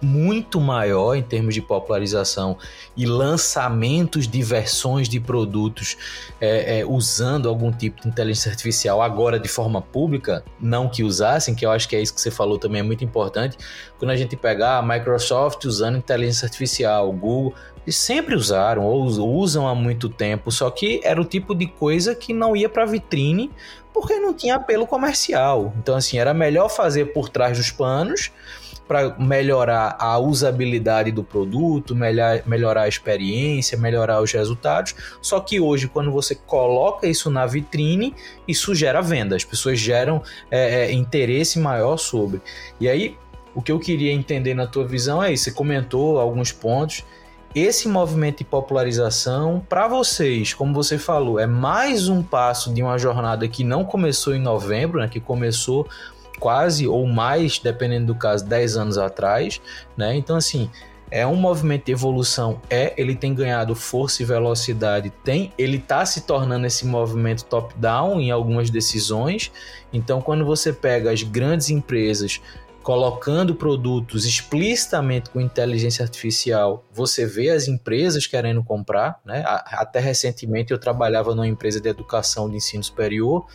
muito 0.00 0.60
maior 0.60 1.14
em 1.14 1.22
termos 1.22 1.54
de 1.54 1.60
popularização 1.60 2.56
e 2.96 3.06
lançamentos 3.06 4.26
de 4.26 4.42
versões 4.42 5.08
de 5.08 5.20
produtos 5.20 5.96
é, 6.40 6.80
é, 6.80 6.86
usando 6.86 7.48
algum 7.48 7.70
tipo 7.70 8.00
de 8.02 8.08
inteligência 8.08 8.50
artificial 8.50 9.02
agora 9.02 9.38
de 9.38 9.48
forma 9.48 9.82
pública, 9.82 10.44
não 10.60 10.88
que 10.88 11.02
usassem, 11.02 11.54
que 11.54 11.64
eu 11.64 11.70
acho 11.70 11.88
que 11.88 11.96
é 11.96 12.00
isso 12.00 12.14
que 12.14 12.20
você 12.20 12.30
falou 12.30 12.58
também 12.58 12.80
é 12.80 12.84
muito 12.84 13.04
importante. 13.04 13.56
Quando 13.98 14.10
a 14.10 14.16
gente 14.16 14.36
pegar 14.36 14.78
a 14.78 14.82
Microsoft 14.82 15.64
usando 15.64 15.98
inteligência 15.98 16.46
artificial, 16.46 17.12
Google, 17.12 17.54
eles 17.84 17.96
sempre 17.96 18.34
usaram 18.34 18.84
ou 18.84 19.04
usam 19.04 19.66
há 19.66 19.74
muito 19.74 20.08
tempo, 20.08 20.50
só 20.50 20.70
que 20.70 21.00
era 21.02 21.20
o 21.20 21.24
tipo 21.24 21.54
de 21.54 21.66
coisa 21.66 22.14
que 22.14 22.32
não 22.32 22.56
ia 22.56 22.68
para 22.68 22.84
vitrine 22.84 23.50
porque 23.92 24.18
não 24.18 24.32
tinha 24.32 24.56
apelo 24.56 24.86
comercial. 24.86 25.72
Então, 25.78 25.96
assim, 25.96 26.18
era 26.18 26.32
melhor 26.32 26.68
fazer 26.68 27.06
por 27.06 27.28
trás 27.28 27.58
dos 27.58 27.70
panos 27.70 28.30
para 28.90 29.14
melhorar 29.20 29.94
a 30.00 30.18
usabilidade 30.18 31.12
do 31.12 31.22
produto, 31.22 31.94
melhor, 31.94 32.42
melhorar 32.44 32.82
a 32.82 32.88
experiência, 32.88 33.78
melhorar 33.78 34.20
os 34.20 34.32
resultados. 34.32 34.96
Só 35.22 35.38
que 35.38 35.60
hoje, 35.60 35.86
quando 35.86 36.10
você 36.10 36.34
coloca 36.34 37.06
isso 37.06 37.30
na 37.30 37.46
vitrine, 37.46 38.16
isso 38.48 38.74
gera 38.74 39.00
venda, 39.00 39.36
as 39.36 39.44
pessoas 39.44 39.78
geram 39.78 40.20
é, 40.50 40.86
é, 40.86 40.92
interesse 40.92 41.56
maior 41.60 41.98
sobre. 41.98 42.42
E 42.80 42.88
aí, 42.88 43.16
o 43.54 43.62
que 43.62 43.70
eu 43.70 43.78
queria 43.78 44.10
entender 44.10 44.54
na 44.54 44.66
tua 44.66 44.84
visão 44.84 45.22
é 45.22 45.32
isso. 45.32 45.44
Você 45.44 45.52
comentou 45.52 46.18
alguns 46.18 46.50
pontos 46.50 47.04
esse 47.54 47.88
movimento 47.88 48.38
de 48.38 48.44
popularização, 48.44 49.64
para 49.68 49.88
vocês, 49.88 50.54
como 50.54 50.72
você 50.72 50.96
falou, 50.98 51.38
é 51.38 51.46
mais 51.46 52.08
um 52.08 52.22
passo 52.22 52.72
de 52.72 52.80
uma 52.80 52.96
jornada 52.96 53.46
que 53.48 53.64
não 53.64 53.84
começou 53.84 54.36
em 54.36 54.40
novembro, 54.40 55.00
né, 55.00 55.08
que 55.08 55.18
começou 55.18 55.88
quase 56.40 56.88
ou 56.88 57.06
mais, 57.06 57.58
dependendo 57.58 58.06
do 58.06 58.14
caso, 58.16 58.44
10 58.46 58.76
anos 58.76 58.98
atrás, 58.98 59.60
né? 59.96 60.16
Então 60.16 60.36
assim, 60.36 60.68
é 61.10 61.26
um 61.26 61.34
movimento 61.34 61.86
de 61.86 61.92
evolução, 61.92 62.60
é, 62.70 62.94
ele 62.96 63.16
tem 63.16 63.34
ganhado 63.34 63.74
força 63.74 64.22
e 64.22 64.26
velocidade, 64.26 65.10
tem, 65.24 65.52
ele 65.58 65.76
está 65.76 66.06
se 66.06 66.22
tornando 66.22 66.66
esse 66.66 66.86
movimento 66.86 67.44
top-down 67.44 68.20
em 68.20 68.30
algumas 68.30 68.70
decisões. 68.70 69.50
Então, 69.92 70.22
quando 70.22 70.44
você 70.46 70.72
pega 70.72 71.10
as 71.10 71.22
grandes 71.24 71.68
empresas 71.68 72.40
colocando 72.82 73.54
produtos 73.54 74.24
explicitamente 74.24 75.30
com 75.30 75.40
inteligência 75.40 76.02
artificial, 76.02 76.84
você 76.92 77.26
vê 77.26 77.50
as 77.50 77.68
empresas 77.68 78.26
querendo 78.26 78.62
comprar, 78.62 79.20
né? 79.24 79.44
Até 79.46 80.00
recentemente 80.00 80.72
eu 80.72 80.78
trabalhava 80.78 81.34
numa 81.34 81.46
empresa 81.46 81.80
de 81.80 81.88
educação 81.88 82.48
de 82.48 82.56
ensino 82.56 82.82
superior 82.82 83.46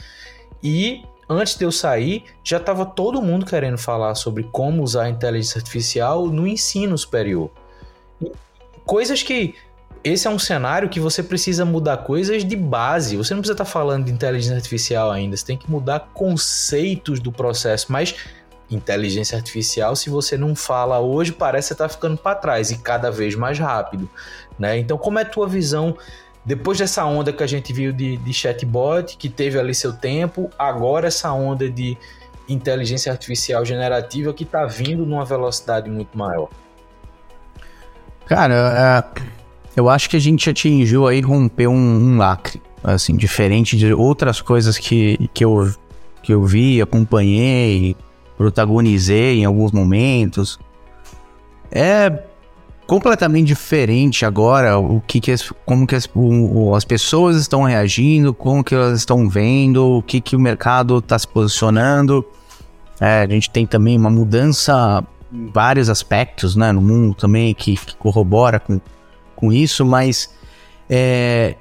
e 0.62 1.04
antes 1.30 1.56
de 1.56 1.64
eu 1.66 1.72
sair, 1.72 2.24
já 2.44 2.58
estava 2.58 2.86
todo 2.86 3.22
mundo 3.22 3.46
querendo 3.46 3.78
falar 3.78 4.16
sobre 4.16 4.44
como 4.44 4.84
usar 4.84 5.04
a 5.04 5.10
inteligência 5.10 5.60
artificial 5.60 6.28
no 6.28 6.48
ensino 6.48 6.98
superior. 6.98 7.52
Coisas 8.86 9.24
que 9.24 9.56
esse 10.04 10.28
é 10.28 10.30
um 10.30 10.38
cenário 10.38 10.88
que 10.88 11.00
você 11.00 11.24
precisa 11.24 11.66
mudar 11.66 11.98
coisas 11.98 12.46
de 12.46 12.56
base. 12.56 13.18
Você 13.18 13.34
não 13.34 13.42
precisa 13.42 13.56
estar 13.56 13.66
falando 13.66 14.06
de 14.06 14.12
inteligência 14.12 14.56
artificial 14.56 15.10
ainda, 15.10 15.36
você 15.36 15.44
tem 15.44 15.58
que 15.58 15.70
mudar 15.70 16.12
conceitos 16.14 17.20
do 17.20 17.32
processo, 17.32 17.92
mas 17.92 18.16
inteligência 18.70 19.36
artificial, 19.36 19.96
se 19.96 20.10
você 20.10 20.38
não 20.38 20.56
fala 20.56 21.00
hoje, 21.00 21.32
parece 21.32 21.70
que 21.70 21.74
está 21.74 21.90
ficando 21.90 22.18
para 22.18 22.36
trás 22.36 22.70
e 22.70 22.78
cada 22.78 23.10
vez 23.12 23.36
mais 23.36 23.58
rápido, 23.58 24.10
né? 24.58 24.78
Então, 24.78 24.98
como 24.98 25.18
é 25.18 25.24
a 25.24 25.26
tua 25.26 25.48
visão 25.48 25.98
depois 26.46 26.78
dessa 26.78 27.04
onda 27.06 27.34
que 27.34 27.42
a 27.42 27.48
gente 27.48 27.74
viu 27.74 27.92
de, 27.92 28.18
de 28.18 28.34
chatbot, 28.34 29.18
que 29.18 29.28
teve 29.30 29.60
ali 29.60 29.74
seu 29.74 29.92
tempo, 29.94 30.50
agora 30.60 31.08
essa 31.08 31.32
onda 31.34 31.70
de 31.70 31.98
inteligência 32.48 33.12
artificial 33.12 33.66
generativa 33.66 34.32
que 34.32 34.44
está 34.44 34.66
vindo 34.66 35.06
numa 35.06 35.26
velocidade 35.26 35.90
muito 35.90 36.16
maior? 36.16 36.50
Cara, 38.28 39.04
é, 39.16 39.22
eu 39.76 39.90
acho 39.90 40.08
que 40.08 40.16
a 40.16 40.20
gente 40.20 40.48
atingiu 40.48 41.08
aí, 41.08 41.20
rompeu 41.20 41.72
um, 41.72 42.14
um 42.14 42.18
lacre, 42.18 42.62
assim, 42.84 43.16
diferente 43.16 43.76
de 43.76 43.92
outras 43.92 44.40
coisas 44.40 44.78
que, 44.78 45.30
que, 45.34 45.44
eu, 45.44 45.74
que 46.22 46.32
eu 46.32 46.44
vi, 46.44 46.80
acompanhei, 46.80 47.96
protagonizei 48.38 49.40
em 49.40 49.46
alguns 49.46 49.72
momentos. 49.72 50.60
É 51.72 52.24
completamente 52.86 53.48
diferente 53.48 54.26
agora 54.26 54.78
o 54.78 55.02
que, 55.02 55.20
que 55.20 55.32
as, 55.32 55.52
como 55.66 55.88
que 55.88 55.96
as, 55.96 56.08
o, 56.14 56.76
as 56.76 56.86
pessoas 56.86 57.38
estão 57.38 57.64
reagindo, 57.64 58.34
como 58.34 58.64
que 58.64 58.76
elas 58.76 59.00
estão 59.00 59.28
vendo, 59.28 59.98
o 59.98 60.04
que, 60.04 60.22
que 60.22 60.36
o 60.36 60.40
mercado 60.40 61.00
está 61.00 61.18
se 61.18 61.28
posicionando. 61.28 62.26
É, 63.00 63.24
a 63.24 63.28
gente 63.28 63.50
tem 63.50 63.66
também 63.66 63.98
uma 63.98 64.10
mudança 64.10 65.04
em 65.32 65.48
vários 65.52 65.90
aspectos 65.90 66.56
né, 66.56 66.72
no 66.72 66.82
mundo 66.82 67.16
também 67.16 67.54
que, 67.54 67.76
que 67.76 67.96
corrobora 67.98 68.60
com, 68.60 68.80
com 69.36 69.52
isso, 69.52 69.86
mas 69.86 70.34
é, 70.90 71.56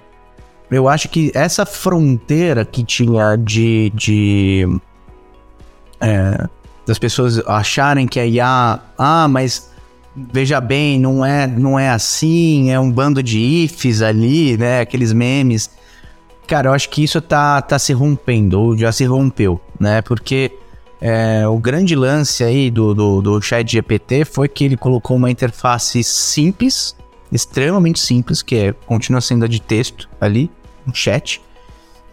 eu 0.70 0.88
acho 0.88 1.08
que 1.08 1.32
essa 1.34 1.66
fronteira 1.66 2.64
que 2.64 2.84
tinha 2.84 3.36
de, 3.36 3.90
de 3.94 4.80
é, 6.00 6.48
das 6.86 6.98
pessoas 6.98 7.38
acharem 7.46 8.06
que 8.06 8.20
a 8.20 8.26
IA, 8.26 8.80
ah, 8.98 9.28
mas 9.28 9.73
veja 10.16 10.60
bem, 10.60 10.98
não 10.98 11.24
é, 11.24 11.46
não 11.46 11.78
é 11.78 11.90
assim, 11.90 12.70
é 12.70 12.78
um 12.78 12.90
bando 12.90 13.22
de 13.22 13.38
ifs 13.38 14.02
ali, 14.02 14.56
né? 14.56 14.80
Aqueles 14.80 15.12
memes. 15.12 15.70
Cara, 16.46 16.68
eu 16.68 16.72
acho 16.72 16.90
que 16.90 17.02
isso 17.02 17.20
tá, 17.20 17.60
tá 17.62 17.78
se 17.78 17.92
rompendo, 17.92 18.60
ou 18.60 18.76
já 18.76 18.92
se 18.92 19.04
rompeu, 19.04 19.60
né? 19.80 20.02
Porque 20.02 20.52
é, 21.00 21.46
o 21.46 21.58
grande 21.58 21.96
lance 21.96 22.44
aí 22.44 22.70
do, 22.70 22.94
do, 22.94 23.22
do 23.22 23.42
chat 23.42 23.70
GPT 23.70 24.24
foi 24.24 24.48
que 24.48 24.64
ele 24.64 24.76
colocou 24.76 25.16
uma 25.16 25.30
interface 25.30 26.02
simples, 26.04 26.94
extremamente 27.32 27.98
simples, 27.98 28.42
que 28.42 28.56
é, 28.56 28.72
continua 28.72 29.20
sendo 29.20 29.44
a 29.44 29.48
de 29.48 29.60
texto 29.60 30.08
ali, 30.20 30.50
um 30.86 30.94
chat, 30.94 31.40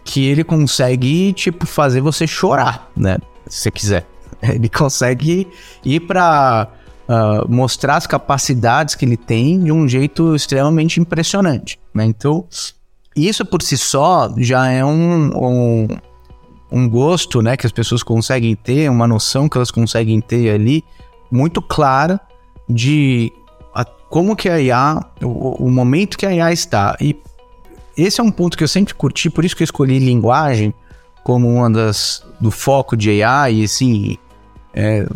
que 0.04 0.26
ele 0.26 0.42
consegue, 0.42 1.32
tipo, 1.34 1.66
fazer 1.66 2.00
você 2.00 2.26
chorar, 2.26 2.90
né? 2.96 3.18
Se 3.46 3.62
você 3.62 3.70
quiser. 3.70 4.06
Ele 4.42 4.68
consegue 4.68 5.46
ir 5.84 6.00
para 6.00 6.68
uh, 7.08 7.50
mostrar 7.50 7.96
as 7.96 8.06
capacidades 8.06 8.94
que 8.94 9.04
ele 9.04 9.16
tem 9.16 9.62
de 9.62 9.72
um 9.72 9.88
jeito 9.88 10.34
extremamente 10.34 11.00
impressionante. 11.00 11.78
Né? 11.94 12.04
Então, 12.04 12.46
isso 13.14 13.44
por 13.44 13.62
si 13.62 13.76
só 13.76 14.32
já 14.38 14.70
é 14.70 14.84
um, 14.84 15.30
um, 15.36 15.88
um 16.70 16.88
gosto 16.88 17.42
né, 17.42 17.56
que 17.56 17.66
as 17.66 17.72
pessoas 17.72 18.02
conseguem 18.02 18.54
ter, 18.54 18.90
uma 18.90 19.06
noção 19.06 19.48
que 19.48 19.56
elas 19.56 19.70
conseguem 19.70 20.20
ter 20.20 20.50
ali 20.50 20.84
muito 21.30 21.60
clara 21.60 22.20
de 22.68 23.32
a, 23.74 23.84
como 23.84 24.36
que 24.36 24.48
a 24.48 24.60
IA, 24.60 25.04
o, 25.22 25.66
o 25.66 25.70
momento 25.70 26.16
que 26.16 26.26
a 26.26 26.34
IA 26.34 26.52
está. 26.52 26.96
E 27.00 27.16
esse 27.96 28.20
é 28.20 28.24
um 28.24 28.30
ponto 28.30 28.56
que 28.56 28.64
eu 28.64 28.68
sempre 28.68 28.94
curti, 28.94 29.28
por 29.28 29.44
isso 29.44 29.54
que 29.56 29.62
eu 29.62 29.66
escolhi 29.66 29.98
linguagem 29.98 30.72
como 31.22 31.48
uma 31.48 31.70
das 31.70 32.24
do 32.40 32.50
foco 32.50 32.96
de 32.96 33.22
AI, 33.22 33.62
assim, 33.62 34.16
é, 34.74 35.06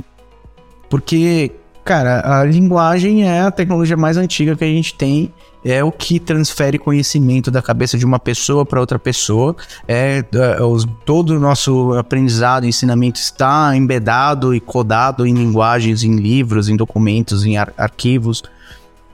porque, 0.88 1.52
cara, 1.86 2.40
a 2.40 2.44
linguagem 2.44 3.22
é 3.22 3.42
a 3.42 3.50
tecnologia 3.50 3.96
mais 3.96 4.16
antiga 4.16 4.56
que 4.56 4.64
a 4.64 4.66
gente 4.66 4.92
tem, 4.92 5.32
é 5.64 5.84
o 5.84 5.92
que 5.92 6.18
transfere 6.18 6.78
conhecimento 6.78 7.48
da 7.48 7.62
cabeça 7.62 7.96
de 7.96 8.04
uma 8.04 8.18
pessoa 8.18 8.66
para 8.66 8.80
outra 8.80 8.98
pessoa. 8.98 9.54
É, 9.86 10.24
é 10.32 10.62
os, 10.62 10.84
todo 11.04 11.30
o 11.30 11.40
nosso 11.40 11.92
aprendizado, 11.94 12.66
ensinamento 12.66 13.20
está 13.20 13.74
embedado 13.76 14.52
e 14.52 14.58
codado 14.58 15.24
em 15.24 15.32
linguagens, 15.32 16.02
em 16.02 16.16
livros, 16.16 16.68
em 16.68 16.76
documentos, 16.76 17.46
em 17.46 17.56
ar 17.56 17.72
arquivos. 17.78 18.42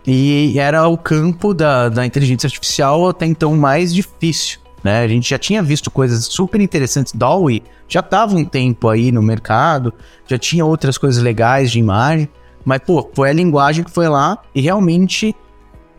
E 0.06 0.58
era 0.58 0.88
o 0.88 0.96
campo 0.96 1.52
da, 1.52 1.90
da 1.90 2.06
inteligência 2.06 2.46
artificial 2.46 3.06
até 3.06 3.26
então 3.26 3.54
mais 3.54 3.92
difícil. 3.92 4.60
Né? 4.82 5.02
A 5.04 5.08
gente 5.08 5.28
já 5.28 5.38
tinha 5.38 5.62
visto 5.62 5.90
coisas 5.90 6.24
super 6.24 6.60
interessantes. 6.60 7.12
Dolly 7.12 7.62
já 7.86 8.00
estava 8.00 8.34
um 8.34 8.46
tempo 8.46 8.88
aí 8.88 9.12
no 9.12 9.22
mercado, 9.22 9.92
já 10.26 10.38
tinha 10.38 10.64
outras 10.64 10.96
coisas 10.96 11.22
legais 11.22 11.70
de 11.70 11.78
imagem, 11.78 12.28
mas 12.64 12.80
pô, 12.80 13.10
foi 13.14 13.30
a 13.30 13.32
linguagem 13.32 13.84
que 13.84 13.90
foi 13.90 14.08
lá 14.08 14.38
e 14.54 14.60
realmente 14.60 15.34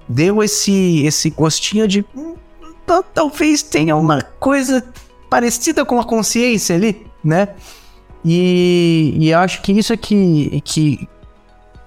deu 0.08 0.44
esse 0.44 1.04
esse 1.06 1.30
gostinho 1.30 1.88
de 1.88 2.06
hum, 2.16 2.36
talvez 3.14 3.64
tenha 3.64 3.96
uma 3.96 4.22
coisa 4.40 4.84
parecida 5.30 5.84
com 5.86 6.00
a 6.00 6.04
consciência 6.04 6.76
ali, 6.76 7.06
né? 7.24 7.50
E, 8.24 9.16
e 9.20 9.34
acho 9.34 9.62
que 9.62 9.72
isso 9.72 9.92
é 9.92 9.98
que, 9.98 10.62
que, 10.64 11.08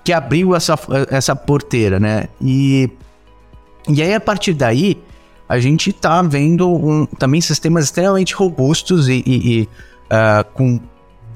que 0.04 0.12
abriu 0.12 0.54
essa, 0.54 0.78
essa 1.10 1.34
porteira, 1.34 1.98
né? 1.98 2.28
E, 2.40 2.90
e 3.88 4.02
aí, 4.02 4.14
a 4.14 4.20
partir 4.20 4.52
daí, 4.52 5.00
a 5.48 5.58
gente 5.58 5.90
está 5.90 6.20
vendo 6.22 6.68
um, 6.68 7.06
também 7.06 7.40
sistemas 7.40 7.84
extremamente 7.84 8.34
robustos 8.34 9.08
e, 9.08 9.22
e, 9.24 9.60
e 9.60 9.62
uh, 9.62 10.44
com 10.52 10.80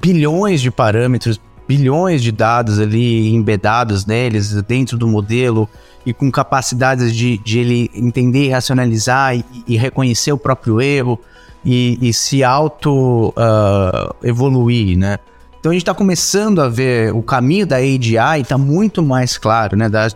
bilhões 0.01 0.61
de 0.61 0.69
parâmetros, 0.69 1.39
bilhões 1.71 2.21
de 2.21 2.33
dados 2.33 2.79
ali 2.79 3.33
embedados 3.33 4.05
neles, 4.05 4.51
dentro 4.63 4.97
do 4.97 5.07
modelo, 5.07 5.69
e 6.05 6.13
com 6.13 6.29
capacidades 6.29 7.15
de, 7.15 7.37
de 7.37 7.59
ele 7.59 7.89
entender, 7.95 8.49
racionalizar 8.49 9.37
e, 9.37 9.45
e 9.65 9.77
reconhecer 9.77 10.33
o 10.33 10.37
próprio 10.37 10.81
erro 10.81 11.17
e, 11.63 11.97
e 12.01 12.11
se 12.11 12.43
auto 12.43 13.29
uh, 13.29 14.13
evoluir, 14.21 14.97
né? 14.97 15.17
Então 15.61 15.69
a 15.69 15.73
gente 15.73 15.83
está 15.83 15.93
começando 15.93 16.59
a 16.59 16.67
ver 16.67 17.13
o 17.13 17.21
caminho 17.21 17.65
da 17.65 17.77
AGI 17.77 18.41
está 18.41 18.57
muito 18.57 19.01
mais 19.01 19.37
claro, 19.37 19.77
né? 19.77 19.87
Da 19.87 20.09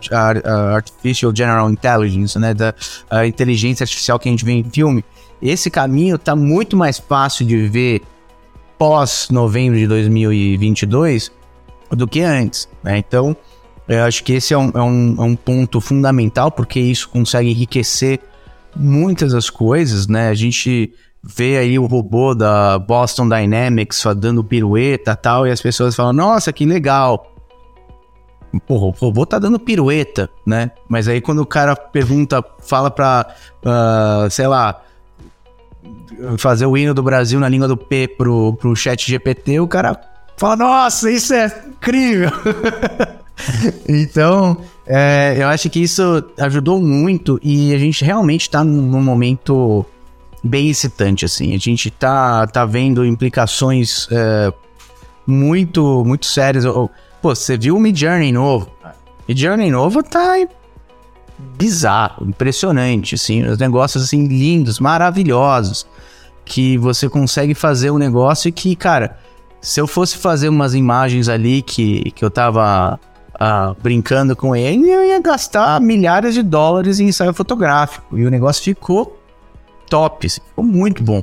Artificial 0.74 1.34
General 1.34 1.70
Intelligence, 1.70 2.38
né? 2.38 2.52
Da 2.52 2.74
inteligência 3.26 3.84
artificial 3.84 4.18
que 4.18 4.28
a 4.28 4.32
gente 4.32 4.44
vê 4.44 4.52
em 4.52 4.64
filme. 4.64 5.02
Esse 5.40 5.70
caminho 5.70 6.16
está 6.16 6.36
muito 6.36 6.76
mais 6.76 6.98
fácil 6.98 7.46
de 7.46 7.68
ver 7.68 8.02
pós 8.76 9.28
novembro 9.30 9.78
de 9.78 9.86
2022 9.86 11.30
do 11.90 12.06
que 12.06 12.20
antes, 12.20 12.68
né? 12.82 12.98
Então 12.98 13.36
eu 13.88 14.02
acho 14.04 14.24
que 14.24 14.32
esse 14.32 14.52
é 14.52 14.58
um, 14.58 14.70
é 14.74 14.82
um, 14.82 15.14
é 15.18 15.22
um 15.22 15.36
ponto 15.36 15.80
fundamental 15.80 16.50
porque 16.50 16.80
isso 16.80 17.08
consegue 17.08 17.50
enriquecer 17.50 18.20
muitas 18.74 19.32
das 19.32 19.48
coisas, 19.48 20.06
né? 20.06 20.28
A 20.28 20.34
gente 20.34 20.92
vê 21.22 21.58
aí 21.58 21.78
o 21.78 21.86
robô 21.86 22.34
da 22.34 22.78
Boston 22.78 23.28
Dynamics 23.28 23.98
só 23.98 24.14
dando 24.14 24.44
pirueta 24.44 25.12
e 25.12 25.16
tal, 25.16 25.46
e 25.46 25.50
as 25.50 25.60
pessoas 25.60 25.94
falam, 25.94 26.12
nossa, 26.12 26.52
que 26.52 26.64
legal. 26.64 27.32
Porra, 28.66 28.86
o 28.86 28.90
robô 28.90 29.26
tá 29.26 29.38
dando 29.38 29.58
pirueta, 29.58 30.30
né? 30.46 30.70
Mas 30.88 31.08
aí 31.08 31.20
quando 31.20 31.40
o 31.40 31.46
cara 31.46 31.74
pergunta, 31.74 32.44
fala 32.60 32.90
pra, 32.90 33.26
uh, 33.64 34.30
sei 34.30 34.46
lá, 34.46 34.80
fazer 36.38 36.66
o 36.66 36.76
hino 36.76 36.94
do 36.94 37.02
Brasil 37.02 37.38
na 37.40 37.48
língua 37.48 37.68
do 37.68 37.76
P 37.76 38.08
pro, 38.08 38.54
pro 38.54 38.76
chat 38.76 39.08
GPT, 39.10 39.60
o 39.60 39.68
cara 39.68 39.94
fala, 40.36 40.56
nossa, 40.56 41.10
isso 41.10 41.34
é 41.34 41.46
incrível. 41.66 42.30
então, 43.88 44.58
é, 44.86 45.36
eu 45.38 45.48
acho 45.48 45.68
que 45.68 45.80
isso 45.80 46.24
ajudou 46.38 46.80
muito 46.80 47.38
e 47.42 47.74
a 47.74 47.78
gente 47.78 48.04
realmente 48.04 48.42
está 48.42 48.62
num 48.62 49.02
momento 49.02 49.84
bem 50.42 50.70
excitante, 50.70 51.24
assim. 51.24 51.54
A 51.54 51.58
gente 51.58 51.90
tá, 51.90 52.46
tá 52.46 52.64
vendo 52.64 53.04
implicações 53.04 54.08
é, 54.10 54.52
muito, 55.26 56.04
muito 56.04 56.26
sérias. 56.26 56.64
Pô, 56.64 57.34
você 57.34 57.58
viu 57.58 57.76
o 57.76 57.80
Mid 57.80 57.98
Journey 57.98 58.32
novo? 58.32 58.70
Mid 59.28 59.38
Journey 59.38 59.70
novo 59.70 60.02
tá 60.02 60.36
bizarro, 61.58 62.26
impressionante, 62.28 63.14
assim. 63.14 63.44
Os 63.44 63.58
negócios, 63.58 64.04
assim, 64.04 64.26
lindos, 64.26 64.78
maravilhosos. 64.78 65.86
Que 66.44 66.78
você 66.78 67.08
consegue 67.08 67.54
fazer 67.54 67.90
um 67.90 67.98
negócio 67.98 68.52
que, 68.52 68.76
cara, 68.76 69.18
se 69.66 69.80
eu 69.80 69.88
fosse 69.88 70.16
fazer 70.16 70.48
umas 70.48 70.76
imagens 70.76 71.28
ali 71.28 71.60
que, 71.60 72.12
que 72.12 72.24
eu 72.24 72.30
tava 72.30 73.00
ah, 73.34 73.74
brincando 73.82 74.36
com 74.36 74.54
ele, 74.54 74.88
eu 74.88 75.04
ia 75.04 75.20
gastar 75.20 75.80
milhares 75.80 76.34
de 76.34 76.42
dólares 76.44 77.00
em 77.00 77.08
ensaio 77.08 77.34
fotográfico. 77.34 78.16
E 78.16 78.24
o 78.24 78.30
negócio 78.30 78.62
ficou 78.62 79.20
top, 79.90 80.28
assim, 80.28 80.40
ficou 80.40 80.62
muito 80.62 81.02
bom. 81.02 81.20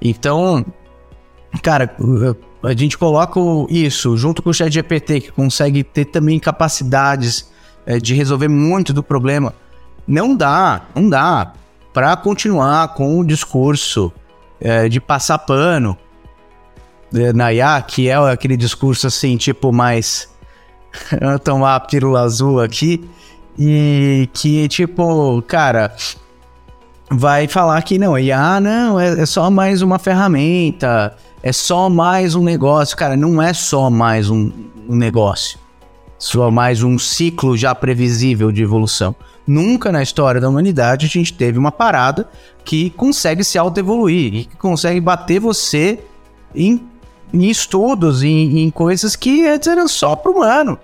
Então, 0.00 0.64
cara, 1.60 1.96
a 2.62 2.72
gente 2.74 2.96
coloca 2.96 3.40
isso 3.68 4.16
junto 4.16 4.40
com 4.40 4.50
o 4.50 4.54
Chat 4.54 4.72
GPT, 4.72 5.20
que 5.22 5.32
consegue 5.32 5.82
ter 5.82 6.04
também 6.04 6.38
capacidades 6.38 7.50
é, 7.84 7.98
de 7.98 8.14
resolver 8.14 8.46
muito 8.46 8.92
do 8.92 9.02
problema. 9.02 9.52
Não 10.06 10.36
dá, 10.36 10.82
não 10.94 11.08
dá 11.08 11.54
para 11.92 12.16
continuar 12.16 12.94
com 12.94 13.18
o 13.18 13.26
discurso 13.26 14.12
é, 14.60 14.88
de 14.88 15.00
passar 15.00 15.38
pano 15.38 15.98
é, 17.14 17.32
na 17.32 17.52
IA, 17.52 17.82
que 17.82 18.08
é 18.08 18.14
aquele 18.14 18.56
discurso 18.56 19.06
assim, 19.06 19.36
tipo, 19.36 19.72
mais. 19.72 20.28
tomar 21.44 21.76
a 21.76 21.80
pílula 21.80 22.22
azul 22.22 22.60
aqui. 22.60 23.08
E 23.58 24.28
que, 24.32 24.68
tipo, 24.68 25.42
cara, 25.42 25.92
vai 27.10 27.48
falar 27.48 27.82
que 27.82 27.98
não, 27.98 28.18
IA 28.18 28.38
ah, 28.38 28.60
não, 28.60 29.00
é, 29.00 29.20
é 29.20 29.26
só 29.26 29.50
mais 29.50 29.82
uma 29.82 29.98
ferramenta, 29.98 31.16
é 31.42 31.52
só 31.52 31.88
mais 31.88 32.34
um 32.34 32.44
negócio. 32.44 32.96
Cara, 32.96 33.16
não 33.16 33.40
é 33.40 33.52
só 33.52 33.90
mais 33.90 34.30
um, 34.30 34.52
um 34.88 34.94
negócio, 34.94 35.58
só 36.18 36.50
mais 36.50 36.82
um 36.82 36.98
ciclo 36.98 37.56
já 37.56 37.74
previsível 37.74 38.52
de 38.52 38.62
evolução. 38.62 39.14
Nunca 39.46 39.90
na 39.90 40.02
história 40.02 40.40
da 40.40 40.48
humanidade 40.48 41.06
a 41.06 41.08
gente 41.08 41.32
teve 41.32 41.58
uma 41.58 41.72
parada 41.72 42.28
que 42.64 42.90
consegue 42.90 43.42
se 43.42 43.56
auto-evoluir 43.56 44.34
e 44.34 44.44
que 44.44 44.56
consegue 44.56 45.00
bater 45.00 45.40
você 45.40 45.98
em, 46.54 46.86
em 47.32 47.46
estudos, 47.48 48.22
em, 48.22 48.60
em 48.60 48.70
coisas 48.70 49.16
que 49.16 49.46
antes 49.46 49.68
eram 49.68 49.88
só 49.88 50.16
para 50.16 50.30
o 50.30 50.34
humano. 50.36 50.78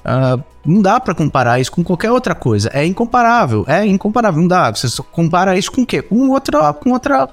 Uh, 0.00 0.42
não 0.64 0.82
dá 0.82 1.00
para 1.00 1.14
comparar 1.14 1.60
isso 1.60 1.72
com 1.72 1.82
qualquer 1.82 2.10
outra 2.10 2.34
coisa. 2.34 2.70
É 2.72 2.84
incomparável. 2.84 3.64
É 3.66 3.84
incomparável. 3.86 4.40
Não 4.40 4.48
dá. 4.48 4.70
Você 4.70 5.02
compara 5.10 5.56
isso 5.56 5.72
com 5.72 5.82
o 5.82 5.86
quê? 5.86 6.02
Com 6.02 6.30
outra, 6.30 6.72
com 6.72 6.90
outra, 6.90 7.28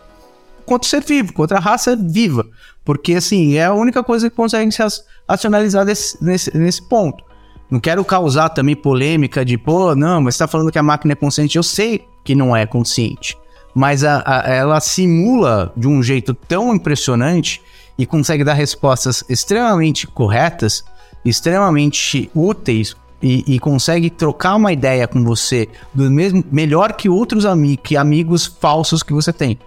com 0.65 0.73
outro 0.73 0.87
ser 0.87 1.03
vivo, 1.03 1.33
com 1.33 1.41
outra 1.41 1.59
raça 1.59 1.95
viva. 1.95 2.45
Porque, 2.85 3.15
assim, 3.15 3.55
é 3.55 3.65
a 3.65 3.73
única 3.73 4.03
coisa 4.03 4.29
que 4.29 4.35
consegue 4.35 4.71
se 4.71 4.81
racionalizar 5.27 5.85
desse, 5.85 6.23
nesse, 6.23 6.57
nesse 6.57 6.81
ponto. 6.87 7.23
Não 7.69 7.81
quero 7.81 8.03
causar 8.05 8.49
também 8.49 8.75
polêmica 8.75 9.43
de, 9.43 9.57
pô, 9.57 9.93
não, 9.93 10.21
mas 10.21 10.35
você 10.35 10.39
tá 10.39 10.47
falando 10.47 10.71
que 10.71 10.79
a 10.79 10.83
máquina 10.83 11.11
é 11.11 11.15
consciente. 11.15 11.57
Eu 11.57 11.63
sei 11.63 12.05
que 12.23 12.33
não 12.33 12.55
é 12.55 12.65
consciente. 12.65 13.37
Mas 13.75 14.05
a, 14.05 14.23
a, 14.25 14.49
ela 14.49 14.79
simula 14.79 15.73
de 15.75 15.87
um 15.87 16.01
jeito 16.01 16.33
tão 16.33 16.73
impressionante 16.73 17.61
e 17.97 18.05
consegue 18.05 18.43
dar 18.43 18.53
respostas 18.53 19.23
extremamente 19.27 20.05
corretas 20.07 20.83
extremamente 21.29 22.29
úteis 22.33 22.95
e, 23.21 23.43
e, 23.55 23.59
consegue 23.59 24.09
trocar 24.09 24.55
uma 24.55 24.71
ideia 24.71 25.07
com 25.07 25.23
você 25.23 25.67
do 25.93 26.09
mesmo 26.09 26.43
melhor 26.51 26.93
que 26.93 27.09
outros 27.09 27.45
amigos, 27.45 27.83
que 27.83 27.97
amigos 27.97 28.45
falsos 28.45 29.01
que 29.01 29.11
você 29.11 29.33
tem. 29.33 29.57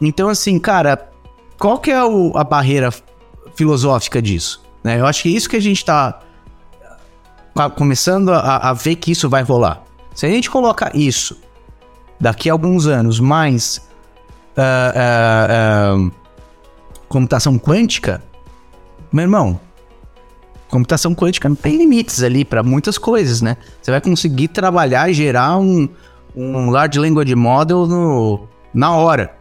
Então, 0.00 0.28
assim, 0.28 0.58
cara, 0.58 1.10
qual 1.58 1.78
que 1.78 1.90
é 1.90 2.04
o, 2.04 2.32
a 2.36 2.44
barreira 2.44 2.90
filosófica 3.56 4.22
disso? 4.22 4.62
Né? 4.84 5.00
Eu 5.00 5.06
acho 5.06 5.24
que 5.24 5.28
é 5.28 5.32
isso 5.32 5.48
que 5.48 5.56
a 5.56 5.60
gente 5.60 5.78
está 5.78 6.20
começando 7.74 8.30
a, 8.32 8.70
a, 8.70 8.72
ver 8.72 8.96
que 8.96 9.10
isso 9.10 9.28
vai 9.28 9.42
rolar. 9.42 9.82
Se 10.14 10.24
a 10.24 10.28
gente 10.28 10.48
colocar 10.48 10.94
isso 10.94 11.36
daqui 12.20 12.48
a 12.48 12.52
alguns 12.52 12.86
anos 12.86 13.18
mais 13.18 13.78
uh, 14.56 15.98
uh, 15.98 16.06
uh, 16.06 16.12
computação 17.16 17.58
quântica, 17.58 18.22
meu 19.10 19.22
irmão, 19.22 19.58
computação 20.68 21.14
quântica 21.14 21.48
não 21.48 21.56
tem 21.56 21.78
limites 21.78 22.22
ali 22.22 22.44
para 22.44 22.62
muitas 22.62 22.98
coisas, 22.98 23.40
né? 23.40 23.56
Você 23.80 23.90
vai 23.90 24.02
conseguir 24.02 24.48
trabalhar 24.48 25.10
gerar 25.12 25.56
um, 25.56 25.88
um 26.36 26.68
large 26.68 26.98
language 26.98 27.34
model 27.34 27.86
no, 27.86 28.46
na 28.74 28.94
hora. 28.94 29.34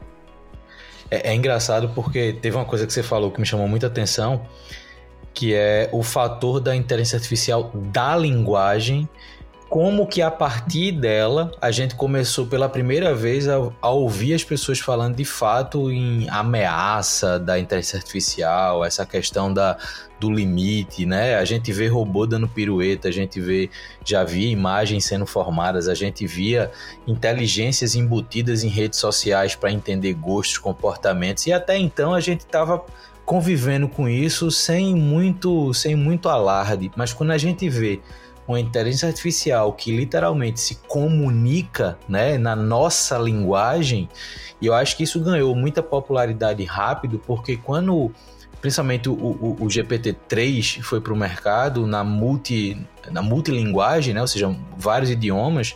É, 1.11 1.31
é 1.31 1.35
engraçado 1.35 1.91
porque 1.93 2.37
teve 2.41 2.55
uma 2.55 2.63
coisa 2.63 2.87
que 2.87 2.93
você 2.93 3.03
falou 3.03 3.29
que 3.29 3.41
me 3.41 3.45
chamou 3.45 3.67
muita 3.67 3.87
atenção, 3.87 4.43
que 5.33 5.53
é 5.53 5.89
o 5.91 6.01
fator 6.01 6.61
da 6.61 6.73
inteligência 6.73 7.17
artificial 7.17 7.71
da 7.73 8.15
linguagem 8.15 9.09
como 9.69 10.05
que 10.05 10.21
a 10.21 10.29
partir 10.29 10.91
dela 10.91 11.51
a 11.59 11.71
gente 11.71 11.95
começou 11.95 12.45
pela 12.45 12.69
primeira 12.69 13.15
vez 13.15 13.47
a, 13.47 13.55
a, 13.81 13.89
ouvir 13.89 14.33
as 14.33 14.43
pessoas 14.43 14.79
falando 14.79 15.15
de 15.15 15.25
fato 15.25 15.91
em 15.91 16.29
ameaça 16.29 17.39
da 17.39 17.59
inteligência 17.59 17.97
artificial, 17.97 18.85
essa 18.85 19.05
questão 19.05 19.51
da, 19.51 19.77
do 20.19 20.31
limite, 20.31 21.05
né? 21.05 21.35
A 21.35 21.45
gente 21.45 21.73
vê 21.73 21.87
robô 21.87 22.25
dando 22.25 22.47
pirueta, 22.47 23.07
a 23.07 23.11
gente 23.11 23.41
vê, 23.41 23.69
já 24.03 24.23
via 24.23 24.49
imagens 24.49 25.03
sendo 25.05 25.25
formadas, 25.25 25.87
a 25.87 25.95
gente 25.95 26.27
via 26.27 26.71
inteligências 27.07 27.95
embutidas 27.95 28.63
em 28.63 28.69
redes 28.69 28.99
sociais 28.99 29.55
para 29.55 29.71
entender 29.71 30.13
gostos, 30.13 30.57
comportamentos, 30.57 31.47
e 31.47 31.53
até 31.53 31.77
então 31.77 32.13
a 32.13 32.19
gente 32.19 32.41
estava 32.41 32.83
convivendo 33.25 33.87
com 33.87 34.07
isso 34.07 34.51
sem 34.51 34.93
muito, 34.93 35.73
sem 35.73 35.95
muito 35.95 36.29
alarde, 36.29 36.91
mas 36.95 37.11
quando 37.11 37.31
a 37.31 37.37
gente 37.37 37.67
vê 37.67 37.99
uma 38.47 38.59
inteligência 38.59 39.07
artificial 39.07 39.73
que 39.73 39.95
literalmente 39.95 40.59
se 40.59 40.75
comunica 40.87 41.97
né, 42.07 42.37
na 42.37 42.55
nossa 42.55 43.17
linguagem, 43.17 44.07
e 44.61 44.67
eu 44.67 44.73
acho 44.73 44.95
que 44.95 45.03
isso 45.03 45.19
ganhou 45.19 45.55
muita 45.55 45.81
popularidade 45.81 46.63
rápido, 46.63 47.19
porque 47.25 47.57
quando 47.57 48.11
principalmente 48.61 49.09
o, 49.09 49.13
o, 49.13 49.57
o 49.59 49.67
GPT-3 49.67 50.81
foi 50.81 50.99
para 50.99 51.13
o 51.13 51.15
mercado 51.15 51.85
na, 51.85 52.03
multi, 52.03 52.75
na 53.11 53.21
multilinguagem, 53.21 54.13
né, 54.13 54.21
ou 54.21 54.27
seja, 54.27 54.55
vários 54.77 55.11
idiomas, 55.11 55.75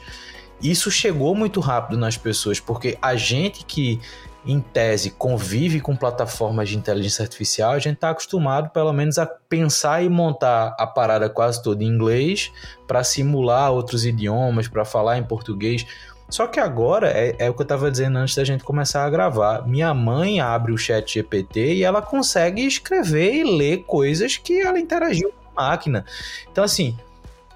isso 0.62 0.92
chegou 0.92 1.34
muito 1.36 1.60
rápido 1.60 1.98
nas 1.98 2.18
pessoas, 2.18 2.60
porque 2.60 2.98
a 3.02 3.16
gente 3.16 3.64
que 3.66 4.00
em 4.46 4.60
tese, 4.60 5.12
convive 5.12 5.82
com 5.82 5.96
plataformas 5.96 6.70
de 6.70 6.78
inteligência 6.78 7.24
artificial, 7.24 7.72
a 7.72 7.80
gente 7.80 7.96
está 7.96 8.10
acostumado, 8.10 8.70
pelo 8.70 8.94
menos, 8.94 9.18
a 9.18 9.26
pensar 9.26 10.04
e 10.04 10.10
montar 10.10 10.76
a 10.80 10.88
parada 10.88 11.30
quase 11.30 11.62
toda 11.62 11.84
em 11.84 11.88
inglês 11.88 12.52
para 12.88 13.04
simular 13.04 13.72
outros 13.72 14.06
idiomas, 14.06 14.68
para 14.68 14.86
falar 14.86 15.18
em 15.18 15.24
português. 15.24 15.86
Só 16.30 16.46
que 16.48 16.60
agora, 16.60 17.10
é, 17.10 17.36
é 17.40 17.50
o 17.50 17.54
que 17.54 17.62
eu 17.62 17.64
estava 17.64 17.90
dizendo 17.90 18.18
antes 18.18 18.36
da 18.36 18.44
gente 18.44 18.64
começar 18.64 19.04
a 19.04 19.10
gravar. 19.10 19.68
Minha 19.68 19.94
mãe 19.94 20.40
abre 20.40 20.72
o 20.72 20.78
chat 20.78 21.12
GPT 21.12 21.76
e 21.76 21.84
ela 21.84 22.02
consegue 22.02 22.66
escrever 22.66 23.34
e 23.34 23.58
ler 23.58 23.84
coisas 23.84 24.38
que 24.38 24.62
ela 24.62 24.80
interagiu 24.80 25.32
com 25.32 25.60
a 25.60 25.70
máquina. 25.70 26.06
Então, 26.52 26.64
assim, 26.64 26.98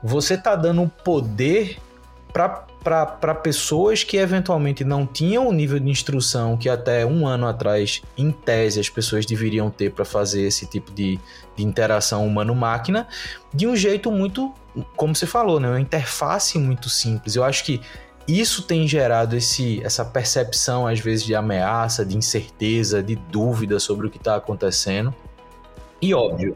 você 0.03 0.33
está 0.33 0.55
dando 0.55 0.91
poder 1.03 1.77
para 2.33 2.65
pessoas 3.41 4.03
que 4.03 4.17
eventualmente 4.17 4.83
não 4.83 5.05
tinham 5.05 5.47
o 5.47 5.53
nível 5.53 5.79
de 5.79 5.89
instrução 5.89 6.57
que 6.57 6.67
até 6.67 7.05
um 7.05 7.25
ano 7.25 7.47
atrás, 7.47 8.01
em 8.17 8.31
tese, 8.31 8.79
as 8.79 8.89
pessoas 8.89 9.25
deveriam 9.25 9.69
ter 9.69 9.91
para 9.91 10.03
fazer 10.03 10.41
esse 10.43 10.65
tipo 10.65 10.91
de, 10.91 11.19
de 11.55 11.63
interação 11.63 12.25
humano-máquina, 12.27 13.07
de 13.53 13.65
um 13.65 13.75
jeito 13.75 14.11
muito, 14.11 14.53
como 14.95 15.15
você 15.15 15.25
falou, 15.25 15.59
né? 15.59 15.69
uma 15.69 15.81
interface 15.81 16.57
muito 16.57 16.89
simples. 16.89 17.35
Eu 17.35 17.43
acho 17.43 17.63
que 17.63 17.81
isso 18.27 18.63
tem 18.63 18.87
gerado 18.87 19.35
esse, 19.35 19.81
essa 19.83 20.05
percepção, 20.05 20.87
às 20.87 20.99
vezes, 20.99 21.25
de 21.25 21.35
ameaça, 21.35 22.05
de 22.05 22.15
incerteza, 22.15 23.03
de 23.03 23.15
dúvida 23.15 23.79
sobre 23.79 24.07
o 24.07 24.09
que 24.09 24.17
está 24.17 24.35
acontecendo. 24.35 25.13
E 26.01 26.13
óbvio, 26.13 26.55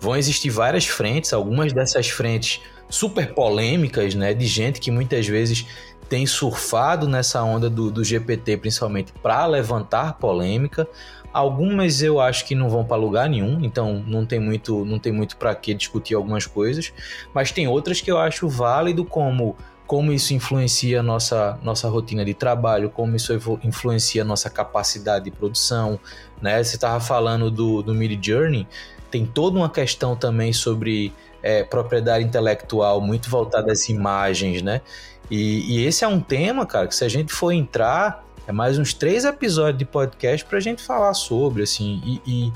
vão 0.00 0.16
existir 0.16 0.50
várias 0.50 0.86
frentes, 0.86 1.32
algumas 1.32 1.72
dessas 1.72 2.08
frentes 2.08 2.60
super 2.88 3.34
polêmicas, 3.34 4.14
né, 4.14 4.32
de 4.32 4.46
gente 4.46 4.80
que 4.80 4.90
muitas 4.90 5.26
vezes 5.26 5.66
tem 6.08 6.26
surfado 6.26 7.06
nessa 7.06 7.42
onda 7.42 7.68
do, 7.68 7.90
do 7.90 8.02
GPT, 8.02 8.56
principalmente 8.56 9.12
para 9.22 9.44
levantar 9.46 10.14
polêmica. 10.14 10.88
Algumas 11.32 12.02
eu 12.02 12.18
acho 12.18 12.46
que 12.46 12.54
não 12.54 12.70
vão 12.70 12.84
para 12.84 12.96
lugar 12.96 13.28
nenhum, 13.28 13.62
então 13.62 14.02
não 14.06 14.24
tem 14.24 14.40
muito, 14.40 14.84
não 14.84 14.98
tem 14.98 15.12
muito 15.12 15.36
para 15.36 15.54
que 15.54 15.74
discutir 15.74 16.14
algumas 16.14 16.46
coisas, 16.46 16.92
mas 17.34 17.52
tem 17.52 17.68
outras 17.68 18.00
que 18.00 18.10
eu 18.10 18.18
acho 18.18 18.48
válido 18.48 19.04
como 19.04 19.54
como 19.86 20.12
isso 20.12 20.34
influencia 20.34 21.00
a 21.00 21.02
nossa, 21.02 21.58
nossa 21.62 21.88
rotina 21.88 22.22
de 22.22 22.34
trabalho, 22.34 22.90
como 22.90 23.16
isso 23.16 23.32
influencia 23.64 24.20
a 24.20 24.24
nossa 24.24 24.50
capacidade 24.50 25.24
de 25.24 25.30
produção, 25.30 25.98
né? 26.42 26.62
Você 26.62 26.76
estava 26.76 27.00
falando 27.00 27.50
do, 27.50 27.82
do 27.82 27.94
Mid 27.94 28.22
Journey, 28.22 28.68
tem 29.10 29.24
toda 29.24 29.56
uma 29.56 29.70
questão 29.70 30.14
também 30.14 30.52
sobre 30.52 31.14
é, 31.42 31.62
propriedade 31.62 32.24
intelectual 32.24 33.00
muito 33.00 33.28
voltada 33.28 33.72
às 33.72 33.88
imagens, 33.88 34.62
né? 34.62 34.80
E, 35.30 35.76
e, 35.76 35.86
esse 35.86 36.04
é 36.04 36.08
um 36.08 36.20
tema, 36.20 36.64
cara, 36.64 36.86
que 36.86 36.94
se 36.94 37.04
a 37.04 37.08
gente 37.08 37.32
for 37.32 37.52
entrar, 37.52 38.24
é 38.46 38.52
mais 38.52 38.78
uns 38.78 38.94
três 38.94 39.24
episódios 39.24 39.78
de 39.78 39.84
podcast 39.84 40.44
para 40.46 40.56
a 40.58 40.60
gente 40.60 40.82
falar 40.82 41.12
sobre, 41.14 41.62
assim, 41.62 42.00
e, 42.04 42.22
e, 42.26 42.52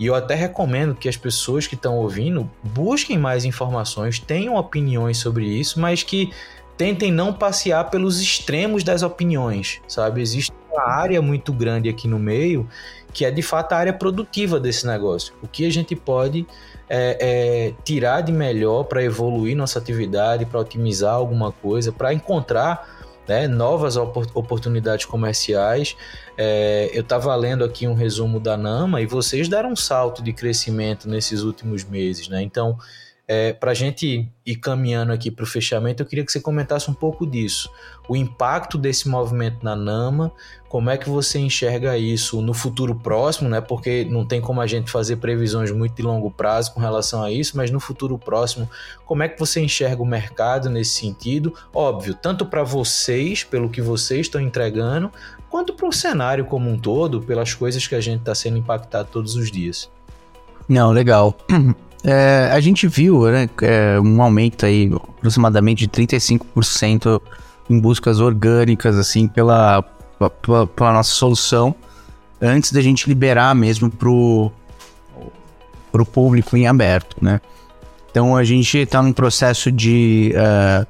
e, 0.00 0.06
eu 0.06 0.14
até 0.14 0.34
recomendo 0.34 0.94
que 0.94 1.08
as 1.08 1.16
pessoas 1.16 1.66
que 1.66 1.76
estão 1.76 1.96
ouvindo 1.96 2.50
busquem 2.64 3.16
mais 3.16 3.44
informações, 3.44 4.18
tenham 4.18 4.56
opiniões 4.56 5.18
sobre 5.18 5.46
isso, 5.46 5.78
mas 5.78 6.02
que 6.02 6.32
tentem 6.76 7.12
não 7.12 7.32
passear 7.32 7.88
pelos 7.90 8.20
extremos 8.20 8.82
das 8.82 9.02
opiniões, 9.02 9.80
sabe? 9.86 10.20
Existe 10.20 10.52
uma 10.70 10.82
área 10.82 11.22
muito 11.22 11.52
grande 11.52 11.88
aqui 11.88 12.06
no 12.06 12.18
meio 12.18 12.68
que 13.16 13.24
é 13.24 13.30
de 13.30 13.40
fato 13.40 13.72
a 13.72 13.78
área 13.78 13.94
produtiva 13.94 14.60
desse 14.60 14.86
negócio. 14.86 15.32
O 15.42 15.48
que 15.48 15.64
a 15.64 15.72
gente 15.72 15.96
pode 15.96 16.46
é, 16.88 17.18
é, 17.20 17.74
tirar 17.84 18.20
de 18.20 18.32
melhor 18.32 18.84
para 18.84 19.02
evoluir 19.02 19.56
nossa 19.56 19.78
atividade, 19.78 20.46
para 20.46 20.60
otimizar 20.60 21.14
alguma 21.14 21.50
coisa, 21.50 21.92
para 21.92 22.12
encontrar 22.12 22.96
né, 23.26 23.48
novas 23.48 23.96
oportunidades 23.96 25.04
comerciais. 25.04 25.96
É, 26.38 26.90
eu 26.92 27.02
estava 27.02 27.34
lendo 27.34 27.64
aqui 27.64 27.86
um 27.86 27.94
resumo 27.94 28.38
da 28.38 28.56
Nama 28.56 29.00
e 29.00 29.06
vocês 29.06 29.48
deram 29.48 29.72
um 29.72 29.76
salto 29.76 30.22
de 30.22 30.32
crescimento 30.32 31.08
nesses 31.08 31.42
últimos 31.42 31.84
meses, 31.84 32.28
né? 32.28 32.42
Então, 32.42 32.78
é, 33.28 33.52
para 33.52 33.72
a 33.72 33.74
gente 33.74 34.30
ir 34.44 34.56
caminhando 34.56 35.12
aqui 35.12 35.32
para 35.32 35.42
o 35.42 35.46
fechamento, 35.46 36.00
eu 36.00 36.06
queria 36.06 36.24
que 36.24 36.30
você 36.30 36.40
comentasse 36.40 36.88
um 36.88 36.94
pouco 36.94 37.26
disso. 37.26 37.68
O 38.08 38.14
impacto 38.14 38.78
desse 38.78 39.08
movimento 39.08 39.64
na 39.64 39.74
Nama, 39.74 40.30
como 40.68 40.90
é 40.90 40.96
que 40.96 41.10
você 41.10 41.40
enxerga 41.40 41.98
isso 41.98 42.40
no 42.40 42.54
futuro 42.54 42.94
próximo, 42.94 43.48
né? 43.48 43.60
Porque 43.60 44.04
não 44.04 44.24
tem 44.24 44.40
como 44.40 44.60
a 44.60 44.66
gente 44.66 44.92
fazer 44.92 45.16
previsões 45.16 45.72
muito 45.72 45.96
de 45.96 46.02
longo 46.02 46.30
prazo 46.30 46.72
com 46.72 46.80
relação 46.80 47.20
a 47.20 47.32
isso, 47.32 47.56
mas 47.56 47.70
no 47.72 47.80
futuro 47.80 48.16
próximo, 48.16 48.70
como 49.04 49.24
é 49.24 49.28
que 49.28 49.38
você 49.38 49.60
enxerga 49.60 50.00
o 50.00 50.06
mercado 50.06 50.70
nesse 50.70 51.00
sentido? 51.00 51.52
Óbvio, 51.74 52.14
tanto 52.14 52.46
para 52.46 52.62
vocês, 52.62 53.42
pelo 53.42 53.68
que 53.68 53.82
vocês 53.82 54.26
estão 54.26 54.40
entregando, 54.40 55.10
quanto 55.50 55.74
para 55.74 55.88
o 55.88 55.92
cenário 55.92 56.44
como 56.44 56.70
um 56.70 56.78
todo, 56.78 57.20
pelas 57.20 57.54
coisas 57.54 57.84
que 57.88 57.96
a 57.96 58.00
gente 58.00 58.20
está 58.20 58.36
sendo 58.36 58.56
impactado 58.56 59.08
todos 59.10 59.34
os 59.34 59.50
dias. 59.50 59.90
Não, 60.68 60.92
legal. 60.92 61.36
É, 62.08 62.50
a 62.52 62.60
gente 62.60 62.86
viu 62.86 63.24
né, 63.24 63.50
é, 63.62 63.98
um 63.98 64.22
aumento 64.22 64.64
aí 64.64 64.88
aproximadamente 65.18 65.88
de 65.88 65.88
35% 65.88 67.20
em 67.68 67.80
buscas 67.80 68.20
orgânicas 68.20 68.96
assim 68.96 69.26
pela, 69.26 69.82
pela, 70.40 70.68
pela, 70.68 70.92
nossa 70.92 71.10
solução 71.10 71.74
antes 72.40 72.70
da 72.70 72.80
gente 72.80 73.08
liberar 73.08 73.56
mesmo 73.56 73.90
pro, 73.90 74.52
pro 75.90 76.06
público 76.06 76.56
em 76.56 76.68
aberto, 76.68 77.16
né? 77.20 77.40
Então 78.08 78.36
a 78.36 78.44
gente 78.44 78.78
está 78.78 79.02
num 79.02 79.12
processo 79.12 79.72
de 79.72 80.32
uh, 80.36 80.86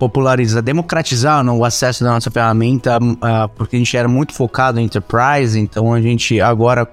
popularizar, 0.00 0.62
democratizar 0.62 1.44
né, 1.44 1.52
o 1.52 1.64
acesso 1.64 2.02
da 2.02 2.10
nossa 2.10 2.30
ferramenta, 2.30 2.98
uh, 2.98 3.48
porque 3.54 3.76
a 3.76 3.78
gente 3.78 3.96
era 3.96 4.08
muito 4.08 4.34
focado 4.34 4.80
em 4.80 4.84
enterprise, 4.84 5.56
então 5.60 5.94
a 5.94 6.00
gente 6.00 6.40
agora 6.40 6.90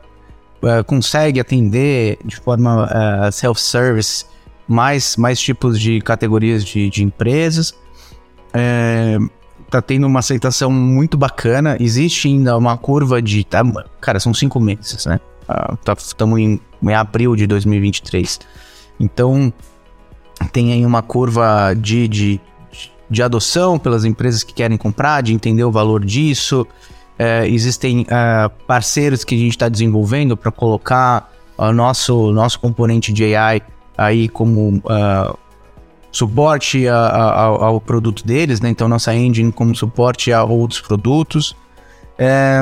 uh, 0.61 0.83
consegue 0.85 1.39
atender 1.39 2.17
de 2.23 2.35
forma 2.37 2.85
uh, 2.85 3.31
self-service 3.31 4.25
mais, 4.67 5.15
mais 5.15 5.39
tipos 5.39 5.79
de 5.79 6.01
categorias 6.01 6.63
de, 6.63 6.89
de 6.89 7.03
empresas. 7.03 7.73
É, 8.53 9.17
tá 9.69 9.81
tendo 9.81 10.07
uma 10.07 10.19
aceitação 10.19 10.71
muito 10.71 11.17
bacana. 11.17 11.77
Existe 11.79 12.27
ainda 12.27 12.57
uma 12.57 12.77
curva 12.77 13.21
de. 13.21 13.43
Tá, 13.43 13.63
cara, 14.01 14.19
são 14.19 14.33
cinco 14.33 14.59
meses, 14.59 15.05
né? 15.05 15.19
Estamos 15.97 16.35
uh, 16.35 16.39
em, 16.39 16.59
em 16.83 16.93
abril 16.93 17.35
de 17.35 17.47
2023. 17.47 18.39
Então, 18.99 19.53
tem 20.51 20.73
aí 20.73 20.85
uma 20.85 21.01
curva 21.01 21.73
de, 21.73 22.07
de, 22.07 22.41
de 23.09 23.23
adoção 23.23 23.79
pelas 23.79 24.03
empresas 24.03 24.43
que 24.43 24.53
querem 24.53 24.77
comprar, 24.77 25.21
de 25.21 25.33
entender 25.33 25.63
o 25.63 25.71
valor 25.71 26.03
disso. 26.03 26.67
É, 27.19 27.47
existem 27.47 28.05
é, 28.09 28.49
parceiros 28.67 29.23
que 29.23 29.35
a 29.35 29.37
gente 29.37 29.51
está 29.51 29.67
desenvolvendo 29.67 30.37
para 30.37 30.51
colocar 30.51 31.31
o 31.57 31.71
nosso, 31.71 32.31
nosso 32.31 32.59
componente 32.59 33.11
de 33.11 33.35
AI 33.35 33.61
aí 33.97 34.29
como 34.29 34.77
uh, 34.77 35.37
suporte 36.11 36.87
a, 36.87 36.95
a, 36.95 37.43
ao 37.43 37.81
produto 37.81 38.25
deles, 38.25 38.61
né? 38.61 38.69
Então, 38.69 38.87
nossa 38.87 39.13
engine 39.15 39.51
como 39.51 39.75
suporte 39.75 40.31
a 40.31 40.43
outros 40.43 40.79
produtos. 40.79 41.55
É, 42.17 42.61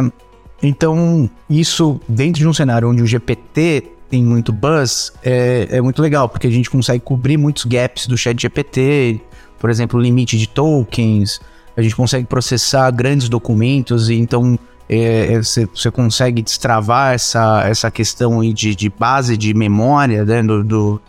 então, 0.63 1.29
isso 1.49 1.99
dentro 2.07 2.39
de 2.39 2.47
um 2.47 2.53
cenário 2.53 2.89
onde 2.89 3.03
o 3.03 3.05
GPT 3.05 3.91
tem 4.09 4.23
muito 4.23 4.53
buzz, 4.53 5.11
é, 5.23 5.67
é 5.69 5.81
muito 5.81 6.01
legal, 6.01 6.29
porque 6.29 6.47
a 6.47 6.51
gente 6.51 6.69
consegue 6.69 7.03
cobrir 7.03 7.37
muitos 7.37 7.65
gaps 7.65 8.07
do 8.07 8.17
chat 8.17 8.39
GPT, 8.41 9.19
por 9.59 9.69
exemplo, 9.69 9.99
limite 9.99 10.37
de 10.37 10.47
tokens, 10.47 11.41
a 11.75 11.81
gente 11.81 11.95
consegue 11.95 12.25
processar 12.25 12.89
grandes 12.91 13.29
documentos 13.29 14.09
e 14.09 14.15
então 14.15 14.57
você 14.87 15.63
é, 15.63 15.87
é 15.87 15.91
consegue 15.91 16.41
destravar 16.41 17.13
essa, 17.13 17.63
essa 17.67 17.89
questão 17.89 18.41
de, 18.53 18.75
de 18.75 18.89
base 18.89 19.35
de 19.35 19.53
memória 19.53 20.23
né, 20.23 20.43
do, 20.43 20.63
do, 20.63 21.01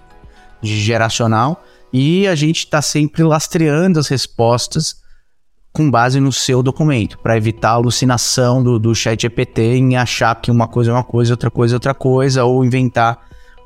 de 0.62 0.80
geracional 0.80 1.62
e 1.92 2.26
a 2.26 2.34
gente 2.34 2.60
está 2.60 2.80
sempre 2.82 3.22
lastreando 3.22 3.98
as 3.98 4.08
respostas 4.08 4.96
com 5.72 5.90
base 5.90 6.18
no 6.20 6.32
seu 6.32 6.62
documento, 6.62 7.18
para 7.18 7.36
evitar 7.36 7.72
a 7.72 7.74
alucinação 7.74 8.62
do, 8.62 8.78
do 8.78 8.94
chat 8.94 9.20
GPT 9.20 9.76
em 9.76 9.94
achar 9.94 10.34
que 10.40 10.50
uma 10.50 10.66
coisa 10.66 10.90
é 10.90 10.94
uma 10.94 11.04
coisa, 11.04 11.34
outra 11.34 11.50
coisa 11.50 11.74
é 11.74 11.76
outra 11.76 11.92
coisa, 11.92 12.44
ou 12.44 12.64
inventar 12.64 13.18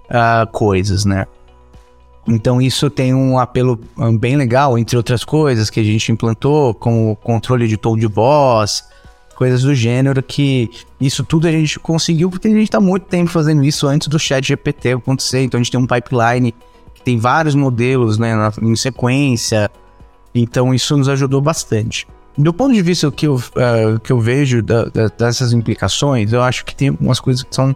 uh, 0.07 0.51
coisas, 0.51 1.05
né? 1.05 1.25
Então 2.27 2.61
isso 2.61 2.91
tem 2.91 3.15
um 3.15 3.39
apelo 3.39 3.79
bem 4.19 4.37
legal, 4.37 4.79
entre 4.79 4.97
outras 4.97 5.25
coisas 5.25 5.71
que 5.71 5.81
a 5.81 5.83
gente 5.83 6.13
implantou, 6.13 6.75
como 6.75 7.17
controle 7.17 7.67
de 7.67 7.77
tom 7.77 7.97
de 7.97 8.07
voz, 8.07 8.85
coisas 9.37 9.63
do 9.63 9.75
gênero, 9.75 10.23
que 10.23 10.71
isso 11.01 11.25
tudo 11.25 11.49
a 11.49 11.51
gente 11.51 11.79
conseguiu 11.79 12.29
porque 12.29 12.47
a 12.47 12.51
gente 12.51 12.65
está 12.65 12.79
muito 12.79 13.05
tempo 13.07 13.31
fazendo 13.31 13.65
isso 13.65 13.87
antes 13.87 14.07
do 14.07 14.19
chat 14.19 14.47
GPT 14.47 14.93
acontecer. 14.93 15.43
Então 15.43 15.59
a 15.59 15.63
gente 15.63 15.73
tem 15.73 15.81
um 15.81 15.87
pipeline 15.87 16.55
que 16.95 17.03
tem 17.03 17.19
vários 17.19 17.55
modelos 17.55 18.19
né, 18.19 18.35
em 18.61 18.77
sequência, 18.77 19.71
então 20.35 20.75
isso 20.75 20.97
nos 20.97 21.09
ajudou 21.09 21.41
bastante. 21.41 22.07
Do 22.37 22.53
ponto 22.53 22.75
de 22.75 22.83
vista 22.83 23.11
que 23.11 23.27
eu, 23.27 23.37
uh, 23.37 23.99
que 24.03 24.13
eu 24.13 24.21
vejo 24.21 24.63
da, 24.63 24.85
da, 24.85 25.09
dessas 25.09 25.53
implicações, 25.53 26.33
eu 26.33 26.43
acho 26.43 26.65
que 26.65 26.75
tem 26.75 26.89
algumas 26.89 27.19
coisas 27.19 27.43
que 27.43 27.55
são 27.55 27.75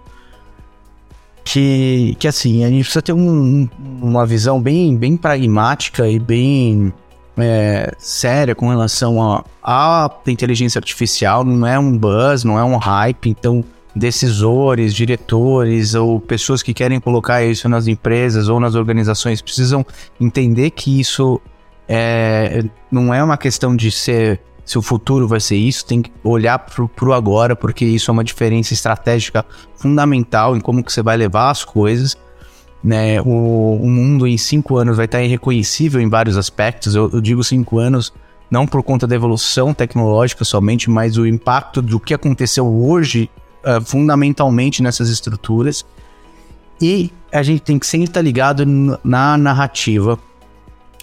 que, 1.45 2.17
que 2.19 2.27
assim, 2.27 2.65
a 2.65 2.69
gente 2.69 2.85
precisa 2.85 3.03
ter 3.03 3.13
um, 3.13 3.69
uma 4.01 4.27
visão 4.27 4.61
bem, 4.61 4.97
bem 4.97 5.17
pragmática 5.17 6.09
e 6.09 6.19
bem 6.19 6.93
é, 7.37 7.93
séria 7.99 8.55
com 8.55 8.69
relação 8.69 9.45
a 9.63 10.11
inteligência 10.27 10.79
artificial. 10.79 11.45
Não 11.45 11.67
é 11.67 11.79
um 11.79 11.97
buzz, 11.97 12.45
não 12.45 12.59
é 12.59 12.65
um 12.65 12.77
hype. 12.77 13.29
Então, 13.29 13.63
decisores, 13.95 14.95
diretores 14.95 15.95
ou 15.95 16.19
pessoas 16.19 16.63
que 16.63 16.73
querem 16.73 16.99
colocar 16.99 17.45
isso 17.45 17.69
nas 17.69 17.87
empresas 17.87 18.49
ou 18.49 18.59
nas 18.59 18.75
organizações 18.75 19.41
precisam 19.41 19.87
entender 20.21 20.71
que 20.71 20.99
isso 20.99 21.41
é, 21.87 22.65
não 22.91 23.13
é 23.13 23.23
uma 23.23 23.37
questão 23.37 23.77
de 23.77 23.91
ser 23.91 24.41
se 24.65 24.79
o 24.79 24.83
futuro 24.83 25.29
vai 25.29 25.41
ser 25.41 25.57
isso, 25.57 25.85
tem 25.85 26.03
que 26.03 26.11
olhar 26.23 26.59
pro, 26.59 26.89
pro 26.89 27.13
agora, 27.13 27.55
porque 27.55 27.85
isso 27.85 28.11
é 28.11 28.13
uma 28.13 28.25
diferença 28.25 28.73
estratégica 28.73 29.45
fundamental 29.77 30.57
em 30.57 30.61
como 30.61 30.83
que 30.83 30.93
você 30.93 31.03
vai 31.03 31.17
levar 31.17 31.51
as 31.51 31.65
coisas. 31.65 32.17
Né? 32.83 33.21
O, 33.21 33.79
o 33.83 33.89
mundo 33.89 34.27
em 34.27 34.39
cinco 34.39 34.77
anos 34.77 34.97
vai 34.97 35.07
estar 35.07 35.23
irreconhecível 35.23 36.01
em 36.01 36.09
vários 36.09 36.37
aspectos. 36.37 36.95
Eu, 36.95 37.11
eu 37.13 37.21
digo 37.21 37.45
cinco 37.45 37.79
anos 37.79 38.13
não 38.51 38.67
por 38.67 38.83
conta 38.83 39.07
da 39.07 39.15
evolução 39.15 39.75
tecnológica 39.75 40.45
somente, 40.45 40.89
mas 40.89 41.17
o 41.17 41.27
impacto 41.27 41.83
do 41.83 41.99
que 41.99 42.15
aconteceu 42.15 42.67
hoje 42.67 43.29
uh, 43.65 43.85
fundamentalmente 43.85 44.83
nessas 44.83 45.09
estruturas. 45.09 45.85
E 46.81 47.11
a 47.33 47.43
gente 47.43 47.63
tem 47.63 47.79
que 47.79 47.87
sempre 47.87 48.09
estar 48.09 48.21
ligado 48.21 48.65
na 49.03 49.37
narrativa, 49.37 50.19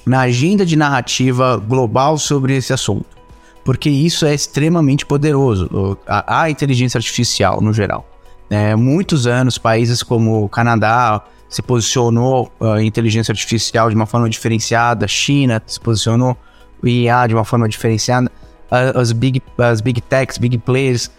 na 0.05 0.21
agenda 0.21 0.65
de 0.65 0.75
narrativa 0.75 1.57
global 1.57 2.17
sobre 2.17 2.55
esse 2.55 2.71
assunto, 2.73 3.05
porque 3.63 3.89
isso 3.89 4.25
é 4.25 4.33
extremamente 4.33 5.05
poderoso, 5.05 5.97
a, 6.07 6.43
a 6.43 6.49
inteligência 6.49 6.97
artificial 6.97 7.61
no 7.61 7.73
geral. 7.73 8.07
É, 8.49 8.75
muitos 8.75 9.27
anos, 9.27 9.57
países 9.57 10.03
como 10.03 10.43
o 10.43 10.49
Canadá 10.49 11.23
se 11.47 11.61
posicionou 11.61 12.51
uh, 12.59 12.79
inteligência 12.79 13.31
artificial 13.31 13.89
de 13.89 13.95
uma 13.95 14.05
forma 14.05 14.29
diferenciada, 14.29 15.07
China 15.07 15.61
se 15.65 15.79
posicionou 15.79 16.35
o 16.81 16.87
IA 16.87 17.27
de 17.27 17.33
uma 17.33 17.45
forma 17.45 17.67
diferenciada, 17.67 18.31
as 18.69 19.11
big, 19.11 19.41
as 19.57 19.81
big 19.81 19.99
techs, 20.01 20.37
big 20.37 20.57
players 20.57 21.11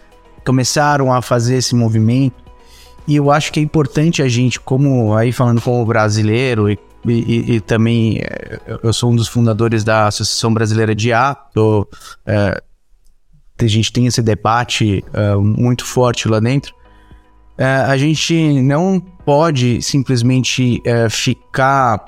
começaram 0.43 1.13
a 1.13 1.21
fazer 1.21 1.57
esse 1.57 1.75
movimento. 1.75 2.35
E 3.07 3.15
eu 3.15 3.31
acho 3.31 3.51
que 3.51 3.59
é 3.59 3.63
importante 3.63 4.21
a 4.21 4.27
gente, 4.27 4.59
como 4.59 5.15
aí 5.15 5.31
falando 5.31 5.61
como 5.61 5.85
brasileiro 5.85 6.69
e, 6.69 6.79
e, 7.05 7.55
e 7.55 7.59
também 7.59 8.19
é, 8.19 8.59
eu 8.81 8.93
sou 8.93 9.11
um 9.11 9.15
dos 9.15 9.27
fundadores 9.27 9.83
da 9.83 10.07
Associação 10.07 10.53
Brasileira 10.53 10.95
de 10.95 11.09
IA, 11.09 11.35
é, 12.25 12.61
a 13.59 13.67
gente 13.67 13.91
tem 13.91 14.07
esse 14.07 14.21
debate 14.21 15.03
é, 15.13 15.35
muito 15.35 15.85
forte 15.85 16.27
lá 16.27 16.39
dentro. 16.39 16.73
A 17.55 17.95
gente 17.97 18.61
não 18.63 18.99
pode 18.99 19.79
simplesmente 19.79 20.81
ficar 21.11 22.03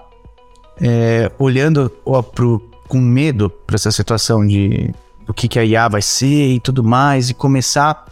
olhando 1.38 1.88
pro, 2.34 2.60
com 2.88 2.98
medo 2.98 3.48
para 3.48 3.76
essa 3.76 3.92
situação 3.92 4.46
de 4.46 4.92
do 5.26 5.34
que, 5.34 5.48
que 5.48 5.60
a 5.60 5.66
IA 5.66 5.88
vai 5.88 6.02
ser 6.02 6.54
e 6.54 6.60
tudo 6.60 6.84
mais, 6.84 7.30
e 7.30 7.34
começar 7.34 8.06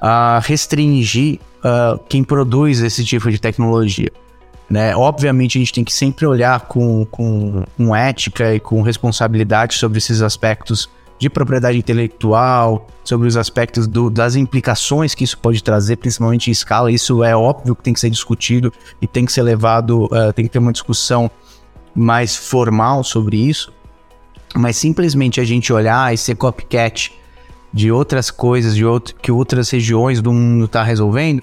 a 0.00 0.40
restringir 0.40 1.38
uh, 1.58 1.98
quem 2.08 2.24
produz 2.24 2.80
esse 2.80 3.04
tipo 3.04 3.30
de 3.30 3.38
tecnologia. 3.38 4.10
Né? 4.70 4.94
Obviamente, 4.94 5.58
a 5.58 5.60
gente 5.60 5.72
tem 5.72 5.82
que 5.82 5.92
sempre 5.92 6.24
olhar 6.24 6.60
com, 6.60 7.04
com, 7.06 7.64
com 7.76 7.96
ética 7.96 8.54
e 8.54 8.60
com 8.60 8.82
responsabilidade 8.82 9.74
sobre 9.74 9.98
esses 9.98 10.22
aspectos 10.22 10.88
de 11.18 11.28
propriedade 11.28 11.76
intelectual, 11.76 12.86
sobre 13.04 13.26
os 13.26 13.36
aspectos 13.36 13.86
do, 13.86 14.08
das 14.08 14.36
implicações 14.36 15.14
que 15.14 15.24
isso 15.24 15.36
pode 15.36 15.62
trazer, 15.62 15.96
principalmente 15.96 16.48
em 16.48 16.52
escala. 16.52 16.90
Isso 16.90 17.22
é 17.24 17.36
óbvio 17.36 17.74
que 17.74 17.82
tem 17.82 17.92
que 17.92 18.00
ser 18.00 18.08
discutido 18.08 18.72
e 19.02 19.06
tem 19.06 19.26
que 19.26 19.32
ser 19.32 19.42
levado, 19.42 20.04
uh, 20.04 20.32
tem 20.32 20.46
que 20.46 20.50
ter 20.52 20.60
uma 20.60 20.72
discussão 20.72 21.30
mais 21.94 22.36
formal 22.36 23.02
sobre 23.04 23.36
isso. 23.36 23.72
Mas 24.54 24.76
simplesmente 24.76 25.40
a 25.40 25.44
gente 25.44 25.72
olhar 25.72 26.14
e 26.14 26.16
ser 26.16 26.36
copycat 26.36 27.12
de 27.72 27.92
outras 27.92 28.30
coisas 28.30 28.74
de 28.74 28.84
outro, 28.84 29.14
que 29.16 29.30
outras 29.30 29.68
regiões 29.68 30.22
do 30.22 30.32
mundo 30.32 30.64
está 30.64 30.82
resolvendo, 30.82 31.42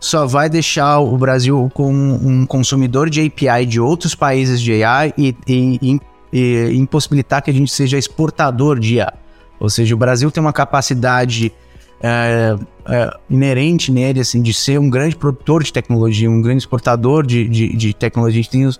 só 0.00 0.26
vai 0.26 0.48
deixar 0.48 1.00
o 1.00 1.16
Brasil 1.16 1.70
com 1.74 1.92
um 1.92 2.46
consumidor 2.46 3.10
de 3.10 3.20
API 3.20 3.66
de 3.66 3.80
outros 3.80 4.14
países 4.14 4.60
de 4.60 4.82
AI 4.84 5.12
e, 5.16 5.34
e, 5.46 6.00
e 6.32 6.76
impossibilitar 6.76 7.42
que 7.42 7.50
a 7.50 7.54
gente 7.54 7.72
seja 7.72 7.98
exportador 7.98 8.78
de 8.78 9.00
AI. 9.00 9.12
Ou 9.60 9.68
seja, 9.68 9.94
o 9.94 9.98
Brasil 9.98 10.30
tem 10.30 10.40
uma 10.40 10.52
capacidade 10.52 11.52
é, 12.00 12.56
é, 12.86 13.16
inerente 13.28 13.90
nele, 13.90 14.20
assim, 14.20 14.40
de 14.40 14.54
ser 14.54 14.78
um 14.78 14.88
grande 14.88 15.16
produtor 15.16 15.62
de 15.62 15.72
tecnologia, 15.72 16.30
um 16.30 16.40
grande 16.40 16.58
exportador 16.58 17.26
de, 17.26 17.48
de, 17.48 17.76
de 17.76 17.94
tecnologia. 17.94 18.40
A 18.40 18.42
gente 18.42 18.50
tem 18.50 18.66
uh, 18.66 18.72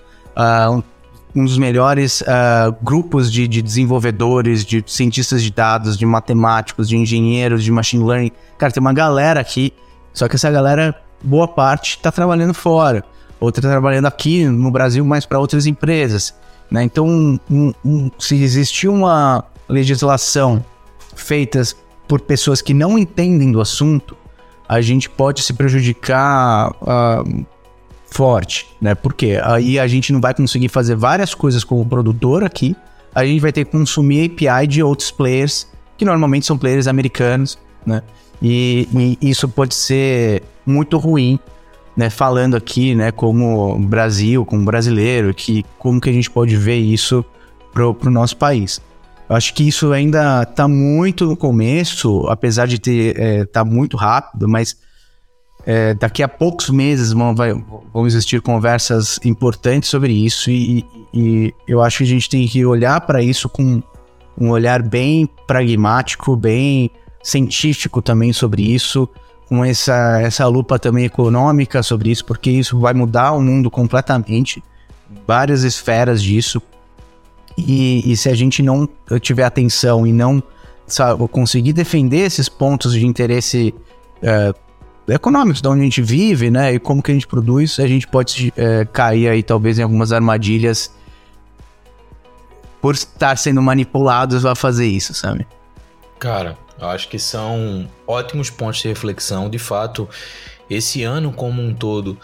um, 0.70 0.82
um, 1.34 1.44
dos 1.44 1.58
melhores 1.58 2.20
uh, 2.20 2.74
grupos 2.80 3.32
de, 3.32 3.48
de, 3.48 3.60
desenvolvedores, 3.60 4.64
de 4.64 4.84
cientistas 4.86 5.42
de 5.42 5.50
dados, 5.50 5.98
de 5.98 6.06
matemáticos, 6.06 6.88
de 6.88 6.96
engenheiros, 6.96 7.64
de 7.64 7.72
machine 7.72 8.04
learning. 8.04 8.30
Cara, 8.56 8.72
tem 8.72 8.80
uma 8.80 8.92
galera 8.92 9.40
aqui, 9.40 9.72
só 10.12 10.28
que 10.28 10.36
essa 10.36 10.50
galera, 10.50 10.94
boa 11.22 11.48
parte, 11.48 11.96
está 11.96 12.10
trabalhando 12.12 12.54
fora. 12.54 13.04
Outra 13.40 13.60
está 13.60 13.70
trabalhando 13.70 14.06
aqui 14.06 14.44
no 14.46 14.70
Brasil, 14.70 15.04
mas 15.04 15.24
para 15.24 15.38
outras 15.38 15.66
empresas. 15.66 16.34
Né? 16.70 16.82
Então, 16.82 17.06
um, 17.50 17.72
um, 17.84 18.10
se 18.18 18.42
existir 18.42 18.88
uma 18.88 19.44
legislação 19.68 20.64
feita 21.14 21.62
por 22.06 22.20
pessoas 22.20 22.60
que 22.60 22.74
não 22.74 22.98
entendem 22.98 23.52
do 23.52 23.60
assunto, 23.60 24.16
a 24.68 24.80
gente 24.80 25.08
pode 25.08 25.42
se 25.42 25.52
prejudicar 25.52 26.70
uh, 26.82 27.46
forte, 28.10 28.66
né? 28.80 28.94
Porque 28.94 29.40
aí 29.42 29.78
a 29.78 29.86
gente 29.86 30.12
não 30.12 30.20
vai 30.20 30.34
conseguir 30.34 30.68
fazer 30.68 30.94
várias 30.94 31.34
coisas 31.34 31.64
como 31.64 31.84
produtor 31.86 32.44
aqui, 32.44 32.76
a 33.14 33.24
gente 33.24 33.40
vai 33.40 33.52
ter 33.52 33.64
que 33.64 33.70
consumir 33.70 34.30
API 34.30 34.66
de 34.66 34.82
outros 34.82 35.10
players, 35.10 35.66
que 35.96 36.04
normalmente 36.04 36.46
são 36.46 36.56
players 36.56 36.86
americanos, 36.86 37.58
né? 37.84 38.02
E, 38.40 38.88
e 39.20 39.30
isso 39.30 39.48
pode 39.48 39.74
ser 39.74 40.42
muito 40.64 40.98
ruim 40.98 41.38
né, 41.96 42.08
falando 42.08 42.56
aqui, 42.56 42.94
né, 42.94 43.10
como 43.10 43.76
Brasil, 43.80 44.44
como 44.44 44.64
brasileiro, 44.64 45.34
que 45.34 45.64
como 45.78 46.00
que 46.00 46.08
a 46.08 46.12
gente 46.12 46.30
pode 46.30 46.56
ver 46.56 46.76
isso 46.76 47.24
pro, 47.72 47.92
pro 47.92 48.08
nosso 48.08 48.36
país. 48.36 48.80
Eu 49.28 49.34
acho 49.34 49.52
que 49.52 49.66
isso 49.66 49.92
ainda 49.92 50.44
está 50.44 50.68
muito 50.68 51.26
no 51.26 51.36
começo, 51.36 52.24
apesar 52.28 52.66
de 52.66 52.78
ter 52.78 53.18
é, 53.20 53.44
tá 53.44 53.64
muito 53.64 53.96
rápido, 53.96 54.48
mas 54.48 54.76
é, 55.66 55.92
daqui 55.92 56.22
a 56.22 56.28
poucos 56.28 56.70
meses 56.70 57.12
vão, 57.12 57.34
vai, 57.34 57.52
vão 57.92 58.06
existir 58.06 58.40
conversas 58.40 59.18
importantes 59.24 59.90
sobre 59.90 60.12
isso 60.12 60.50
e, 60.50 60.84
e 61.12 61.52
eu 61.66 61.82
acho 61.82 61.98
que 61.98 62.04
a 62.04 62.06
gente 62.06 62.30
tem 62.30 62.46
que 62.46 62.64
olhar 62.64 63.00
para 63.00 63.20
isso 63.22 63.48
com 63.48 63.82
um 64.40 64.50
olhar 64.50 64.82
bem 64.82 65.28
pragmático, 65.46 66.36
bem 66.36 66.90
científico 67.22 68.00
também 68.00 68.32
sobre 68.32 68.62
isso 68.62 69.08
com 69.48 69.64
essa, 69.64 70.20
essa 70.20 70.46
lupa 70.46 70.78
também 70.78 71.06
econômica 71.06 71.82
sobre 71.82 72.10
isso, 72.10 72.24
porque 72.24 72.50
isso 72.50 72.78
vai 72.78 72.92
mudar 72.92 73.32
o 73.32 73.40
mundo 73.40 73.70
completamente, 73.70 74.62
várias 75.26 75.62
esferas 75.62 76.22
disso. 76.22 76.60
E, 77.56 78.12
e 78.12 78.16
se 78.16 78.28
a 78.28 78.34
gente 78.34 78.62
não 78.62 78.88
tiver 79.20 79.44
atenção 79.44 80.06
e 80.06 80.12
não 80.12 80.42
sabe, 80.86 81.26
conseguir 81.28 81.72
defender 81.72 82.18
esses 82.18 82.48
pontos 82.48 82.92
de 82.92 83.06
interesse 83.06 83.74
é, 84.22 84.54
econômicos, 85.08 85.62
de 85.62 85.68
onde 85.68 85.80
a 85.80 85.84
gente 85.84 86.02
vive, 86.02 86.50
né, 86.50 86.74
e 86.74 86.78
como 86.78 87.02
que 87.02 87.10
a 87.10 87.14
gente 87.14 87.26
produz, 87.26 87.80
a 87.80 87.86
gente 87.86 88.06
pode 88.06 88.52
é, 88.54 88.84
cair 88.84 89.28
aí 89.28 89.42
talvez 89.42 89.78
em 89.78 89.82
algumas 89.82 90.12
armadilhas 90.12 90.92
por 92.82 92.94
estar 92.94 93.36
sendo 93.38 93.62
manipulados 93.62 94.44
a 94.44 94.54
fazer 94.54 94.86
isso, 94.86 95.14
sabe? 95.14 95.46
Cara, 96.18 96.56
eu 96.80 96.88
acho 96.88 97.08
que 97.08 97.18
são 97.18 97.88
ótimos 98.06 98.50
pontos 98.50 98.80
de 98.80 98.88
reflexão. 98.88 99.50
De 99.50 99.58
fato, 99.58 100.08
esse 100.70 101.02
ano 101.02 101.32
como 101.32 101.60
um 101.62 101.74
todo 101.74 102.18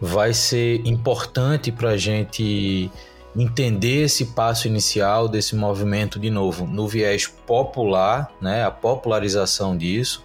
vai 0.00 0.34
ser 0.34 0.86
importante 0.86 1.72
para 1.72 1.90
a 1.90 1.96
gente 1.96 2.90
entender 3.36 4.04
esse 4.04 4.26
passo 4.26 4.68
inicial 4.68 5.28
desse 5.28 5.56
movimento 5.56 6.20
de 6.20 6.30
novo 6.30 6.66
no 6.66 6.86
viés 6.86 7.26
popular, 7.26 8.30
né, 8.40 8.64
a 8.64 8.70
popularização 8.70 9.76
disso. 9.76 10.22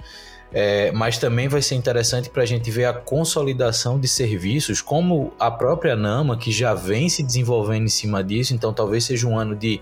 É, 0.52 0.92
mas 0.92 1.20
também 1.20 1.48
vai 1.48 1.62
ser 1.62 1.76
interessante 1.76 2.28
para 2.30 2.42
a 2.42 2.46
gente 2.46 2.72
ver 2.72 2.86
a 2.86 2.94
consolidação 2.94 4.00
de 4.00 4.08
serviços, 4.08 4.82
como 4.82 5.32
a 5.40 5.52
própria 5.52 5.96
Nama, 5.96 6.36
que 6.36 6.52
já 6.52 6.74
vem 6.74 7.08
se 7.08 7.22
desenvolvendo 7.22 7.86
em 7.86 7.90
cima 7.90 8.24
disso. 8.24 8.54
Então, 8.54 8.74
talvez 8.74 9.04
seja 9.04 9.28
um 9.28 9.38
ano 9.38 9.56
de 9.56 9.80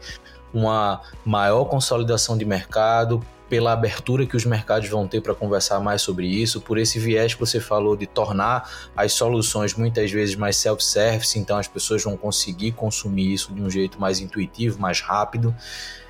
uma 0.53 1.01
maior 1.23 1.65
consolidação 1.65 2.37
de 2.37 2.43
mercado, 2.43 3.23
pela 3.49 3.71
abertura 3.71 4.25
que 4.25 4.35
os 4.35 4.45
mercados 4.45 4.89
vão 4.89 5.07
ter 5.07 5.21
para 5.21 5.33
conversar 5.33 5.79
mais 5.79 6.01
sobre 6.01 6.27
isso, 6.27 6.59
por 6.59 6.77
esse 6.77 6.99
viés 6.99 7.33
que 7.33 7.39
você 7.39 7.59
falou 7.59 7.95
de 7.95 8.05
tornar 8.05 8.69
as 8.95 9.13
soluções 9.13 9.73
muitas 9.73 10.11
vezes 10.11 10.35
mais 10.35 10.57
self-service, 10.57 11.39
então 11.39 11.57
as 11.57 11.67
pessoas 11.67 12.03
vão 12.03 12.17
conseguir 12.17 12.73
consumir 12.73 13.33
isso 13.33 13.53
de 13.53 13.61
um 13.61 13.69
jeito 13.69 13.99
mais 13.99 14.19
intuitivo, 14.19 14.79
mais 14.79 15.01
rápido. 15.01 15.55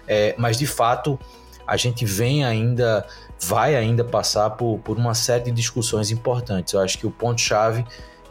É, 0.08 0.34
mas 0.38 0.58
de 0.58 0.66
fato, 0.66 1.20
a 1.66 1.78
gente 1.78 2.06
vem 2.06 2.44
ainda, 2.44 3.06
vai 3.40 3.76
ainda 3.76 4.04
passar 4.04 4.52
por, 4.52 4.80
por 4.80 4.98
uma 4.98 5.14
série 5.14 5.46
de 5.46 5.52
discussões 5.52 6.12
importantes. 6.12 6.74
Eu 6.74 6.80
acho 6.80 6.98
que 6.98 7.06
o 7.06 7.12
ponto-chave 7.12 7.86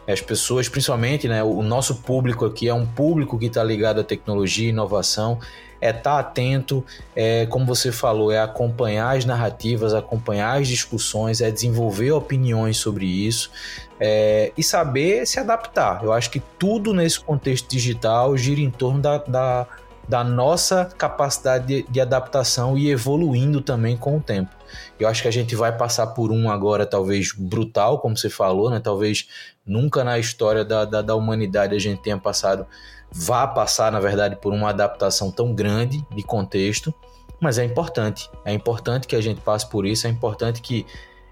as 0.07 0.21
pessoas, 0.21 0.69
principalmente, 0.69 1.27
né, 1.27 1.43
o 1.43 1.61
nosso 1.61 1.95
público 1.95 2.45
aqui 2.45 2.69
é 2.69 2.73
um 2.73 2.85
público 2.85 3.37
que 3.37 3.47
está 3.47 3.61
ligado 3.61 3.99
à 3.99 4.03
tecnologia 4.05 4.67
e 4.67 4.69
inovação, 4.69 5.37
é 5.79 5.89
estar 5.89 6.01
tá 6.01 6.19
atento, 6.19 6.83
é, 7.15 7.45
como 7.47 7.65
você 7.65 7.91
falou, 7.91 8.31
é 8.31 8.39
acompanhar 8.39 9.17
as 9.17 9.25
narrativas, 9.25 9.93
acompanhar 9.93 10.59
as 10.59 10.67
discussões, 10.67 11.41
é 11.41 11.51
desenvolver 11.51 12.11
opiniões 12.11 12.77
sobre 12.77 13.05
isso 13.05 13.51
é, 13.99 14.51
e 14.57 14.63
saber 14.63 15.25
se 15.25 15.39
adaptar. 15.39 16.03
Eu 16.03 16.13
acho 16.13 16.29
que 16.29 16.39
tudo 16.39 16.93
nesse 16.93 17.19
contexto 17.19 17.69
digital 17.69 18.37
gira 18.37 18.61
em 18.61 18.69
torno 18.69 19.01
da, 19.01 19.17
da, 19.17 19.67
da 20.07 20.23
nossa 20.23 20.85
capacidade 20.85 21.65
de, 21.65 21.83
de 21.83 21.99
adaptação 21.99 22.77
e 22.77 22.89
evoluindo 22.89 23.61
também 23.61 23.97
com 23.97 24.17
o 24.17 24.21
tempo. 24.21 24.55
Eu 24.99 25.07
acho 25.07 25.21
que 25.21 25.27
a 25.27 25.31
gente 25.31 25.55
vai 25.55 25.75
passar 25.75 26.07
por 26.07 26.31
um 26.31 26.49
agora, 26.49 26.85
talvez 26.85 27.31
brutal, 27.31 27.99
como 27.99 28.17
você 28.17 28.29
falou, 28.29 28.69
né? 28.69 28.79
Talvez 28.79 29.27
nunca 29.65 30.03
na 30.03 30.19
história 30.19 30.63
da, 30.63 30.85
da, 30.85 31.01
da 31.01 31.15
humanidade 31.15 31.75
a 31.75 31.79
gente 31.79 32.01
tenha 32.01 32.17
passado, 32.17 32.65
vá 33.11 33.47
passar, 33.47 33.91
na 33.91 33.99
verdade, 33.99 34.35
por 34.35 34.53
uma 34.53 34.69
adaptação 34.69 35.31
tão 35.31 35.53
grande 35.53 36.05
de 36.11 36.23
contexto. 36.23 36.93
mas 37.39 37.59
é 37.59 37.63
importante. 37.63 38.29
É 38.43 38.51
importante 38.51 39.07
que 39.07 39.15
a 39.15 39.21
gente 39.21 39.41
passe 39.41 39.69
por 39.69 39.85
isso, 39.85 40.07
é 40.07 40.09
importante 40.09 40.61
que 40.61 40.85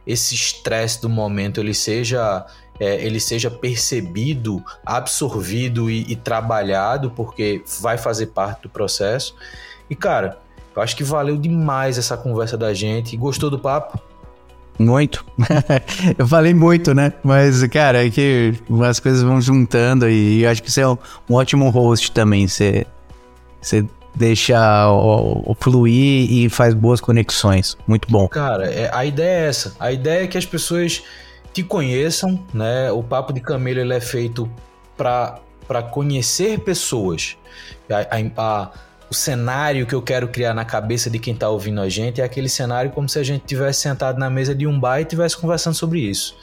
esse 0.06 0.36
estresse 0.36 1.02
do 1.02 1.10
momento 1.10 1.60
ele 1.60 1.74
seja 1.74 2.46
é, 2.80 3.04
ele 3.04 3.20
seja 3.20 3.50
percebido, 3.50 4.64
absorvido 4.86 5.90
e, 5.90 6.12
e, 6.12 6.16
trabalhado, 6.16 7.10
porque 7.10 7.64
vai 7.80 7.98
fazer 7.98 8.28
parte 8.28 8.64
do 8.64 8.70
processo. 8.70 9.36
E 9.90 9.96
cara, 9.96 10.38
eu 10.76 10.82
acho 10.82 10.96
que 10.96 11.04
valeu 11.04 11.38
demais 11.38 11.98
essa 11.98 12.18
conversa 12.18 12.58
da 12.58 12.74
gente. 12.74 13.16
Gostou 13.16 13.50
do 13.50 13.58
papo? 13.58 14.00
Muito. 14.78 15.26
eu 16.18 16.28
falei 16.28 16.54
muito, 16.54 16.94
né? 16.94 17.14
Mas, 17.24 17.66
cara, 17.68 18.06
é 18.06 18.10
que 18.10 18.54
as 18.88 19.00
coisas 19.00 19.22
vão 19.22 19.40
juntando 19.40 20.10
e 20.10 20.44
eu 20.44 20.50
acho 20.50 20.62
que 20.62 20.72
você 20.72 20.82
é 20.82 20.88
um, 20.88 20.98
um 21.30 21.36
ótimo 21.36 21.70
host 21.70 22.12
também. 22.12 22.48
Você, 22.48 22.86
você 23.62 23.86
deixa 24.16 24.90
o, 24.90 25.52
o, 25.52 25.56
fluir 25.60 26.32
e 26.32 26.50
faz 26.50 26.74
boas 26.74 27.00
conexões. 27.00 27.78
Muito 27.88 28.10
bom. 28.10 28.28
Cara, 28.28 28.70
é, 28.70 28.90
a 28.94 29.06
ideia 29.06 29.46
é 29.46 29.48
essa. 29.48 29.76
A 29.80 29.92
ideia 29.92 30.24
é 30.24 30.28
que 30.28 30.38
as 30.38 30.46
pessoas 30.46 31.04
te 31.54 31.64
conheçam, 31.64 32.44
né? 32.54 32.92
O 32.92 33.02
Papo 33.02 33.32
de 33.32 33.40
Camelo 33.40 33.80
ele 33.80 33.94
é 33.94 34.02
feito 34.02 34.50
para 34.98 35.82
conhecer 35.92 36.60
pessoas. 36.60 37.38
A, 37.90 38.18
a, 38.18 38.22
a, 38.38 38.72
o 39.10 39.14
cenário 39.14 39.86
que 39.86 39.94
eu 39.94 40.02
quero 40.02 40.28
criar 40.28 40.54
na 40.54 40.66
cabeça 40.66 41.10
de 41.10 41.20
quem 41.20 41.34
está 41.34 41.50
ouvindo 41.50 41.82
a 41.82 41.90
gente 41.90 42.22
é 42.22 42.24
aquele 42.24 42.50
cenário 42.50 42.92
como 42.92 43.08
se 43.08 43.20
a 43.20 43.24
gente 43.24 43.46
tivesse 43.46 43.82
sentado 43.82 44.20
na 44.20 44.30
mesa 44.30 44.56
de 44.56 44.66
um 44.66 44.80
bar 44.80 45.00
e 45.00 45.04
estivesse 45.04 45.38
conversando 45.38 45.76
sobre 45.76 46.00
isso. 46.00 46.36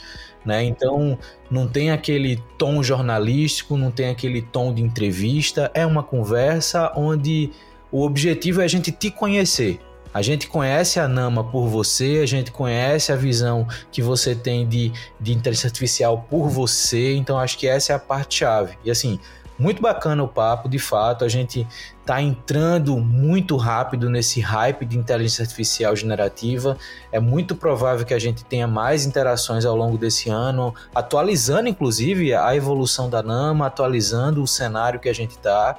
Né? 0.44 0.64
Então 0.64 1.18
não 1.50 1.68
tem 1.68 1.90
aquele 1.90 2.42
tom 2.58 2.82
jornalístico, 2.82 3.76
não 3.76 3.90
tem 3.90 4.10
aquele 4.10 4.42
tom 4.42 4.74
de 4.74 4.82
entrevista, 4.82 5.70
é 5.74 5.86
uma 5.86 6.02
conversa 6.02 6.92
onde 6.96 7.50
o 7.90 8.02
objetivo 8.02 8.60
é 8.60 8.64
a 8.64 8.68
gente 8.68 8.90
te 8.90 9.10
conhecer. 9.10 9.80
A 10.14 10.20
gente 10.20 10.46
conhece 10.46 11.00
a 11.00 11.08
Nama 11.08 11.42
por 11.42 11.68
você, 11.68 12.20
a 12.22 12.26
gente 12.26 12.50
conhece 12.50 13.10
a 13.10 13.16
visão 13.16 13.66
que 13.90 14.02
você 14.02 14.34
tem 14.34 14.68
de, 14.68 14.92
de 15.18 15.32
inteligência 15.32 15.68
artificial 15.68 16.26
por 16.28 16.50
você, 16.50 17.14
então 17.14 17.38
acho 17.38 17.56
que 17.56 17.66
essa 17.66 17.94
é 17.94 17.96
a 17.96 17.98
parte-chave. 17.98 18.76
E 18.84 18.90
assim, 18.90 19.18
muito 19.62 19.80
bacana 19.80 20.24
o 20.24 20.28
papo, 20.28 20.68
de 20.68 20.78
fato, 20.78 21.24
a 21.24 21.28
gente 21.28 21.66
está 22.00 22.20
entrando 22.20 22.96
muito 22.96 23.56
rápido 23.56 24.10
nesse 24.10 24.40
hype 24.40 24.84
de 24.84 24.98
inteligência 24.98 25.42
artificial 25.42 25.94
generativa. 25.94 26.76
É 27.12 27.20
muito 27.20 27.54
provável 27.54 28.04
que 28.04 28.12
a 28.12 28.18
gente 28.18 28.44
tenha 28.44 28.66
mais 28.66 29.06
interações 29.06 29.64
ao 29.64 29.76
longo 29.76 29.96
desse 29.96 30.28
ano, 30.28 30.74
atualizando 30.92 31.68
inclusive 31.68 32.34
a 32.34 32.56
evolução 32.56 33.08
da 33.08 33.22
Nama, 33.22 33.68
atualizando 33.68 34.42
o 34.42 34.48
cenário 34.48 34.98
que 34.98 35.08
a 35.08 35.14
gente 35.14 35.30
está. 35.30 35.76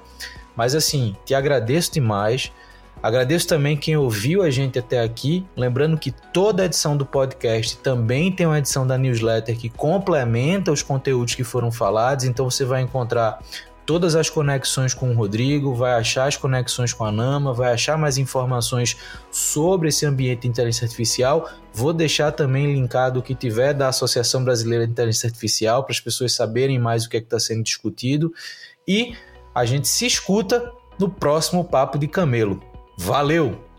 Mas 0.55 0.73
assim, 0.73 1.13
te 1.25 1.35
agradeço 1.35 1.91
demais. 1.91 2.53
Agradeço 3.03 3.49
também 3.49 3.75
quem 3.75 3.97
ouviu 3.97 4.43
a 4.43 4.49
gente 4.49 4.79
até 4.79 5.01
aqui. 5.01 5.45
Lembrando 5.57 5.97
que 5.97 6.09
toda 6.09 6.63
edição 6.63 6.95
do 6.95 7.05
podcast 7.05 7.75
também 7.79 8.31
tem 8.31 8.45
uma 8.45 8.59
edição 8.59 8.87
da 8.87 8.97
newsletter 8.97 9.57
que 9.57 9.67
complementa 9.67 10.71
os 10.71 10.81
conteúdos 10.81 11.35
que 11.35 11.43
foram 11.43 11.69
falados. 11.69 12.23
Então 12.23 12.49
você 12.49 12.63
vai 12.63 12.81
encontrar 12.81 13.39
todas 13.85 14.15
as 14.15 14.29
conexões 14.29 14.93
com 14.93 15.11
o 15.11 15.13
Rodrigo, 15.13 15.73
vai 15.73 15.93
achar 15.93 16.27
as 16.27 16.37
conexões 16.37 16.93
com 16.93 17.05
a 17.05 17.11
Nama, 17.11 17.53
vai 17.53 17.73
achar 17.73 17.97
mais 17.97 18.17
informações 18.17 18.97
sobre 19.31 19.89
esse 19.89 20.05
ambiente 20.05 20.41
de 20.41 20.47
inteligência 20.47 20.85
artificial. 20.85 21.49
Vou 21.73 21.93
deixar 21.93 22.31
também 22.31 22.73
linkado 22.73 23.19
o 23.19 23.23
que 23.23 23.35
tiver 23.35 23.73
da 23.73 23.89
Associação 23.89 24.43
Brasileira 24.43 24.85
de 24.85 24.91
Inteligência 24.91 25.27
Artificial 25.27 25.83
para 25.83 25.93
as 25.93 25.99
pessoas 25.99 26.33
saberem 26.33 26.79
mais 26.79 27.05
o 27.05 27.09
que 27.09 27.17
é 27.17 27.19
está 27.19 27.39
sendo 27.39 27.63
discutido. 27.63 28.33
E 28.87 29.15
a 29.53 29.65
gente 29.65 29.87
se 29.87 30.05
escuta 30.05 30.71
no 30.99 31.09
próximo 31.09 31.63
Papo 31.63 31.97
de 31.97 32.07
Camelo. 32.07 32.61
Valeu! 32.97 33.72